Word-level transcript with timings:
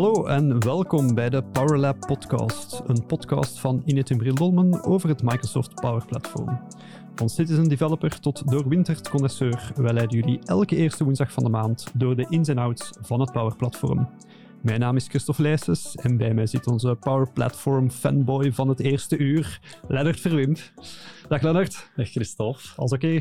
Hallo 0.00 0.26
en 0.26 0.64
welkom 0.64 1.14
bij 1.14 1.30
de 1.30 1.42
PowerLab 1.42 1.98
podcast, 1.98 2.82
een 2.86 3.06
podcast 3.06 3.58
van 3.58 3.82
Inet 3.84 4.16
Bril 4.16 4.34
Dolmen 4.34 4.84
over 4.84 5.08
het 5.08 5.22
Microsoft 5.22 5.74
Power 5.74 6.06
Platform. 6.06 6.60
Van 7.14 7.28
citizen 7.28 7.68
developer 7.68 8.20
tot 8.20 8.50
doorwinterd 8.50 9.08
connoisseur, 9.08 9.72
wij 9.74 9.92
leiden 9.92 10.18
jullie 10.18 10.40
elke 10.44 10.76
eerste 10.76 11.04
woensdag 11.04 11.32
van 11.32 11.44
de 11.44 11.50
maand 11.50 11.86
door 11.94 12.16
de 12.16 12.26
ins 12.28 12.48
en 12.48 12.58
outs 12.58 12.90
van 13.00 13.20
het 13.20 13.32
Power 13.32 13.56
Platform. 13.56 14.08
Mijn 14.62 14.80
naam 14.80 14.96
is 14.96 15.08
Christophe 15.08 15.42
Leijsens 15.42 15.94
en 15.94 16.16
bij 16.16 16.34
mij 16.34 16.46
zit 16.46 16.66
onze 16.66 16.96
Power 17.00 17.30
Platform 17.32 17.90
fanboy 17.90 18.52
van 18.52 18.68
het 18.68 18.80
eerste 18.80 19.18
uur, 19.18 19.60
Lennart 19.88 20.20
Verwimp. 20.20 20.58
Dag 21.28 21.42
Lennart. 21.42 21.90
Dag 21.96 22.08
Christophe. 22.08 22.62
Alles 22.76 22.92
oké? 22.92 23.20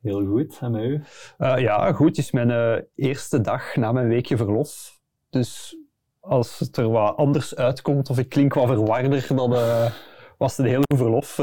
Heel 0.00 0.26
goed, 0.26 0.58
en 0.60 0.70
met 0.70 0.82
u? 0.82 1.02
Uh, 1.38 1.58
ja, 1.58 1.92
goed. 1.92 2.08
Het 2.08 2.18
is 2.18 2.30
mijn 2.30 2.50
uh, 2.50 2.82
eerste 2.94 3.40
dag 3.40 3.76
na 3.76 3.92
mijn 3.92 4.08
weekje 4.08 4.36
verlof. 4.36 4.98
Dus 5.30 5.79
als 6.20 6.58
het 6.58 6.76
er 6.76 6.90
wat 6.90 7.16
anders 7.16 7.54
uitkomt 7.54 8.10
of 8.10 8.18
ik 8.18 8.28
klink 8.28 8.54
wat 8.54 8.66
verwarder, 8.66 9.26
dan 9.36 9.52
uh, 9.52 9.92
was 10.38 10.56
het 10.56 10.66
een 10.66 10.72
hele 10.72 10.96
verlof. 10.96 11.38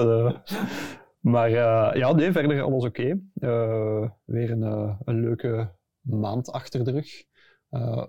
maar 1.19 1.49
ja, 1.49 2.11
nee, 2.13 2.31
verder 2.31 2.61
alles 2.61 2.85
oké. 2.85 3.17
Okay. 3.39 4.11
weer 4.25 4.51
een, 4.51 4.61
een 5.03 5.19
leuke 5.19 5.75
maand 6.01 6.51
achter 6.51 6.83
de 6.83 6.91
rug. 6.91 7.25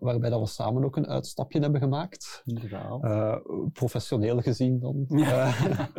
Waarbij 0.00 0.30
dat 0.30 0.40
we 0.40 0.46
samen 0.46 0.84
ook 0.84 0.96
een 0.96 1.09
uitstapje 1.09 1.60
hebben 1.60 1.80
gemaakt. 1.80 2.42
Inderdaad. 2.45 3.42
Professioneel 3.73 4.40
gezien 4.40 4.80
dan. 4.80 5.04
Ja. 5.09 5.52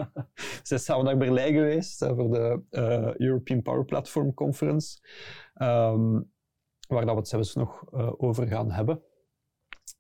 Zijn 0.63 0.79
samen 0.79 1.05
naar 1.05 1.17
Berlijn 1.17 1.53
geweest 1.53 2.05
voor 2.05 2.31
de 2.31 2.63
European 3.17 3.61
Power 3.61 3.85
Platform 3.85 4.33
Conference. 4.33 4.99
Um, 5.55 6.31
waar 6.87 7.05
dat 7.05 7.13
we 7.13 7.19
het 7.19 7.27
zelfs 7.27 7.55
nog 7.55 7.91
over 8.17 8.47
gaan 8.47 8.71
hebben. 8.71 9.03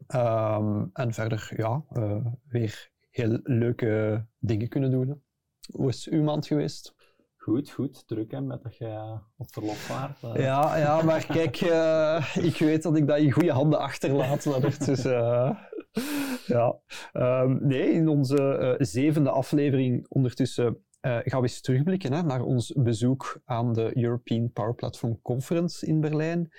Um, 0.07 0.89
en 0.93 1.13
verder, 1.13 1.51
ja, 1.55 1.83
weer 2.47 2.91
heel 3.09 3.39
leuke 3.43 4.25
dingen 4.39 4.67
kunnen 4.69 4.91
doen. 4.91 5.23
Hoe 5.71 5.89
is 5.89 6.07
uw 6.07 6.23
maand 6.23 6.47
geweest? 6.47 6.95
Goed, 7.35 7.69
goed. 7.69 8.07
Druk 8.07 8.31
hè, 8.31 8.41
met 8.41 8.63
dat 8.63 8.77
je 8.77 9.19
op 9.37 9.53
verlof 9.53 9.87
waart. 9.87 10.23
Uh. 10.23 10.35
Ja, 10.35 10.77
ja, 10.77 11.01
maar 11.01 11.25
kijk, 11.25 11.61
uh, 11.61 12.35
ik 12.49 12.57
weet 12.57 12.83
dat 12.83 12.97
ik 12.97 13.07
dat 13.07 13.17
in 13.17 13.31
goede 13.31 13.51
handen 13.51 13.79
achterlaat. 13.79 14.85
Dus, 14.85 15.05
uh, 15.05 15.51
ja. 16.45 16.79
Um, 17.13 17.67
nee, 17.67 17.91
in 17.91 18.07
onze 18.07 18.75
zevende 18.77 19.29
aflevering 19.29 20.05
ondertussen 20.07 20.83
gaan 21.01 21.41
we 21.41 21.47
eens 21.47 21.61
terugblikken 21.61 22.13
hè, 22.13 22.23
naar 22.23 22.41
ons 22.41 22.73
bezoek 22.77 23.41
aan 23.45 23.73
de 23.73 23.97
European 23.97 24.51
Power 24.51 24.75
Platform 24.75 25.21
Conference 25.21 25.85
in 25.85 26.01
Berlijn. 26.01 26.51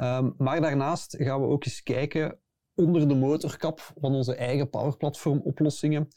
Um, 0.00 0.34
maar 0.36 0.60
daarnaast 0.60 1.16
gaan 1.18 1.40
we 1.40 1.46
ook 1.46 1.64
eens 1.64 1.82
kijken 1.82 2.38
onder 2.78 3.08
de 3.08 3.14
motorkap 3.14 3.92
van 4.00 4.14
onze 4.14 4.34
eigen 4.34 4.70
Power 4.70 4.96
Platform 4.96 5.40
oplossingen. 5.44 6.08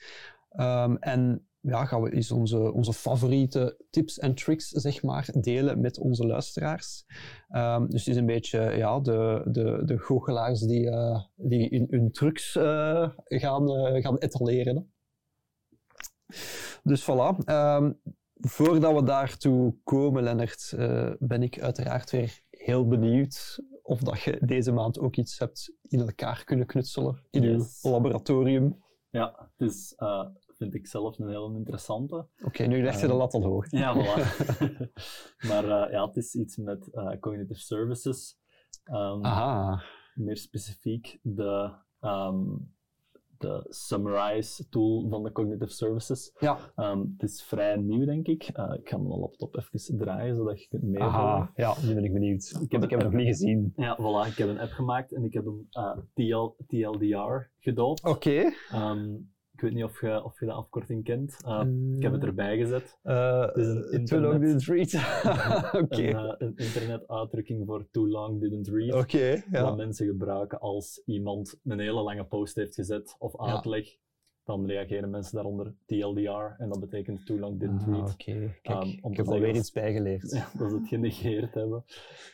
Um, 0.60 0.98
en 0.98 1.46
ja, 1.60 1.86
gaan 1.86 2.02
we 2.02 2.28
onze, 2.34 2.74
onze 2.74 2.94
favoriete 2.94 3.78
tips 3.90 4.20
en 4.20 4.36
tricks 4.36 4.70
zeg 4.70 5.04
maar, 5.04 5.30
delen 5.40 5.82
met 5.82 6.00
onze 6.00 6.26
luisteraars. 6.26 7.06
Um, 7.50 7.90
dus 7.90 8.06
het 8.06 8.14
is 8.14 8.16
een 8.16 8.26
beetje 8.26 8.60
ja, 8.60 9.00
de, 9.00 9.42
de, 9.46 9.82
de 9.86 9.98
goochelaars 9.98 10.60
die, 10.60 10.86
uh, 10.86 11.22
die 11.36 11.70
in 11.70 11.88
hun 11.90 12.12
trucs 12.12 12.56
uh, 12.56 13.10
gaan, 13.26 13.72
uh, 13.72 14.02
gaan 14.04 14.18
etaleren. 14.18 14.92
Dus 16.84 17.04
voilà. 17.04 17.50
Um, 17.50 18.02
voordat 18.36 18.94
we 18.94 19.04
daartoe 19.04 19.76
komen, 19.84 20.24
Lennart, 20.24 20.74
ben 21.20 21.44
ik 21.44 21.62
uiteraard 21.62 22.12
weer 22.12 22.42
heel 22.50 22.88
benieuwd 22.88 23.60
of 23.84 24.00
dat 24.00 24.22
je 24.22 24.38
deze 24.46 24.72
maand 24.72 25.00
ook 25.00 25.16
iets 25.16 25.40
hebt 25.40 25.74
in 25.88 26.00
elkaar 26.00 26.44
kunnen 26.44 26.66
knutselen 26.66 27.24
in 27.30 27.44
yes. 27.44 27.84
uw 27.84 27.92
laboratorium. 27.92 28.84
Ja, 29.10 29.50
het 29.58 29.70
is 29.70 29.96
vind 30.62 30.76
ik 30.76 30.88
zelf 30.88 31.20
een 31.20 31.30
heel 31.30 31.56
interessante. 31.56 32.16
Oké, 32.16 32.46
okay, 32.46 32.68
nu 32.68 32.84
leg 32.84 33.02
je 33.02 33.08
de 33.08 33.14
lat 33.14 33.34
al 33.34 33.44
hoog. 33.44 33.72
Ja, 33.72 33.96
voilà. 33.96 34.42
maar 35.50 35.64
uh, 35.64 35.92
ja, 35.92 36.06
het 36.06 36.18
is 36.18 36.36
iets 36.36 36.58
met 36.58 36.90
uh, 36.92 37.20
cognitive 37.20 37.60
services. 37.60 38.38
Um, 38.86 39.26
Aha. 39.26 39.84
Meer 40.14 40.38
specifiek 40.38 41.20
de, 41.22 41.74
um, 42.00 42.74
de 43.42 43.66
Summarize 43.70 44.70
tool 44.70 45.08
van 45.10 45.24
de 45.24 45.32
cognitive 45.32 45.72
services. 45.72 46.36
Ja. 46.40 46.58
Um, 46.76 47.16
het 47.18 47.30
is 47.30 47.44
vrij 47.44 47.76
nieuw, 47.76 48.06
denk 48.06 48.28
ik. 48.28 48.50
Uh, 48.58 48.74
ik 48.80 48.90
ga 48.90 48.98
mijn 48.98 49.20
laptop 49.20 49.56
even 49.56 49.98
draaien, 49.98 50.36
zodat 50.36 50.62
je 50.62 50.68
kunt 50.68 50.84
meevolgen. 50.84 51.20
Aha, 51.20 51.52
ja, 51.56 51.76
nu 51.84 51.94
ben 51.94 52.04
ik 52.04 52.14
benieuwd. 52.14 52.60
Ik 52.62 52.72
heb, 52.72 52.84
ik 52.84 52.90
heb 52.90 53.00
het 53.00 53.12
nog 53.12 53.20
niet 53.20 53.28
gezien. 53.28 53.74
Ja, 53.76 53.98
voilà. 53.98 54.28
Ik 54.28 54.38
heb 54.38 54.48
een 54.48 54.60
app 54.60 54.72
gemaakt 54.72 55.14
en 55.14 55.24
ik 55.24 55.34
heb 55.34 55.46
hem 55.46 55.68
TL, 56.14 56.64
TLDR 56.68 57.50
gedoopt. 57.60 58.04
Oké. 58.04 58.10
Okay. 58.10 58.54
Ik 59.62 59.68
weet 59.68 59.76
niet 59.76 59.86
of 59.86 60.02
je, 60.02 60.24
of 60.24 60.40
je 60.40 60.46
de 60.46 60.52
afkorting 60.52 61.04
kent. 61.04 61.38
Uh, 61.46 61.62
ik 61.96 62.02
heb 62.02 62.12
het 62.12 62.24
erbij 62.24 62.58
gezet. 62.58 63.00
Uh, 63.04 63.42
het 63.42 63.58
is 63.58 63.68
een 63.68 63.92
internet, 63.92 64.08
too 64.08 64.20
long 64.20 64.40
didn't 64.40 64.64
read. 64.64 64.94
okay. 65.84 66.10
een, 66.10 66.26
uh, 66.26 66.34
een 66.38 66.54
internetuitdrukking 66.56 67.66
voor 67.66 67.88
too 67.92 68.08
long 68.08 68.40
didn't 68.40 68.68
read. 68.68 68.94
Okay, 68.94 69.44
ja. 69.52 69.64
Dat 69.64 69.78
mensen 69.78 70.08
gebruiken 70.08 70.60
als 70.60 71.02
iemand 71.06 71.60
een 71.64 71.80
hele 71.80 72.02
lange 72.02 72.26
post 72.26 72.56
heeft 72.56 72.76
gezet 72.76 73.16
of 73.20 73.40
uitleg. 73.40 73.86
Ja 73.86 73.98
dan 74.52 74.66
reageren 74.66 75.10
mensen 75.10 75.36
daaronder 75.36 75.74
TLDR 75.86 76.62
en 76.62 76.70
dat 76.70 76.80
betekent 76.80 77.26
too 77.26 77.40
long 77.40 77.60
didn't 77.60 77.84
read. 77.84 78.08
Ah, 78.08 78.14
Oké, 78.14 78.52
okay. 78.64 79.00
um, 79.04 79.12
ik 79.12 79.18
heb 79.18 79.28
alweer 79.28 79.56
iets 79.56 79.72
bijgeleerd. 79.72 80.32
Ja, 80.42 80.52
dat 80.58 80.70
ze 80.70 80.76
het 80.76 80.88
genegeerd 80.88 81.54
hebben. 81.54 81.84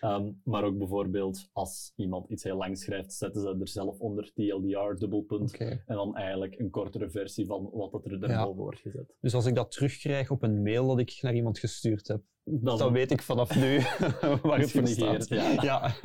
Um, 0.01 0.41
maar 0.43 0.63
ook 0.63 0.77
bijvoorbeeld 0.77 1.49
als 1.53 1.93
iemand 1.95 2.29
iets 2.29 2.43
heel 2.43 2.57
lang 2.57 2.77
schrijft, 2.77 3.13
zetten 3.13 3.41
ze 3.41 3.57
er 3.59 3.67
zelf 3.67 3.99
onder 3.99 4.31
TLDR, 4.33 4.97
dubbelpunt, 4.97 5.53
okay. 5.53 5.83
en 5.85 5.95
dan 5.95 6.15
eigenlijk 6.15 6.59
een 6.59 6.69
kortere 6.69 7.09
versie 7.09 7.45
van 7.45 7.69
wat 7.73 8.05
er 8.05 8.11
erboven 8.11 8.29
ja. 8.29 8.53
wordt 8.53 8.79
gezet. 8.79 9.15
Dus 9.21 9.33
als 9.33 9.45
ik 9.45 9.55
dat 9.55 9.71
terugkrijg 9.71 10.31
op 10.31 10.43
een 10.43 10.61
mail 10.61 10.87
dat 10.87 10.99
ik 10.99 11.17
naar 11.21 11.33
iemand 11.33 11.59
gestuurd 11.59 12.07
heb, 12.07 12.21
dan, 12.43 12.77
dan 12.77 12.93
weet 12.93 13.11
ik 13.11 13.21
vanaf 13.21 13.55
nu 13.55 13.79
waar 14.49 14.59
het 14.59 14.71
voor 14.71 14.87
staat. 14.87 15.27
Ja. 15.27 15.61
ja. 15.61 15.95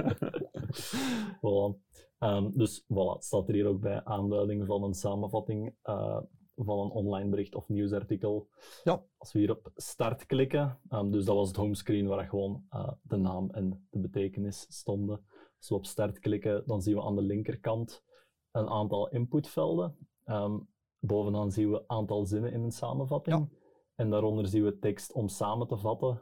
voilà. 1.42 1.90
Um, 2.22 2.52
dus 2.54 2.82
voilà, 2.82 3.14
het 3.14 3.24
staat 3.24 3.48
er 3.48 3.54
hier 3.54 3.66
ook 3.66 3.80
bij 3.80 4.04
aanduiding 4.04 4.66
van 4.66 4.82
een 4.82 4.94
samenvatting 4.94 5.74
uh, 5.84 6.20
van 6.56 6.78
een 6.78 6.90
online 6.90 7.28
bericht 7.28 7.54
of 7.54 7.68
nieuwsartikel. 7.68 8.48
Ja. 8.84 9.04
Als 9.16 9.32
we 9.32 9.38
hier 9.38 9.50
op 9.50 9.70
start 9.74 10.26
klikken, 10.26 10.78
um, 10.90 11.10
dus 11.10 11.24
dat 11.24 11.36
was 11.36 11.48
het 11.48 11.56
homescreen 11.56 12.06
waar 12.06 12.28
gewoon 12.28 12.66
uh, 12.70 12.92
de 13.02 13.16
naam 13.16 13.50
en 13.50 13.86
de 13.90 13.98
betekenis 13.98 14.66
stonden. 14.68 15.24
Als 15.58 15.68
we 15.68 15.74
op 15.74 15.86
start 15.86 16.18
klikken, 16.18 16.62
dan 16.66 16.82
zien 16.82 16.94
we 16.94 17.02
aan 17.02 17.16
de 17.16 17.22
linkerkant 17.22 18.04
een 18.50 18.68
aantal 18.68 19.08
inputvelden. 19.08 20.08
Um, 20.24 20.68
bovenaan 20.98 21.52
zien 21.52 21.70
we 21.70 21.78
een 21.78 21.84
aantal 21.86 22.26
zinnen 22.26 22.52
in 22.52 22.62
een 22.62 22.72
samenvatting. 22.72 23.36
Ja. 23.36 23.58
En 23.94 24.10
daaronder 24.10 24.46
zien 24.46 24.64
we 24.64 24.78
tekst 24.78 25.12
om 25.12 25.28
samen 25.28 25.66
te 25.66 25.76
vatten. 25.76 26.20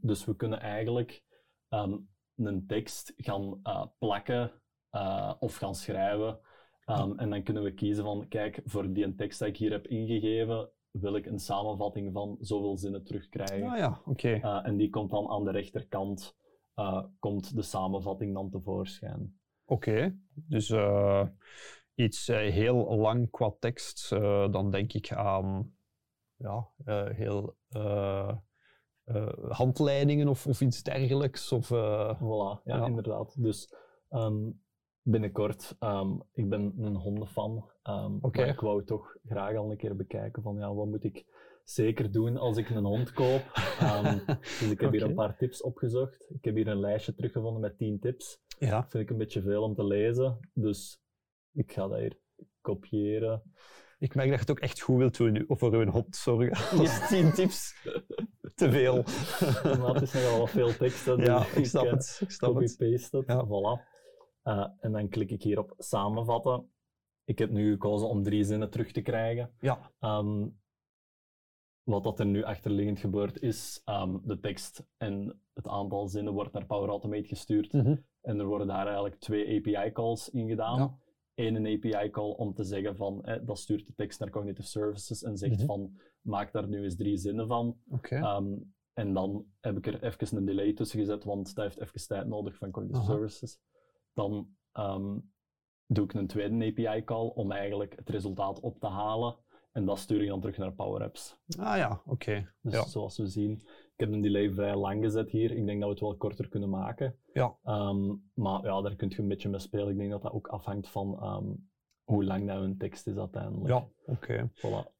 dus 0.00 0.24
we 0.24 0.36
kunnen 0.36 0.60
eigenlijk 0.60 1.24
een 2.36 2.64
tekst 2.66 3.12
gaan 3.16 3.60
uh, 3.62 3.86
plakken 3.98 4.52
uh, 4.92 5.34
of 5.38 5.56
gaan 5.56 5.74
schrijven. 5.74 6.40
Um, 6.86 7.18
en 7.18 7.30
dan 7.30 7.42
kunnen 7.42 7.62
we 7.62 7.74
kiezen 7.74 8.04
van, 8.04 8.28
kijk, 8.28 8.60
voor 8.64 8.92
die 8.92 9.14
tekst 9.14 9.38
die 9.38 9.48
ik 9.48 9.56
hier 9.56 9.70
heb 9.70 9.86
ingegeven, 9.86 10.70
wil 10.90 11.16
ik 11.16 11.26
een 11.26 11.38
samenvatting 11.38 12.12
van 12.12 12.36
zoveel 12.40 12.76
zinnen 12.78 13.04
terugkrijgen. 13.04 13.68
Ah 13.68 13.78
ja, 13.78 14.00
oké. 14.04 14.10
Okay. 14.10 14.40
Uh, 14.40 14.66
en 14.66 14.76
die 14.76 14.90
komt 14.90 15.10
dan 15.10 15.28
aan 15.28 15.44
de 15.44 15.50
rechterkant, 15.50 16.36
uh, 16.76 17.04
komt 17.18 17.56
de 17.56 17.62
samenvatting 17.62 18.34
dan 18.34 18.50
tevoorschijn. 18.50 19.40
Oké, 19.64 19.90
okay. 19.90 20.18
dus 20.34 20.74
iets 21.94 22.26
heel 22.26 22.96
lang 22.96 23.30
qua 23.30 23.54
tekst, 23.58 24.08
dan 24.50 24.70
denk 24.70 24.92
ik 24.92 25.12
aan 25.12 25.76
ja, 26.36 26.68
heel 27.12 27.56
handleidingen 29.48 30.28
of, 30.28 30.46
of 30.46 30.60
iets 30.60 30.82
dergelijks. 30.82 31.52
Of, 31.52 31.66
voilà, 31.66 32.62
ja, 32.64 32.76
ja, 32.76 32.86
inderdaad. 32.86 33.42
Dus 33.42 33.74
um, 34.10 34.62
binnenkort. 35.10 35.76
Um, 35.80 36.22
ik 36.32 36.48
ben 36.48 36.74
een 36.78 36.96
hondenfan. 36.96 37.70
Um, 37.84 38.18
okay. 38.20 38.44
Maar 38.44 38.54
ik 38.54 38.60
wou 38.60 38.84
toch 38.84 39.16
graag 39.24 39.56
al 39.56 39.70
een 39.70 39.76
keer 39.76 39.96
bekijken 39.96 40.42
van 40.42 40.56
ja, 40.56 40.74
wat 40.74 40.86
moet 40.86 41.04
ik 41.04 41.24
zeker 41.64 42.12
doen 42.12 42.36
als 42.36 42.56
ik 42.56 42.70
een 42.70 42.84
hond 42.84 43.12
koop. 43.12 43.42
Um, 43.82 44.20
dus 44.60 44.70
ik 44.70 44.80
heb 44.80 44.88
okay. 44.88 44.90
hier 44.90 45.02
een 45.02 45.14
paar 45.14 45.36
tips 45.36 45.62
opgezocht. 45.62 46.26
Ik 46.28 46.44
heb 46.44 46.54
hier 46.54 46.68
een 46.68 46.80
lijstje 46.80 47.14
teruggevonden 47.14 47.60
met 47.60 47.78
10 47.78 47.98
tips. 48.00 48.40
Ja. 48.58 48.80
Dat 48.80 48.90
vind 48.90 49.02
ik 49.02 49.10
een 49.10 49.18
beetje 49.18 49.42
veel 49.42 49.62
om 49.62 49.74
te 49.74 49.84
lezen. 49.84 50.50
Dus 50.54 51.02
ik 51.52 51.72
ga 51.72 51.88
dat 51.88 51.98
hier 51.98 52.18
kopiëren. 52.60 53.42
Ik 53.98 54.14
merk 54.14 54.28
dat 54.28 54.38
je 54.38 54.40
het 54.40 54.50
ook 54.50 54.60
echt 54.60 54.80
goed 54.80 54.96
wilt 54.96 55.16
doen 55.16 55.44
voor 55.48 55.74
een 55.74 55.88
hond, 55.88 56.16
sorry. 56.16 56.50
Als 56.78 57.08
10 57.08 57.32
tips. 57.32 57.74
Te 58.54 58.70
veel. 58.70 58.94
maar 59.78 59.94
het 59.94 60.02
is 60.02 60.12
nogal 60.12 60.46
veel 60.46 60.76
tekst. 60.76 61.04
Dus 61.04 61.26
ja, 61.26 61.46
ik 61.54 61.66
snap 61.66 61.84
ik, 61.84 61.90
het. 61.90 62.18
Ik 62.22 62.30
snap 62.30 62.54
het. 62.54 62.76
het. 62.78 63.24
Ja. 63.26 63.46
Voilà. 63.46 63.97
Uh, 64.48 64.66
en 64.80 64.92
dan 64.92 65.08
klik 65.08 65.30
ik 65.30 65.42
hier 65.42 65.58
op 65.58 65.74
samenvatten. 65.78 66.70
Ik 67.24 67.38
heb 67.38 67.50
nu 67.50 67.70
gekozen 67.72 68.08
om 68.08 68.22
drie 68.22 68.44
zinnen 68.44 68.70
terug 68.70 68.92
te 68.92 69.00
krijgen. 69.02 69.50
Ja. 69.60 69.92
Um, 70.00 70.60
wat 71.82 72.04
dat 72.04 72.18
er 72.20 72.26
nu 72.26 72.42
achterliggend 72.42 72.98
gebeurt 72.98 73.40
is, 73.40 73.82
um, 73.84 74.20
de 74.24 74.40
tekst 74.40 74.84
en 74.96 75.40
het 75.52 75.66
aantal 75.66 76.08
zinnen 76.08 76.32
wordt 76.32 76.52
naar 76.52 76.66
Power 76.66 76.88
Automate 76.88 77.28
gestuurd. 77.28 77.72
Mm 77.72 77.80
-hmm. 77.80 78.04
En 78.20 78.38
er 78.38 78.46
worden 78.46 78.66
daar 78.66 78.84
eigenlijk 78.86 79.18
twee 79.18 79.58
API-calls 79.58 80.30
in 80.30 80.48
gedaan. 80.48 80.78
Ja. 80.78 80.98
één 81.34 81.66
API-call 81.66 82.30
om 82.30 82.54
te 82.54 82.64
zeggen 82.64 82.96
van, 82.96 83.24
eh, 83.24 83.46
dat 83.46 83.58
stuurt 83.58 83.86
de 83.86 83.94
tekst 83.94 84.20
naar 84.20 84.30
Cognitive 84.30 84.68
Services 84.68 85.22
en 85.22 85.36
zegt 85.36 85.56
Mhm. 85.56 85.66
van, 85.66 85.98
maak 86.20 86.52
daar 86.52 86.68
nu 86.68 86.82
eens 86.82 86.96
drie 86.96 87.16
zinnen 87.16 87.46
van. 87.46 87.78
Oké. 87.90 88.16
Ehm, 88.16 88.54
en 88.92 89.14
dan 89.14 89.46
heb 89.60 89.76
ik 89.76 89.86
er 89.86 90.02
even 90.02 90.36
een 90.36 90.44
delay 90.44 90.72
tussen 90.72 90.98
gezet, 90.98 91.24
want 91.24 91.54
dat 91.54 91.64
heeft 91.64 91.80
even 91.80 92.06
tijd 92.06 92.26
nodig 92.26 92.56
van 92.56 92.70
Cognitive 92.70 93.02
Aha. 93.02 93.12
Services. 93.12 93.58
Dan 94.18 94.48
ehm, 94.72 95.18
doe 95.86 96.04
ik 96.04 96.14
een 96.14 96.26
tweede 96.26 96.66
API-call 96.66 97.26
om 97.34 97.52
eigenlijk 97.52 97.96
het 97.96 98.08
resultaat 98.08 98.60
op 98.60 98.80
te 98.80 98.86
halen. 98.86 99.36
En 99.72 99.84
dat 99.84 99.98
stuur 99.98 100.22
ik 100.22 100.28
dan 100.28 100.40
terug 100.40 100.56
naar 100.56 100.72
Power 100.72 101.02
Apps. 101.02 101.38
Ah 101.58 101.76
ja, 101.76 102.02
oké. 102.06 102.52
Dus 102.60 102.72
Ja. 102.72 102.84
zoals 102.86 103.16
we 103.16 103.26
zien, 103.26 103.52
ik 103.52 103.94
heb 103.96 104.12
een 104.12 104.20
delay 104.20 104.50
vrij 104.50 104.76
lang 104.76 105.02
gezet 105.04 105.30
hier. 105.30 105.50
Ik 105.50 105.66
denk 105.66 105.78
dat 105.80 105.88
we 105.88 105.94
het 105.94 106.00
wel 106.00 106.16
korter 106.16 106.48
kunnen 106.48 106.68
maken. 106.70 107.18
Ja. 107.32 107.56
Ehm, 107.64 108.14
maar 108.34 108.64
ja, 108.64 108.80
daar 108.80 108.96
kun 108.96 109.08
je 109.08 109.18
een 109.18 109.28
beetje 109.28 109.48
mee 109.48 109.60
spelen. 109.60 109.88
Ik 109.88 109.96
denk 109.98 110.10
dat 110.10 110.22
dat 110.22 110.32
ook 110.32 110.48
afhangt 110.48 110.88
van 110.88 111.20
ehm, 111.20 111.52
hoe 112.04 112.24
lang 112.24 112.46
dat 112.46 112.62
een 112.62 112.78
tekst 112.78 113.06
is 113.06 113.16
uiteindelijk. 113.16 113.68
Ja, 113.68 113.88
oké. 114.06 114.50
Voilà. 114.54 114.96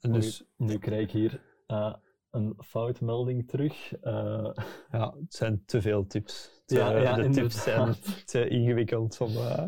En 0.00 0.12
dus, 0.12 0.44
Nu 0.56 0.78
krijg 0.78 1.02
ik 1.02 1.10
hier 1.10 1.42
eh, 1.66 1.94
een 2.32 2.54
foutmelding 2.64 3.48
terug. 3.48 3.92
Eh, 4.00 4.50
ja, 4.90 5.14
het 5.20 5.34
zijn 5.34 5.62
te 5.66 5.80
veel 5.82 6.06
tips. 6.06 6.62
Te- 6.64 6.74
Ja, 6.74 6.96
ja, 6.96 7.14
de 7.16 7.28
tips 7.28 7.62
zijn 7.62 7.94
te 8.24 8.48
ingewikkeld. 8.48 9.20
Om, 9.20 9.36
eh, 9.36 9.64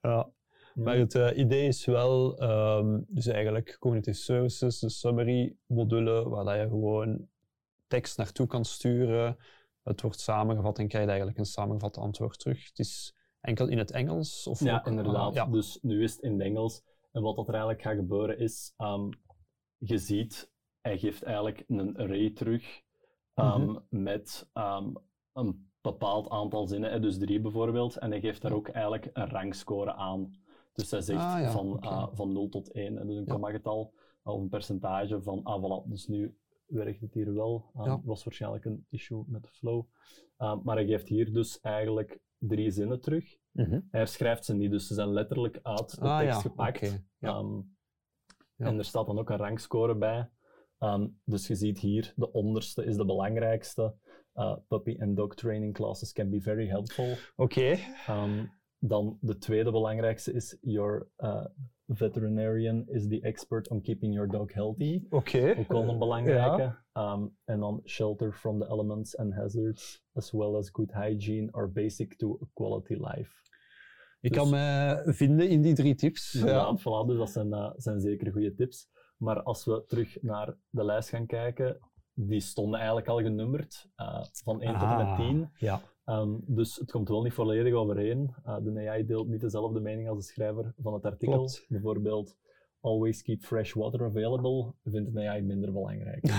ja. 0.00 0.30
Maar 0.74 0.96
het 0.96 1.14
eh, 1.14 1.36
idee 1.38 1.66
is 1.66 1.84
wel, 1.84 2.38
ehm, 2.38 3.00
dus 3.06 3.26
eigenlijk 3.26 3.76
cognitive 3.78 4.16
services, 4.16 4.78
de 4.78 4.88
summary 4.88 5.56
module, 5.66 6.28
waar 6.28 6.44
dat 6.44 6.54
je 6.56 6.68
gewoon 6.68 7.28
tekst 7.86 8.16
naartoe 8.16 8.46
kan 8.46 8.64
sturen. 8.64 9.36
Het 9.82 10.00
wordt 10.00 10.20
samengevat 10.20 10.78
en 10.78 10.88
krijg 10.88 11.02
je 11.04 11.08
eigenlijk 11.10 11.38
een 11.38 11.44
samengevat 11.46 11.96
antwoord 11.96 12.38
terug. 12.38 12.68
Het 12.68 12.78
is 12.78 13.14
enkel 13.40 13.68
in 13.68 13.78
het 13.78 13.90
Engels? 13.90 14.46
Of 14.46 14.60
Ja, 14.60 14.76
ook- 14.78 14.86
inderdaad. 14.86 15.34
ja. 15.34 15.46
Dus 15.46 15.78
nu 15.82 16.02
is 16.02 16.12
het 16.12 16.22
in 16.22 16.32
het 16.32 16.40
Engels. 16.40 16.82
En 17.12 17.22
wat 17.22 17.36
dat 17.36 17.46
er 17.48 17.54
eigenlijk 17.54 17.82
gaat 17.82 17.96
gebeuren 17.96 18.38
is, 18.38 18.74
ehm, 18.76 19.08
je 19.78 19.98
ziet, 19.98 20.50
hij 20.88 20.98
geeft 20.98 21.22
eigenlijk 21.22 21.64
een 21.66 21.96
array 21.96 22.30
terug 22.30 22.82
Mhm. 23.34 23.76
met 23.88 24.50
ehm, 24.52 24.92
een 25.32 25.70
bepaald 25.80 26.28
aantal 26.28 26.66
zinnen, 26.66 27.02
dus 27.02 27.18
drie 27.18 27.40
bijvoorbeeld. 27.40 27.96
En 27.96 28.10
hij 28.10 28.20
geeft 28.20 28.42
daar 28.42 28.52
ook 28.52 28.68
eigenlijk 28.68 29.10
een 29.12 29.28
rangscore 29.28 29.92
aan. 29.94 30.32
Dus 30.72 30.90
hij 30.90 31.00
zegt 31.00 31.20
Ah, 31.20 31.40
ja, 31.40 31.50
van, 31.50 31.72
oké. 31.72 31.88
ah, 31.88 32.08
van 32.12 32.32
0 32.32 32.48
tot 32.48 32.72
1, 32.72 32.98
en 32.98 33.06
dus 33.06 33.16
een 33.16 33.24
Ja. 33.24 33.32
komma-getal, 33.32 33.94
of 34.22 34.40
een 34.40 34.48
percentage 34.48 35.22
van, 35.22 35.42
ah 35.42 35.62
voilà, 35.62 35.88
dus 35.88 36.06
nu 36.06 36.36
werkt 36.66 37.00
het 37.00 37.14
hier 37.14 37.34
wel. 37.34 37.70
Ja. 37.74 38.00
was 38.04 38.24
waarschijnlijk 38.24 38.64
een 38.64 38.86
issue 38.90 39.24
met 39.26 39.42
de 39.42 39.48
flow. 39.48 39.84
Maar 40.36 40.76
hij 40.76 40.86
geeft 40.86 41.08
hier 41.08 41.32
dus 41.32 41.60
eigenlijk 41.60 42.18
drie 42.38 42.70
zinnen 42.70 43.00
terug. 43.00 43.36
Mhm. 43.50 43.70
Hij 43.70 43.82
herschrijft 43.90 44.44
ze 44.44 44.54
niet, 44.54 44.70
dus 44.70 44.86
ze 44.86 44.94
zijn 44.94 45.12
letterlijk 45.12 45.58
uit 45.62 46.00
de 46.00 46.06
Ah, 46.08 46.18
tekst 46.18 46.40
gepakt. 46.40 47.02
Ehm. 47.20 47.60
En 48.56 48.78
er 48.78 48.84
staat 48.84 49.06
dan 49.06 49.18
ook 49.18 49.30
een 49.30 49.36
rangscore 49.36 49.94
bij. 49.96 50.30
Ehm, 50.78 51.06
dus 51.24 51.46
je 51.46 51.54
ziet 51.54 51.78
hier, 51.78 52.12
de 52.16 52.32
onderste 52.32 52.84
is 52.84 52.96
de 52.96 53.04
belangrijkste. 53.04 53.94
Uh, 54.34 54.56
puppy 54.68 54.96
and 55.00 55.16
dog 55.16 55.34
training 55.34 55.74
classes 55.74 56.12
can 56.12 56.30
be 56.30 56.40
very 56.40 56.66
helpful. 56.68 57.14
Oké. 57.36 57.76
Ehm, 58.06 58.44
dan 58.78 59.18
de 59.20 59.38
tweede 59.38 59.70
belangrijkste 59.70 60.32
is 60.32 60.56
your 60.60 61.08
uh, 61.18 61.44
veterinarian 61.86 62.84
is 62.88 63.08
the 63.08 63.20
expert 63.20 63.68
on 63.68 63.80
keeping 63.80 64.14
your 64.14 64.28
dog 64.28 64.52
healthy. 64.52 65.02
Oké. 65.10 65.54
Ook 65.58 65.72
wel 65.72 65.88
een 65.88 65.98
belangrijke. 65.98 66.62
Ja. 66.62 66.84
Ehm, 66.92 67.26
en 67.44 67.60
dan 67.60 67.80
shelter 67.84 68.32
from 68.32 68.58
the 68.60 68.66
elements 68.70 69.16
and 69.16 69.34
hazards, 69.34 70.02
as 70.12 70.30
well 70.32 70.54
as 70.54 70.70
good 70.70 70.92
hygiene 70.92 71.52
are 71.52 71.68
basic 71.68 72.16
to 72.16 72.38
a 72.42 72.46
quality 72.54 72.94
life. 72.94 73.32
Ik 74.20 74.32
Dus- 74.32 74.38
kan 74.42 74.50
me 74.50 75.02
vinden 75.04 75.48
in 75.48 75.62
die 75.62 75.74
drie 75.74 75.94
tips. 75.94 76.32
Ja. 76.32 76.78
Voilà, 76.78 77.06
dus 77.06 77.16
dat 77.16 77.30
zijn, 77.30 77.52
eh, 77.52 77.72
zijn 77.76 78.00
zeker 78.00 78.32
goede 78.32 78.54
tips. 78.54 78.88
Maar 79.18 79.42
als 79.42 79.64
we 79.64 79.84
terug 79.86 80.22
naar 80.22 80.56
de 80.70 80.84
lijst 80.84 81.08
gaan 81.08 81.26
kijken, 81.26 81.78
die 82.14 82.40
stonden 82.40 82.78
eigenlijk 82.78 83.08
al 83.08 83.20
genummerd, 83.22 83.88
eh, 83.96 84.24
van 84.32 84.62
1 84.62 84.72
tot 84.78 84.88
en 84.88 84.96
met 84.96 85.06
Ah, 85.06 85.16
10. 85.16 85.50
Ja. 85.58 85.80
Ehm, 86.04 86.34
dus 86.46 86.76
het 86.76 86.90
komt 86.90 87.08
wel 87.08 87.22
niet 87.22 87.32
volledig 87.32 87.74
overeen. 87.74 88.34
Eh, 88.44 88.56
de 88.62 88.88
AI 88.88 89.06
deelt 89.06 89.28
niet 89.28 89.40
dezelfde 89.40 89.80
mening 89.80 90.08
als 90.08 90.18
de 90.18 90.32
schrijver 90.32 90.74
van 90.78 90.94
het 90.94 91.04
artikel. 91.04 91.36
Klopt. 91.36 91.64
Bijvoorbeeld, 91.68 92.36
always 92.80 93.22
keep 93.22 93.44
fresh 93.44 93.72
water 93.72 94.04
available, 94.04 94.72
vindt 94.84 95.14
de 95.14 95.28
AI 95.28 95.42
minder 95.42 95.72
belangrijk. 95.72 96.26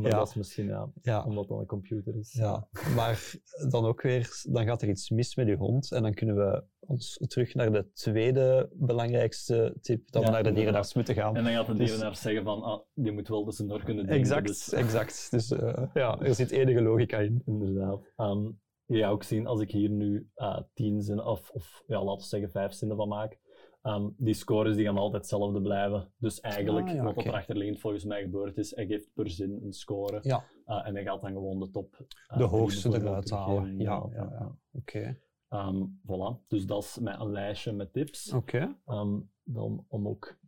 Maar 0.00 0.10
ja. 0.10 0.18
dat 0.18 0.28
is 0.28 0.34
misschien 0.34 0.66
ja, 0.66 0.90
ja. 1.02 1.24
omdat 1.24 1.48
dat 1.48 1.58
een 1.58 1.66
computer 1.66 2.16
is. 2.16 2.32
Ja, 2.32 2.68
maar 2.94 3.34
dan 3.70 3.84
ook 3.84 4.02
weer, 4.02 4.44
dan 4.50 4.64
gaat 4.64 4.82
er 4.82 4.88
iets 4.88 5.10
mis 5.10 5.36
met 5.36 5.46
je 5.46 5.56
hond 5.56 5.92
en 5.92 6.02
dan 6.02 6.14
kunnen 6.14 6.36
we 6.36 6.64
ons 6.80 7.20
terug 7.26 7.54
naar 7.54 7.72
de 7.72 7.92
tweede 7.92 8.70
belangrijkste 8.72 9.76
tip, 9.80 10.10
dat 10.10 10.22
Ja, 10.22 10.28
we 10.28 10.34
naar 10.34 10.42
de 10.42 10.52
dierenarts 10.52 10.94
moeten 10.94 11.14
gaan. 11.14 11.36
En 11.36 11.44
dan 11.44 11.52
gaat 11.52 11.66
de 11.66 11.74
Dus- 11.74 11.86
dierenaar 11.90 12.16
zeggen 12.16 12.44
van, 12.44 12.62
ah, 12.62 12.80
die 12.94 13.12
moet 13.12 13.28
wel 13.28 13.44
de 13.44 13.52
snor 13.52 13.84
kunnen 13.84 14.06
drinken. 14.06 14.24
Exact, 14.28 14.46
dus- 14.46 14.72
exact. 14.72 15.30
Dus 15.30 15.50
eh, 15.50 15.84
ja, 15.94 16.20
er 16.20 16.34
zit 16.34 16.50
enige 16.50 16.82
logica 16.82 17.18
in. 17.18 17.42
Inderdaad. 17.46 18.12
Ehm, 18.16 18.50
je 18.86 18.98
gaat 18.98 19.12
ook 19.12 19.22
zien, 19.22 19.46
als 19.46 19.60
ik 19.60 19.70
hier 19.70 19.90
nu 19.90 20.30
eh, 20.34 20.60
tien 20.74 21.02
zinnen, 21.02 21.26
of, 21.26 21.50
of 21.50 21.82
ja, 21.86 22.04
laten 22.04 22.20
we 22.20 22.28
zeggen 22.28 22.50
vijf 22.50 22.72
zinnen 22.72 22.96
van 22.96 23.08
maak, 23.08 23.38
ehm, 23.84 24.08
die 24.16 24.34
scores 24.34 24.76
die 24.76 24.84
gaan 24.84 24.96
altijd 24.98 25.22
hetzelfde 25.22 25.60
blijven. 25.60 26.12
Dus 26.18 26.40
eigenlijk, 26.40 26.88
Ah, 26.88 26.94
ja, 26.94 27.02
wat 27.02 27.16
oké. 27.16 27.28
er 27.28 27.34
achterliggend 27.34 27.80
volgens 27.80 28.04
mij 28.04 28.22
gebeurd 28.22 28.56
is, 28.58 28.74
hij 28.74 28.86
geeft 28.86 29.12
per 29.14 29.30
zin 29.30 29.60
een 29.62 29.72
score. 29.72 30.18
Ja, 30.22 30.44
eh, 30.64 30.86
en 30.86 30.94
hij 30.94 31.04
gaat 31.04 31.20
dan 31.22 31.32
gewoon 31.32 31.60
de 31.60 31.70
top 31.70 32.04
eh, 32.26 32.38
de 32.38 32.44
hoogste 32.44 32.88
eruit 32.88 33.30
halen. 33.30 33.78
Ja, 33.78 34.08
ja, 34.12 34.28
ja. 34.30 34.58
Oké. 34.72 35.18
Ehm, 35.48 35.82
voilà, 36.02 36.46
dus 36.48 36.66
dat 36.66 36.82
is 36.82 36.98
mijn 36.98 37.30
lijstje 37.30 37.72
met 37.72 37.92
tips. 37.92 38.32
Oké. 38.32 38.76
Ehm, 38.84 39.20
dan 39.42 39.84
om 39.88 40.08
ook 40.08 40.38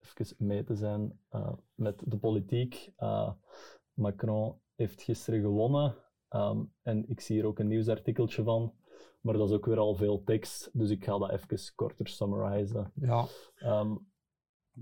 even 0.00 0.46
mee 0.46 0.64
te 0.64 0.74
zijn 0.74 1.20
eh, 1.28 1.52
met 1.74 2.02
de 2.06 2.18
politiek. 2.18 2.92
Macron 3.94 4.60
heeft 4.74 5.02
gisteren 5.02 5.40
gewonnen 5.40 5.96
en 6.82 7.04
ik 7.08 7.20
zie 7.20 7.36
hier 7.36 7.46
ook 7.46 7.58
een 7.58 7.66
nieuwsartikeltje 7.68 8.42
van, 8.42 8.74
maar 9.26 9.36
dat 9.36 9.48
is 9.48 9.54
ook 9.54 9.66
weer 9.66 9.78
al 9.78 9.94
veel 9.94 10.22
tekst, 10.24 10.70
dus 10.72 10.90
ik 10.90 11.04
ga 11.04 11.18
dat 11.18 11.30
even 11.30 11.74
korter 11.74 12.08
summarizen. 12.08 12.92
Ja, 12.94 13.26
Ehm, 13.56 13.96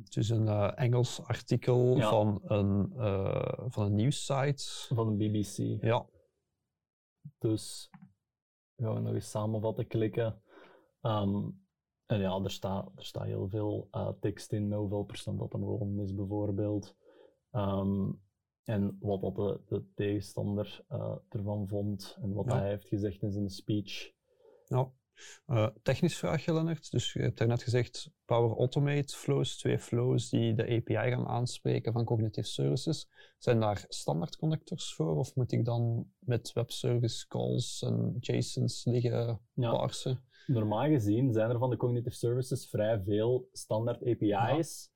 het 0.03 0.17
is 0.17 0.29
een 0.29 0.49
eh, 0.49 0.73
Engels 0.75 1.23
artikel 1.23 1.97
Ja. 1.97 2.09
van, 2.11 2.41
een, 2.45 2.93
eh, 2.97 3.59
van 3.69 3.85
een 3.87 3.95
nieuwssite. 3.95 4.65
van 4.95 5.17
de 5.17 5.29
BBC. 5.29 5.83
Ja, 5.83 6.07
Dus 7.39 7.91
gaan 8.77 8.95
we 8.95 9.01
nog 9.01 9.15
eens 9.15 9.31
samenvatten 9.31 9.87
klikken. 9.87 10.43
Ehm, 11.01 11.49
en 12.07 12.19
ja, 12.21 12.41
er 12.43 12.51
staat, 12.51 12.91
er 12.97 13.05
staat 13.05 13.25
heel 13.25 13.49
veel 13.49 13.89
eh, 13.91 14.09
tekst 14.21 14.53
in, 14.53 14.69
met 14.69 14.79
hoeveel 14.79 15.05
procent 15.05 15.39
dat 15.39 15.55
een 15.55 15.99
is 16.01 16.15
bijvoorbeeld. 16.15 16.97
Ehm, 17.51 18.11
en 18.65 18.97
wat 19.01 19.21
dat 19.21 19.35
de, 19.37 19.61
de 19.67 19.93
tegenstander 19.95 20.85
ervan 21.29 21.69
vond 21.69 22.17
en 22.23 22.33
wat 22.33 22.45
Ja. 22.45 22.59
hij 22.59 22.69
heeft 22.69 22.89
gezegd 22.89 23.23
in 23.23 23.31
zijn 23.33 23.51
speech. 23.51 24.13
Ja. 24.65 24.91
Eh, 25.47 25.69
technisch 25.83 26.17
vraagje, 26.17 26.53
Lennart. 26.53 26.91
Dus 26.91 27.13
je 27.13 27.21
hebt 27.21 27.39
daarnet 27.39 27.63
gezegd 27.63 28.11
Power 28.25 28.57
Automate 28.57 29.17
flows, 29.17 29.57
twee 29.57 29.79
flows 29.79 30.29
die 30.29 30.55
de 30.55 30.63
API 30.63 31.11
gaan 31.11 31.27
aanspreken 31.27 31.93
van 31.93 32.05
Cognitive 32.05 32.47
Services. 32.47 33.09
Zijn 33.39 33.61
daar 33.61 33.85
standaard 33.89 34.37
connectors 34.37 34.95
voor 34.95 35.17
of 35.17 35.35
moet 35.35 35.53
ik 35.53 35.65
dan 35.65 36.07
met 36.19 36.53
webservice 36.53 37.27
calls 37.27 37.83
en 37.83 38.17
JSONs 38.21 38.85
liggen 38.85 39.41
Ja. 39.53 39.71
parsen? 39.71 40.25
Normaal 40.47 40.89
gezien 40.89 41.33
zijn 41.33 41.51
er 41.51 41.59
van 41.59 41.71
de 41.71 41.77
cognitive 41.77 42.17
services 42.17 42.69
vrij 42.69 43.03
veel 43.03 43.49
standaard 43.53 44.03
API's. 44.07 44.93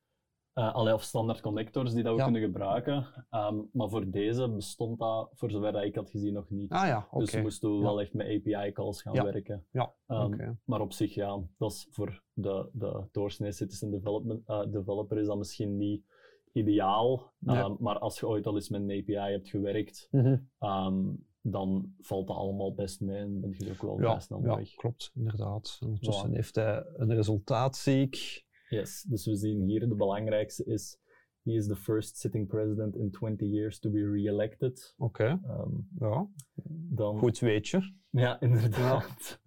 Eh, 0.58 0.74
allee, 0.74 0.94
of 0.94 1.02
standaard 1.02 1.40
connectors 1.40 1.92
die 1.92 2.02
dat 2.02 2.12
we 2.12 2.18
Ja. 2.18 2.24
kunnen 2.24 2.42
gebruiken. 2.42 3.06
Ehm, 3.30 3.56
maar 3.72 3.88
voor 3.88 4.10
deze 4.10 4.48
bestond 4.50 4.98
dat, 4.98 5.30
voor 5.34 5.50
zover 5.50 5.72
dat 5.72 5.82
ik 5.82 5.94
had 5.94 6.10
gezien, 6.10 6.32
nog 6.32 6.50
niet. 6.50 6.70
Ah 6.72 6.86
ja, 6.86 7.06
oké. 7.10 7.24
Dus 7.24 7.42
moesten 7.42 7.70
we 7.70 7.76
Ja. 7.76 7.82
wel 7.82 8.00
echt 8.00 8.12
met 8.14 8.26
API-calls 8.26 9.02
gaan 9.02 9.12
werken. 9.24 9.66
Ja, 9.70 9.92
oké. 10.06 10.56
Maar 10.64 10.80
op 10.80 10.92
zich, 10.92 11.14
ja, 11.14 11.40
dat 11.58 11.70
is 11.72 11.88
voor 11.90 12.22
de, 12.32 12.68
de 12.72 13.02
doorsnee 13.12 13.52
citizen 13.52 13.90
development, 13.90 14.46
eh, 14.46 14.60
developer 14.70 15.18
is 15.18 15.26
dat 15.26 15.38
misschien 15.38 15.76
niet 15.76 16.02
ideaal. 16.52 17.32
Nee. 17.38 17.56
Ehm, 17.56 17.74
maar 17.78 17.98
als 17.98 18.20
je 18.20 18.28
ooit 18.28 18.46
al 18.46 18.54
eens 18.54 18.68
met 18.68 18.80
een 18.80 18.90
API 18.90 19.30
hebt 19.32 19.48
gewerkt, 19.48 20.08
Mhm. 20.10 20.36
dan 21.42 21.94
valt 22.00 22.26
dat 22.26 22.36
allemaal 22.36 22.74
best 22.74 23.00
mee 23.00 23.18
en 23.18 23.40
ben 23.40 23.54
je 23.58 23.64
er 23.64 23.70
ook 23.70 23.98
wel 24.00 24.00
Ja, 24.10 24.18
snel 24.20 24.40
ja, 24.44 24.56
weg. 24.56 24.74
klopt, 24.74 25.10
inderdaad. 25.14 25.78
Ondertussen 25.84 26.34
heeft 26.34 26.54
hij 26.54 26.84
een 26.96 27.14
resultaat, 27.14 27.76
zie 27.76 28.02
ik. 28.02 28.46
Yes, 28.68 29.02
dus 29.02 29.26
we 29.26 29.36
zien 29.36 29.62
hier 29.62 29.88
de 29.88 29.94
belangrijkste 29.94 30.64
is, 30.64 30.98
he 31.42 31.52
is 31.52 31.66
the 31.66 31.76
first 31.76 32.16
sitting 32.16 32.46
president 32.48 32.96
in 32.96 33.10
20 33.10 33.46
years 33.46 33.78
to 33.78 33.90
be 33.90 34.10
re-elected. 34.10 34.94
Oké, 34.98 35.24
Ehm, 35.24 35.74
ja. 35.98 36.28
dan, 36.90 37.18
Goed 37.18 37.38
weetje. 37.38 37.94
Ja, 38.10 38.40
inderdaad. 38.48 39.40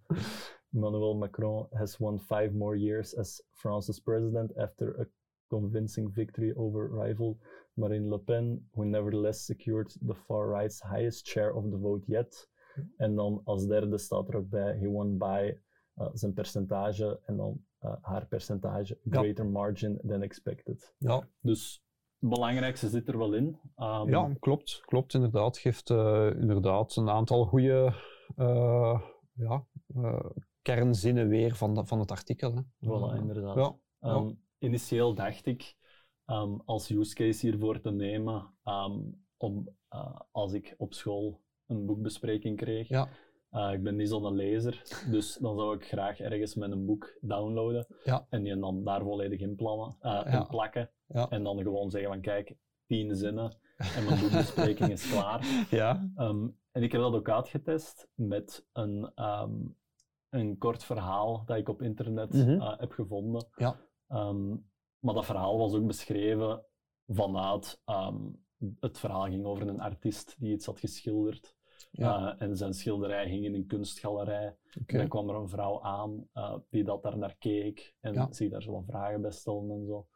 Emmanuel 0.74 1.16
Macron 1.18 1.68
has 1.72 1.98
won 1.98 2.20
five 2.20 2.52
more 2.54 2.78
years 2.78 3.16
as 3.18 3.44
France's 3.52 4.00
president 4.00 4.58
after 4.58 5.00
a 5.00 5.06
convincing 5.48 6.14
victory 6.14 6.54
over 6.56 6.90
rival 7.04 7.38
Marine 7.74 8.08
Le 8.08 8.20
Pen, 8.20 8.68
who 8.74 8.86
nevertheless 8.86 9.46
secured 9.46 9.90
the 10.08 10.16
far 10.16 10.50
right's 10.50 10.82
highest 10.82 11.28
share 11.28 11.54
of 11.54 11.70
the 11.70 11.78
vote 11.78 12.06
yet. 12.08 12.50
En 12.98 13.16
dan 13.16 13.42
als 13.44 13.68
derde 13.68 13.98
staat 13.98 14.28
er 14.28 14.36
ook 14.36 14.50
bij, 14.50 14.78
he 14.78 14.88
won 14.88 15.18
by 15.18 15.54
eh, 15.94 16.10
zijn 16.14 16.34
percentage 16.34 17.20
en 17.26 17.38
dan 17.38 17.66
eh, 17.82 17.94
haar 18.02 18.26
percentage 18.28 19.00
Ja. 19.04 19.20
greater 19.20 19.46
margin 19.46 20.00
than 20.08 20.22
expected. 20.22 20.94
Ja, 20.98 21.28
Dus 21.40 21.84
het 22.20 22.30
belangrijkste 22.30 22.90
zit 22.90 23.08
er 23.08 23.18
wel 23.18 23.34
in. 23.34 23.60
Ehm, 23.76 24.10
ja 24.10 24.34
klopt. 24.40 24.82
Klopt, 24.86 25.14
inderdaad. 25.14 25.58
Geeft 25.58 25.90
eh, 25.90 26.30
inderdaad 26.40 26.96
een 26.96 27.10
aantal 27.10 27.46
goede 27.46 27.94
ja, 29.34 29.66
eh, 29.96 30.26
kernzinnen 30.62 31.28
weer 31.28 31.56
van, 31.56 31.76
de- 31.76 31.86
van 31.86 32.00
het 32.00 32.12
artikel. 32.12 32.54
Hè. 32.56 32.62
Voilà, 32.62 33.16
inderdaad. 33.20 33.56
Ja, 33.56 33.76
Ehm, 34.00 34.32
Initieel 34.60 35.14
dacht 35.14 35.46
ik 35.46 35.76
ehm, 36.26 36.56
als 36.66 36.90
use 36.90 37.16
case 37.16 37.46
hiervoor 37.48 37.80
te 37.82 37.92
nemen 37.92 38.54
om 39.38 39.70
als 40.32 40.54
ik 40.54 40.76
op 40.78 40.94
school 40.94 41.42
een 41.68 41.86
boekbespreking 41.86 42.58
kreeg. 42.58 42.88
Eh, 43.52 43.72
ik 43.74 43.84
ben 43.84 43.96
niet 43.96 44.10
zo'n 44.10 44.36
lezer, 44.36 44.82
dus 45.12 45.36
dan 45.36 45.56
zou 45.58 45.76
ik 45.76 45.86
graag 45.88 46.20
ergens 46.20 46.56
met 46.56 46.72
een 46.72 46.86
boek 46.86 47.18
downloaden 47.22 47.88
Ja. 48.04 48.26
en 48.30 48.44
die 48.44 48.60
dan 48.60 48.84
daar 48.84 49.02
volledig 49.02 49.40
in, 49.40 49.56
plannen, 49.56 49.96
eh, 50.00 50.12
Ja. 50.12 50.40
in 50.40 50.48
plakken. 50.48 50.92
Ja. 51.08 51.30
En 51.30 51.44
dan 51.44 51.62
gewoon 51.62 51.90
zeggen 51.92 52.10
van 52.12 52.22
kijk, 52.22 52.56
tien 52.86 53.16
zinnen 53.16 53.58
en 53.96 54.04
mijn 54.06 54.20
boekbespreking 54.20 54.90
is 54.92 55.10
klaar. 55.12 55.46
ja, 55.70 56.12
Ehm, 56.16 56.48
en 56.72 56.84
ik 56.84 56.92
heb 56.92 57.02
dat 57.02 57.14
ook 57.14 57.30
uitgetest 57.30 58.08
met 58.14 58.68
een, 58.74 59.12
ehm, 59.16 59.54
een 60.30 60.58
kort 60.58 60.84
verhaal 60.84 61.44
dat 61.46 61.58
ik 61.58 61.70
op 61.70 61.82
internet 61.82 62.34
Mhm. 62.34 62.62
eh, 62.62 62.80
heb 62.80 62.92
gevonden. 62.92 63.46
Ja. 63.56 63.76
Ehm, 64.08 64.50
maar 65.00 65.14
dat 65.14 65.26
verhaal 65.26 65.58
was 65.58 65.74
ook 65.74 65.88
beschreven 65.88 66.66
vanuit 67.08 67.82
het 68.80 69.00
verhaal 69.00 69.24
ging 69.26 69.46
over 69.46 69.68
een 69.68 69.80
artiest 69.82 70.36
die 70.40 70.54
iets 70.54 70.66
had 70.66 70.80
geschilderd. 70.80 71.56
Ja. 71.92 72.36
Eh, 72.36 72.48
en 72.48 72.58
zijn 72.58 72.74
schilderij 72.74 73.28
hing 73.28 73.46
in 73.46 73.54
een 73.54 73.68
kunstgalerij. 73.68 74.58
dan 74.86 75.08
kwam 75.08 75.30
er 75.30 75.36
een 75.36 75.50
vrouw 75.50 75.82
aan 75.82 76.28
eh, 76.34 76.58
die 76.70 76.84
dat 76.84 77.04
daar 77.04 77.18
naar 77.18 77.36
keek 77.36 77.96
en 78.00 78.14
Ja. 78.14 78.28
zich 78.32 78.50
daar 78.50 78.62
zo 78.62 78.72
wat 78.72 78.86
vragen 78.86 79.22
bij 79.22 79.32
stelde 79.32 79.74
en 79.74 79.86
zo. 79.86 80.08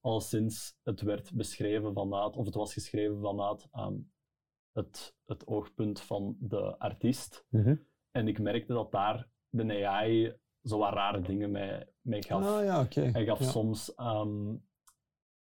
Al 0.00 0.20
sinds 0.20 0.76
het 0.82 1.00
werd 1.00 1.32
beschreven 1.34 1.92
vanuit, 1.92 2.36
of 2.36 2.46
het 2.46 2.54
was 2.54 2.72
geschreven 2.72 3.20
vanuit 3.20 3.68
ehm, 3.72 3.94
het, 4.72 5.16
het 5.24 5.46
oogpunt 5.46 6.00
van 6.00 6.36
de 6.40 6.78
artiest. 6.78 7.46
Mhm. 7.48 7.76
En 8.10 8.28
ik 8.28 8.38
merkte 8.38 8.72
dat 8.72 8.92
daar 8.92 9.28
de 9.48 9.86
AI 9.86 10.36
zo 10.62 10.78
wat 10.78 10.92
rare 10.92 11.20
dingen 11.20 11.50
mee, 11.50 11.84
mee 12.00 12.22
gaf. 12.22 12.46
Ah, 12.46 12.64
ja. 12.64 12.86
Hij 13.12 13.24
gaf 13.24 13.38
ja. 13.38 13.50
soms, 13.50 13.94
ehm, 13.94 14.54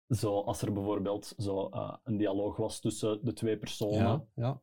zo, 0.07 0.39
als 0.39 0.61
er 0.61 0.73
bijvoorbeeld 0.73 1.33
zo, 1.37 1.69
eh, 1.69 1.95
een 2.03 2.17
dialoog 2.17 2.57
was 2.57 2.79
tussen 2.79 3.25
de 3.25 3.33
twee 3.33 3.57
personen, 3.57 3.97
Ja, 3.97 4.25
ja. 4.35 4.61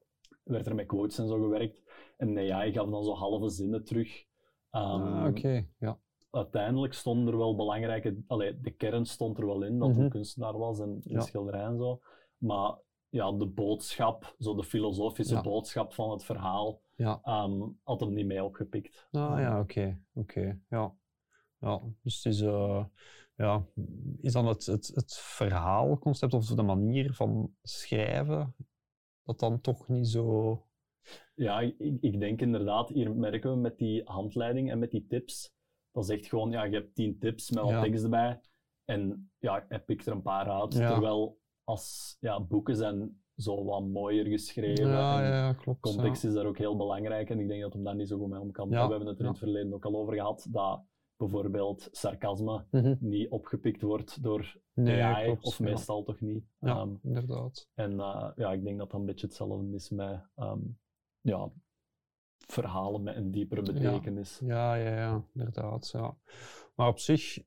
Werd 0.50 0.66
er 0.66 0.74
met 0.74 0.86
quotes 0.86 1.18
en 1.18 1.28
zo 1.28 1.34
gewerkt. 1.40 1.82
En 2.16 2.34
de 2.34 2.52
AI 2.54 2.72
gaf 2.72 2.90
dan 2.90 3.04
zo 3.04 3.12
halve 3.14 3.48
zinnen 3.48 3.84
terug. 3.84 4.24
Ehm, 4.70 5.02
Ah, 5.02 5.26
oké. 5.28 5.66
Ja. 5.78 5.98
Uiteindelijk 6.30 6.92
stonden 6.94 7.32
er 7.32 7.38
wel 7.38 7.56
belangrijke... 7.56 8.22
Allee, 8.26 8.60
de 8.60 8.70
kern 8.70 9.06
stond 9.06 9.38
er 9.38 9.46
wel 9.46 9.62
in, 9.62 9.78
dat 9.78 9.86
hij 9.86 9.96
Mhm. 9.96 10.04
een 10.04 10.10
kunstenaar 10.10 10.58
was 10.58 10.78
en 10.80 10.88
een 10.88 11.00
Ja. 11.04 11.20
schilderij 11.20 11.64
en 11.64 11.76
zo. 11.78 12.00
Maar 12.38 12.78
ja, 13.08 13.32
de 13.32 13.46
boodschap, 13.46 14.34
zo 14.38 14.54
de 14.54 14.64
filosofische 14.64 15.34
Ja. 15.34 15.40
boodschap 15.40 15.92
van 15.92 16.10
het 16.10 16.24
verhaal, 16.24 16.80
Ja. 16.96 17.20
ehm, 17.22 17.60
had 17.82 18.00
hem 18.00 18.12
niet 18.12 18.26
mee 18.26 18.44
opgepikt. 18.44 19.08
Ah 19.10 19.38
ja, 19.38 19.60
oké. 19.60 20.00
Oké, 20.14 20.60
ja. 20.68 20.94
Ja, 21.60 21.80
dus 22.02 22.24
het 22.24 22.32
is, 22.32 22.40
eh, 22.40 22.84
ja, 23.36 23.66
is 24.20 24.32
dan 24.32 24.46
het, 24.46 24.66
het, 24.66 24.86
het 24.94 25.18
verhaalconcept 25.18 26.34
of 26.34 26.46
de 26.46 26.62
manier 26.62 27.14
van 27.14 27.54
schrijven 27.62 28.54
dat 29.30 29.38
dan 29.50 29.60
toch 29.60 29.88
niet 29.88 30.08
zo... 30.08 30.62
Ja, 31.34 31.60
ik, 31.60 31.98
ik 32.00 32.20
denk 32.20 32.40
inderdaad, 32.40 32.88
hier 32.88 33.16
merken 33.16 33.50
we 33.50 33.56
met 33.56 33.78
die 33.78 34.02
handleiding 34.04 34.70
en 34.70 34.78
met 34.78 34.90
die 34.90 35.06
tips, 35.06 35.52
dat 35.92 36.04
is 36.04 36.10
echt 36.10 36.26
gewoon, 36.26 36.50
ja, 36.50 36.64
je 36.64 36.74
hebt 36.74 36.94
tien 36.94 37.18
tips 37.18 37.50
met 37.50 37.62
wat 37.62 37.72
Ja. 37.72 37.82
tekst 37.82 38.04
erbij. 38.04 38.40
En 38.84 39.30
ja, 39.38 39.64
hij 39.68 39.80
pikt 39.80 40.06
er 40.06 40.12
een 40.12 40.22
paar 40.22 40.50
uit. 40.50 40.74
Ja. 40.74 40.90
Terwijl 40.92 41.38
als 41.64 42.16
ja, 42.20 42.40
boeken 42.40 42.76
zijn 42.76 43.22
zo 43.36 43.64
wat 43.64 43.86
mooier 43.86 44.26
geschreven. 44.26 44.88
Ja, 44.88 45.22
en 45.22 45.30
ja, 45.30 45.52
klopt. 45.52 45.80
Context 45.80 46.24
is 46.24 46.32
daar 46.32 46.46
ook 46.46 46.58
heel 46.58 46.76
belangrijk 46.76 47.30
en 47.30 47.40
ik 47.40 47.48
denk 47.48 47.62
dat 47.62 47.72
hem 47.72 47.84
daar 47.84 47.94
niet 47.94 48.08
zo 48.08 48.18
goed 48.18 48.28
mee 48.28 48.40
om 48.40 48.50
kan. 48.50 48.68
We 48.68 48.76
hebben 48.76 49.06
het 49.06 49.18
er 49.18 49.24
in 49.24 49.30
het 49.30 49.38
verleden 49.38 49.74
ook 49.74 49.84
al 49.84 49.96
over 49.96 50.14
gehad, 50.14 50.46
dat 50.50 50.82
bijvoorbeeld 51.20 51.88
sarcasme 51.92 52.64
Mhm. 52.70 52.94
niet 53.00 53.30
opgepikt 53.30 53.82
wordt 53.82 54.22
door 54.22 54.56
Nee, 54.74 55.02
AI, 55.02 55.24
klopt. 55.24 55.44
of 55.44 55.58
ja. 55.58 55.64
meestal 55.64 56.02
toch 56.02 56.20
niet. 56.20 56.44
Ja, 56.60 56.76
Ehm, 56.80 56.94
inderdaad. 57.02 57.68
en 57.74 58.00
eh, 58.00 58.30
ja, 58.36 58.52
ik 58.52 58.64
denk 58.64 58.78
dat 58.78 58.90
dat 58.90 59.00
een 59.00 59.06
beetje 59.06 59.26
hetzelfde 59.26 59.74
is 59.74 59.90
met 59.90 60.22
ehm, 60.36 60.60
ja, 61.20 61.50
verhalen 62.46 63.02
met 63.02 63.16
een 63.16 63.30
diepere 63.30 63.62
betekenis. 63.62 64.38
Ja, 64.44 64.74
ja, 64.74 64.94
ja, 64.96 65.24
inderdaad. 65.34 65.90
Ja. 65.92 66.16
Maar 66.74 66.88
op 66.88 66.98
zich 66.98 67.38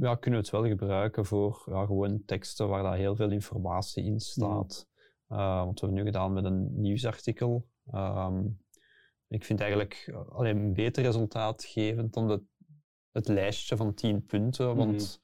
ja, 0.00 0.14
kunnen 0.14 0.40
we 0.40 0.46
het 0.46 0.50
wel 0.50 0.66
gebruiken 0.66 1.24
voor 1.24 1.62
ja, 1.66 1.86
gewoon 1.86 2.22
teksten 2.24 2.68
waar 2.68 2.82
daar 2.82 2.96
heel 2.96 3.16
veel 3.16 3.30
informatie 3.30 4.04
in 4.04 4.20
staat. 4.20 4.88
Uh, 5.28 5.64
want 5.64 5.80
we 5.80 5.86
hebben 5.86 6.04
nu 6.04 6.10
gedaan 6.10 6.32
met 6.32 6.44
een 6.44 6.80
nieuwsartikel. 6.80 7.68
Ehm, 7.90 8.46
ik 9.28 9.44
vind 9.44 9.60
eigenlijk 9.60 10.04
eh, 10.06 10.28
alleen 10.28 10.56
een 10.56 10.72
beter 10.74 11.02
resultaat 11.02 11.64
geven 11.64 12.10
dan 12.10 12.28
de, 12.28 12.42
het 13.12 13.28
lijstje 13.28 13.76
van 13.76 13.94
10 13.94 14.24
punten. 14.26 14.76
Want 14.76 15.22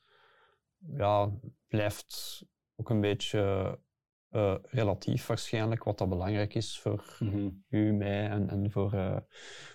ja, 0.97 1.31
blijft 1.69 2.43
ook 2.77 2.91
een 2.91 3.01
beetje 3.01 3.79
eh, 4.29 4.55
relatief 4.63 5.27
waarschijnlijk 5.27 5.85
wat 5.85 5.99
dat 5.99 6.09
belangrijk 6.09 6.55
is 6.55 6.81
voor 6.81 7.17
Mhm. 7.21 7.49
u, 7.69 7.93
mij 7.93 8.29
en, 8.29 8.49
en 8.49 8.71
voor, 8.71 8.93
eh, 8.93 9.17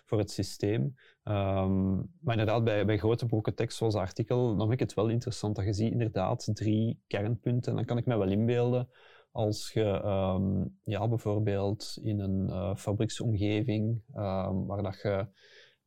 voor 0.05 0.17
het 0.17 0.31
systeem. 0.31 0.95
Ehm, 1.23 1.95
maar 1.95 2.37
inderdaad, 2.37 2.63
bij, 2.63 2.85
bij 2.85 2.97
grote 2.97 3.25
brokken 3.25 3.55
tekst 3.55 3.77
zoals 3.77 3.93
het 3.93 4.03
artikel, 4.03 4.47
dan 4.47 4.59
vind 4.59 4.71
ik 4.71 4.79
het 4.87 4.93
wel 4.93 5.07
interessant 5.09 5.55
dat 5.55 5.65
je 5.65 5.73
ziet 5.73 5.91
inderdaad 5.91 6.49
drie 6.53 7.03
kernpunten. 7.07 7.71
En 7.71 7.77
dan 7.77 7.85
kan 7.85 7.97
ik 7.97 8.05
me 8.05 8.17
wel 8.17 8.29
inbeelden 8.29 8.89
als 9.31 9.71
je 9.73 9.83
ehm, 9.83 10.65
ja, 10.83 11.07
bijvoorbeeld 11.07 11.97
in 12.01 12.19
een 12.19 12.49
eh, 12.49 12.75
fabrieksomgeving, 12.75 14.01
ehm, 14.13 14.65
waar 14.65 14.83
dat 14.83 14.99
je 15.01 15.27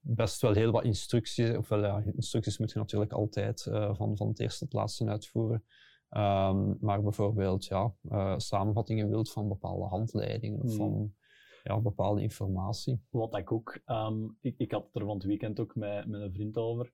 best 0.04 0.40
wel 0.40 0.52
heel 0.52 0.70
wat 0.72 0.84
instructies, 0.84 1.56
of 1.56 1.68
wel, 1.68 1.82
ja, 1.84 2.02
instructies 2.14 2.58
moet 2.58 2.72
je 2.72 2.78
natuurlijk 2.78 3.12
altijd 3.12 3.66
eh, 3.66 3.94
van, 3.94 4.16
van 4.16 4.28
het 4.28 4.40
eerste 4.40 4.58
tot 4.58 4.68
het 4.72 4.80
laatste 4.80 5.06
uitvoeren. 5.06 5.64
Ehm, 6.08 6.74
maar 6.80 7.02
bijvoorbeeld 7.02 7.64
ja, 7.64 7.94
eh, 8.08 8.34
samenvattingen 8.38 9.08
wilt 9.08 9.32
van 9.32 9.48
bepaalde 9.48 9.84
handleidingen 9.84 10.60
of 10.62 10.68
Hmm. 10.68 10.76
van 10.76 11.14
ja, 11.62 11.80
bepaalde 11.80 12.22
informatie. 12.22 13.00
Wat 13.10 13.36
ik 13.36 13.52
ook, 13.52 13.80
ehm, 13.84 14.24
ik, 14.40 14.58
ik 14.58 14.70
had 14.72 14.84
het 14.84 14.94
er 14.94 15.04
van 15.06 15.14
het 15.14 15.24
weekend 15.24 15.60
ook 15.60 15.74
met, 15.74 16.06
met 16.06 16.20
een 16.20 16.32
vriend 16.32 16.56
over. 16.56 16.92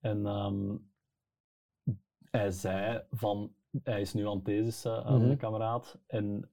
En 0.00 0.26
ehm, 0.26 0.76
hij 2.30 2.50
zei 2.50 3.04
van, 3.10 3.54
hij 3.82 4.00
is 4.00 4.12
nu 4.12 4.26
aan 4.28 4.34
het 4.36 4.44
thesissen, 4.44 4.98
uh, 4.98 5.10
Mhm. 5.10 5.20
mijn 5.26 5.36
kameraad. 5.36 5.98
En 6.06 6.50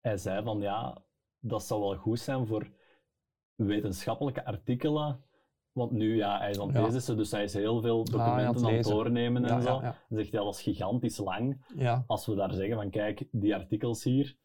hij 0.00 0.16
zei 0.16 0.42
van, 0.44 0.60
ja, 0.60 1.04
dat 1.38 1.62
zou 1.64 1.80
wel 1.80 1.96
goed 1.96 2.18
zijn 2.20 2.46
voor 2.46 2.70
wetenschappelijke 3.54 4.44
artikelen. 4.44 5.24
Want 5.72 5.90
nu, 5.90 6.16
ja, 6.16 6.38
hij 6.38 6.50
is 6.50 6.58
aan 6.60 6.74
het 6.74 7.16
dus 7.16 7.30
hij 7.30 7.44
is 7.44 7.54
heel 7.54 7.80
veel 7.80 7.98
het 7.98 8.10
documenten 8.10 8.64
aan 8.66 8.74
het 8.74 8.84
doornemen 8.84 9.44
en 9.44 9.62
zo. 9.62 9.80
zegt 10.08 10.32
hij, 10.32 10.40
dat 10.44 10.54
is 10.54 10.62
gigantisch 10.62 11.18
lang. 11.18 11.64
Als 12.06 12.26
we 12.26 12.34
daar 12.34 12.52
zeggen 12.54 12.76
van, 12.76 12.90
kijk, 12.90 13.24
die 13.30 13.54
artikels 13.54 14.04
hier, 14.04 14.36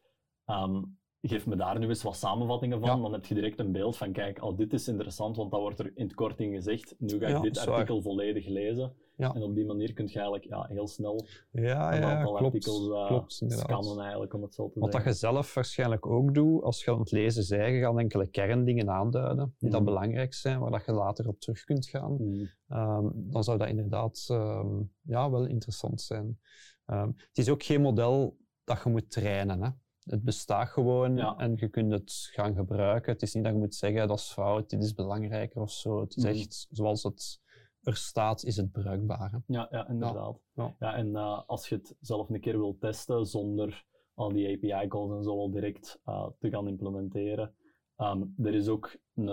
ehm, 0.44 0.82
geef 1.22 1.46
me 1.46 1.56
daar 1.56 1.78
nu 1.78 1.88
eens 1.88 2.02
wat 2.02 2.16
samenvattingen 2.16 2.80
van, 2.80 2.96
Ja. 2.96 3.02
dan 3.02 3.12
heb 3.12 3.24
je 3.24 3.34
direct 3.34 3.58
een 3.58 3.72
beeld 3.72 3.96
van, 3.96 4.12
kijk, 4.12 4.38
al 4.38 4.56
dit 4.56 4.72
is 4.72 4.88
interessant, 4.88 5.36
want 5.36 5.50
dat 5.50 5.60
wordt 5.60 5.78
er 5.78 5.90
in 5.94 6.04
het 6.04 6.14
kort 6.14 6.40
in 6.40 6.52
gezegd. 6.52 6.94
Nu 6.98 7.18
ga 7.18 7.26
ik 7.26 7.32
Ja, 7.32 7.40
dit 7.40 7.64
waar. 7.64 7.74
artikel 7.74 8.02
volledig 8.02 8.46
lezen. 8.48 8.92
Ja. 9.16 9.34
En 9.34 9.42
op 9.42 9.54
die 9.54 9.66
manier 9.66 9.92
kun 9.92 10.06
je 10.06 10.12
eigenlijk 10.14 10.44
ja, 10.44 10.66
heel 10.68 10.86
snel 10.88 11.26
ja, 11.50 11.94
een 11.94 12.00
ja 12.00 12.16
aantal 12.18 12.34
klopt. 12.34 12.54
artikels 12.54 12.90
eh, 12.90 13.06
klopt 13.06 13.32
scannen 13.46 13.98
eigenlijk, 14.00 14.34
om 14.34 14.42
het 14.42 14.54
zo 14.54 14.70
te 14.70 14.80
Wat 14.80 14.92
dat 14.92 15.04
je 15.04 15.12
zelf 15.12 15.54
waarschijnlijk 15.54 16.06
ook 16.06 16.34
doet, 16.34 16.62
als 16.62 16.84
je 16.84 16.90
aan 16.90 16.98
het 16.98 17.10
lezen 17.10 17.56
bent, 17.58 17.74
je 17.74 17.80
gaat 17.80 17.98
enkele 17.98 18.26
kerndingen 18.26 18.90
aanduiden 18.90 19.54
die 19.58 19.70
dat 19.70 19.80
Mhm. 19.80 19.88
belangrijk 19.90 20.34
zijn, 20.34 20.60
waar 20.60 20.70
dat 20.70 20.84
je 20.84 20.92
later 20.92 21.28
op 21.28 21.40
terug 21.40 21.64
kunt 21.64 21.86
gaan. 21.86 22.16
Mm. 22.18 22.48
Ehm, 22.68 23.06
dan 23.14 23.44
zou 23.44 23.58
dat 23.58 23.68
inderdaad 23.68 24.24
ehm, 24.28 24.80
ja, 25.02 25.30
wel 25.30 25.44
interessant 25.46 26.00
zijn. 26.00 26.40
Ehm, 26.86 27.06
het 27.16 27.38
is 27.38 27.48
ook 27.48 27.62
geen 27.62 27.80
model 27.80 28.36
dat 28.64 28.80
je 28.84 28.90
moet 28.90 29.10
trainen. 29.10 29.62
Hè. 29.62 29.68
Het 30.00 30.22
bestaat 30.22 30.68
gewoon 30.68 31.16
Ja. 31.16 31.36
en 31.36 31.52
je 31.56 31.68
kunt 31.68 31.92
het 31.92 32.28
gaan 32.32 32.54
gebruiken. 32.54 33.12
Het 33.12 33.22
is 33.22 33.34
niet 33.34 33.44
dat 33.44 33.52
je 33.52 33.58
moet 33.58 33.74
zeggen 33.74 34.08
dat 34.08 34.18
is 34.18 34.32
fout, 34.32 34.70
dit 34.70 34.82
is 34.82 34.94
belangrijker 34.94 35.60
of 35.60 35.70
zo. 35.70 36.00
Het 36.00 36.16
is 36.16 36.22
Mhm. 36.24 36.32
echt 36.32 36.66
zoals 36.70 37.02
het 37.02 37.40
er 37.86 37.96
staat, 37.96 38.44
is 38.44 38.56
het 38.56 38.72
bruikbaar. 38.72 39.30
hè. 39.30 39.38
Ja, 39.46 39.68
ja, 39.70 39.88
inderdaad. 39.88 40.40
Ja. 40.54 40.74
Ja, 40.78 40.94
en 40.94 41.16
eh, 41.16 41.42
als 41.46 41.68
je 41.68 41.74
het 41.74 41.96
zelf 42.00 42.28
een 42.30 42.40
keer 42.40 42.58
wilt 42.58 42.80
testen 42.80 43.26
zonder 43.26 43.84
al 44.14 44.32
die 44.32 44.48
API-calls 44.72 45.10
en 45.16 45.22
zo 45.24 45.30
al 45.30 45.50
direct 45.50 46.00
eh, 46.04 46.26
te 46.38 46.50
gaan 46.50 46.68
implementeren, 46.68 47.54
ehm, 47.96 48.22
er 48.42 48.54
is 48.54 48.68
ook 48.68 48.96
een, 49.14 49.28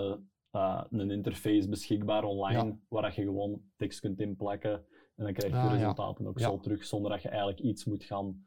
eh, 0.50 0.82
een 0.90 1.10
interface 1.10 1.68
beschikbaar 1.68 2.24
online 2.24 2.64
Ja. 2.64 2.78
waar 2.88 3.14
je 3.14 3.22
gewoon 3.22 3.62
tekst 3.76 4.00
kunt 4.00 4.20
inplakken 4.20 4.72
en 5.16 5.24
dan 5.24 5.32
krijg 5.32 5.52
je 5.52 5.58
Ah, 5.58 5.64
ja. 5.64 5.72
resultaten 5.72 6.26
ook 6.26 6.40
zo 6.40 6.58
terug 6.60 6.84
zonder 6.84 7.10
dat 7.10 7.22
je 7.22 7.28
eigenlijk 7.28 7.60
iets 7.60 7.84
moet 7.84 8.04
gaan 8.04 8.44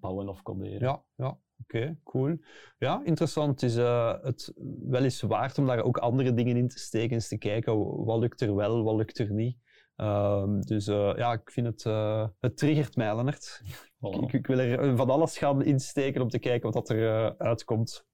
bouwen 0.00 0.28
of 0.28 0.42
coderen. 0.42 0.80
Ja, 0.88 1.04
ja. 1.16 1.38
Oké, 1.62 1.96
cool. 2.04 2.38
Ja, 2.78 3.00
interessant. 3.04 3.60
Het 3.60 3.70
is 3.70 3.76
uh, 3.76 4.14
het 4.22 4.52
wel 4.88 5.02
eens 5.02 5.20
waard 5.20 5.58
om 5.58 5.66
daar 5.66 5.82
ook 5.82 5.98
andere 5.98 6.34
dingen 6.34 6.56
in 6.56 6.68
te 6.68 6.78
steken, 6.78 7.14
eens 7.14 7.28
te 7.28 7.38
kijken 7.38 8.04
wat 8.04 8.18
lukt 8.18 8.40
er 8.40 8.54
wel, 8.54 8.82
wat 8.82 8.96
lukt 8.96 9.18
er 9.18 9.32
niet. 9.32 9.56
Um, 9.96 10.60
dus 10.60 10.88
uh, 10.88 11.12
ja, 11.16 11.32
ik 11.32 11.50
vind 11.50 11.66
het, 11.66 11.84
uh, 11.84 12.28
het 12.40 12.56
triggert 12.56 12.96
mij, 12.96 13.16
Lennart. 13.16 13.62
Voilà. 13.96 14.22
Ik, 14.22 14.32
ik, 14.32 14.46
wil 14.46 14.58
er 14.58 14.96
van 14.96 15.10
alles 15.10 15.38
gaan 15.38 15.62
insteken 15.62 16.22
om 16.22 16.28
te 16.28 16.38
kijken 16.38 16.72
wat 16.72 16.88
er 16.88 16.98
uh, 16.98 17.30
uitkomt. 17.38 18.06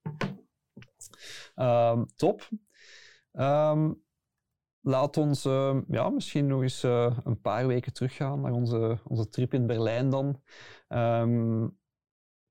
Um, 1.57 2.07
top. 2.17 2.49
Um, 3.33 4.03
laat 4.81 5.17
ons 5.17 5.43
ja, 5.89 6.09
misschien 6.11 6.47
nog 6.47 6.63
eens 6.63 6.83
een 6.83 7.41
paar 7.41 7.67
weken 7.67 7.93
teruggaan 7.93 8.41
naar 8.41 8.53
onze, 8.53 8.99
onze 9.05 9.29
trip 9.29 9.55
in 9.55 9.67
Berlijn 9.67 10.11
dan. 10.11 10.43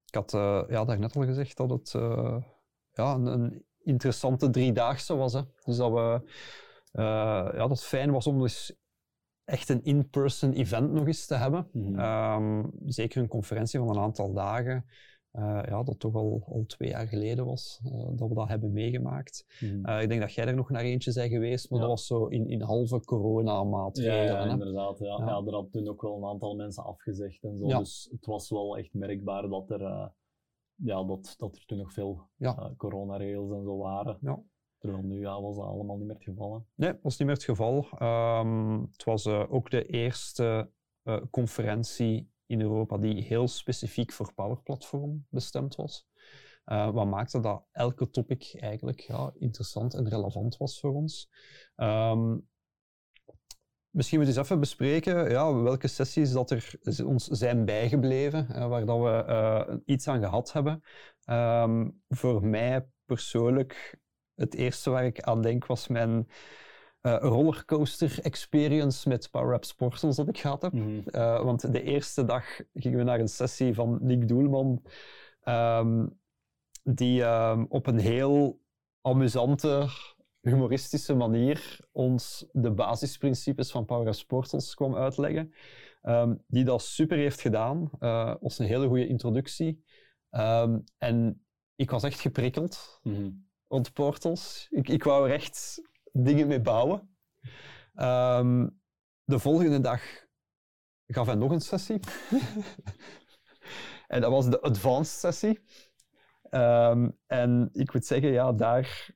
Ik 0.07 0.15
had 0.15 0.31
ja, 0.69 0.85
daarnet 0.85 1.15
al 1.15 1.25
gezegd 1.25 1.57
dat 1.57 1.69
het 1.69 1.91
ja, 2.91 3.13
een, 3.13 3.25
een, 3.25 3.65
interessante 3.83 4.49
driedaagse 4.49 5.15
was. 5.15 5.33
Hè. 5.33 5.41
Dus 5.63 5.77
dat, 5.77 5.91
we, 5.91 6.21
ja, 6.91 7.51
dat 7.51 7.69
het 7.69 7.83
fijn 7.83 8.11
was 8.11 8.27
om 8.27 8.39
dus 8.39 8.75
echt 9.43 9.69
een 9.69 9.83
in-person 9.83 10.53
event 10.53 10.91
nog 10.91 11.07
eens 11.07 11.25
te 11.25 11.35
hebben. 11.35 11.69
Mm 11.71 11.95
-hmm. 11.95 12.63
um, 12.63 12.71
zeker 12.85 13.21
een 13.21 13.27
conferentie 13.27 13.79
van 13.79 13.89
een 13.89 13.99
aantal 13.99 14.33
dagen. 14.33 14.85
Uh, 15.37 15.59
ja, 15.65 15.83
dat 15.83 15.99
toch 15.99 16.15
al, 16.15 16.43
al 16.45 16.63
twee 16.65 16.89
jaar 16.89 17.07
geleden 17.07 17.45
was 17.45 17.81
uh, 17.85 18.07
dat 18.11 18.29
we 18.29 18.35
dat 18.35 18.47
hebben 18.47 18.71
meegemaakt. 18.71 19.45
Mm 19.59 19.69
-hmm. 19.69 19.89
uh, 19.89 20.01
ik 20.01 20.09
denk 20.09 20.21
dat 20.21 20.33
jij 20.33 20.45
er 20.45 20.55
nog 20.55 20.69
naar 20.69 20.83
eentje 20.83 21.13
bent 21.13 21.31
geweest, 21.31 21.69
maar 21.69 21.79
ja. 21.79 21.85
dat 21.85 21.95
was 21.95 22.07
zo 22.07 22.25
in, 22.25 22.47
in 22.47 22.61
halve 22.61 22.99
corona-maatregelen. 22.99 24.23
Ja, 24.23 24.45
ja 24.45 24.51
inderdaad. 24.51 24.99
Ja. 24.99 25.17
Ja. 25.17 25.41
er 25.45 25.53
had 25.53 25.71
toen 25.71 25.87
ook 25.87 26.01
wel 26.01 26.17
een 26.17 26.25
aantal 26.25 26.55
mensen 26.55 26.83
afgezegd 26.83 27.43
en 27.43 27.57
zo. 27.57 27.77
Dus 27.77 28.07
het 28.11 28.25
was 28.25 28.49
wel 28.49 28.77
echt 28.77 28.93
merkbaar 28.93 29.49
dat 29.49 29.69
er, 29.69 30.11
ja, 30.75 31.03
dat, 31.03 31.33
dat 31.37 31.55
er 31.55 31.65
toen 31.65 31.77
nog 31.77 31.93
veel 31.93 32.29
coronaregels 32.77 33.51
en 33.51 33.63
zo 33.63 33.77
waren. 33.77 34.17
Ja. 34.21 34.43
Terwijl 34.77 35.03
nu 35.03 35.19
ja, 35.19 35.41
was 35.41 35.55
dat 35.55 35.65
allemaal 35.65 35.97
niet 35.97 36.05
meer 36.07 36.15
het 36.15 36.23
geval. 36.23 36.53
Hè? 36.53 36.59
Nee, 36.75 36.91
dat 36.91 37.01
was 37.01 37.17
niet 37.17 37.27
meer 37.27 37.37
het 37.37 37.45
geval. 37.45 37.87
Um, 38.01 38.81
het 38.91 39.03
was 39.03 39.27
ook 39.27 39.69
de 39.69 39.85
eerste 39.85 40.71
conferentie 41.29 42.29
in 42.47 42.61
Europa 42.61 42.97
die 42.97 43.23
heel 43.23 43.47
specifiek 43.47 44.11
voor 44.11 44.33
Power 44.33 44.61
Platform 44.61 45.25
bestemd 45.29 45.75
was. 45.75 46.07
Uh, 46.65 46.89
wat 46.89 47.07
maakte 47.07 47.39
dat 47.39 47.63
elke 47.71 48.09
topic 48.09 48.55
eigenlijk 48.59 48.99
ja, 48.99 49.31
interessant 49.35 49.93
en 49.93 50.09
relevant 50.09 50.57
was 50.57 50.79
voor 50.79 50.93
ons. 50.93 51.29
Um, 51.75 52.47
misschien 53.89 54.17
moeten 54.17 54.35
we 54.35 54.41
eens 54.41 54.49
even 54.49 54.59
bespreken 54.59 55.29
ja, 55.29 55.53
welke 55.53 55.87
sessies 55.87 56.31
dat 56.31 56.51
er 56.51 56.79
ons 57.05 57.27
zijn 57.27 57.65
bijgebleven, 57.65 58.69
waar 58.69 58.85
dat 58.85 58.99
we 58.99 59.81
iets 59.85 60.07
aan 60.07 60.21
gehad 60.21 60.53
hebben. 60.53 60.83
Um, 61.29 62.01
voor 62.07 62.45
mij 62.45 62.87
persoonlijk 63.05 63.99
het 64.35 64.53
eerste 64.53 64.89
waar 64.89 65.05
ik 65.05 65.21
aan 65.21 65.41
denk 65.41 65.65
was 65.65 65.87
mijn 65.87 66.27
rollercoaster 67.15 68.19
experience 68.21 69.09
met 69.09 69.31
Power 69.31 69.53
Up 69.53 69.65
Portals 69.77 70.15
dat 70.15 70.27
ik 70.27 70.37
gehad 70.37 70.61
heb. 70.61 70.73
Mm 70.73 70.81
-hmm. 70.81 71.03
uh, 71.11 71.43
want 71.43 71.71
de 71.71 71.83
eerste 71.83 72.25
dag 72.25 72.59
gingen 72.73 72.97
we 72.97 73.03
naar 73.03 73.19
een 73.19 73.27
sessie 73.27 73.73
van 73.73 73.97
Nick 74.01 74.27
Doelman, 74.27 74.81
um, 75.45 76.19
die 76.83 77.23
um, 77.23 77.65
op 77.69 77.87
een 77.87 77.99
heel 77.99 78.61
amusante, 79.01 79.87
humoristische 80.41 81.15
manier 81.15 81.79
ons 81.91 82.45
de 82.51 82.71
basisprincipes 82.71 83.71
van 83.71 83.85
Power 83.85 84.07
Up 84.07 84.27
Portals 84.27 84.73
kwam 84.73 84.95
uitleggen. 84.95 85.53
Um, 86.03 86.43
die 86.47 86.63
dat 86.63 86.81
super 86.81 87.17
heeft 87.17 87.41
gedaan. 87.41 87.89
Uh, 87.99 88.35
was 88.39 88.59
een 88.59 88.65
hele 88.65 88.87
goede 88.87 89.07
introductie. 89.07 89.83
en 90.97 91.45
ik 91.75 91.89
was 91.89 92.03
echt 92.03 92.19
geprikkeld. 92.19 92.99
Mm 93.03 93.13
-hmm 93.13 93.45
rond 93.67 93.93
portals. 93.93 94.67
Ik, 94.69 94.89
ik 94.89 95.03
wou 95.03 95.27
er 95.29 95.33
echt 95.33 95.81
dingen 96.23 96.47
mee 96.47 96.61
bouwen. 96.61 97.09
Um, 97.95 98.79
de 99.23 99.39
volgende 99.39 99.79
dag 99.79 100.01
gaf 101.07 101.25
hij 101.25 101.35
nog 101.35 101.51
een 101.51 101.61
sessie. 101.61 101.99
en 104.07 104.21
dat 104.21 104.31
was 104.31 104.49
de 104.49 104.61
advanced 104.61 105.19
sessie. 105.19 105.59
Um, 106.51 107.17
en 107.27 107.69
ik 107.73 107.93
moet 107.93 108.05
zeggen, 108.05 108.31
ja, 108.31 108.53
daar 108.53 109.09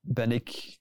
ben 0.00 0.32
ik 0.32 0.78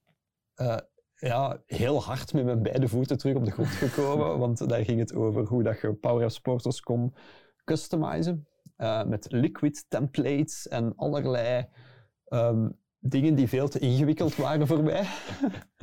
uh, 0.56 0.78
ja, 1.15 1.62
heel 1.65 2.04
hard 2.04 2.34
met 2.34 2.45
mijn 2.45 2.63
beide 2.63 2.88
voeten 2.88 3.17
terug 3.17 3.36
op 3.36 3.45
de 3.45 3.51
grond 3.51 3.69
gekomen. 3.69 4.39
want 4.39 4.69
daar 4.69 4.84
ging 4.84 4.99
het 4.99 5.13
over 5.13 5.45
hoe 5.45 5.63
dat 5.63 5.82
je 5.82 5.93
Power 5.93 6.39
Portals 6.41 6.80
kon 6.80 7.13
customizen. 7.63 8.47
Uh, 8.78 9.04
met 9.04 9.32
liquid 9.32 9.86
templates 9.89 10.67
en 10.67 10.95
allerlei 10.95 11.65
um, 12.30 12.80
dingen 12.99 13.36
die 13.36 13.47
veel 13.47 13.67
te 13.67 13.79
ingewikkeld 13.79 14.36
waren 14.36 14.67
voor 14.67 14.83
mij. 14.83 15.05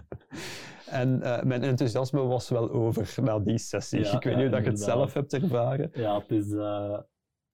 en 0.87 1.19
uh, 1.23 1.43
mijn 1.43 1.63
enthousiasme 1.63 2.21
was 2.23 2.49
wel 2.49 2.71
over 2.71 3.23
na 3.23 3.39
die 3.39 3.59
sessie. 3.59 4.01
Ja, 4.01 4.13
ik 4.13 4.23
weet 4.23 4.35
ja, 4.35 4.43
niet 4.43 4.53
of 4.53 4.59
je 4.59 4.71
het 4.71 4.81
zelf 4.81 5.13
hebt 5.13 5.33
ervaren. 5.33 5.91
Ja, 5.93 6.19
het 6.19 6.31
is, 6.31 6.51
uh, 6.51 6.99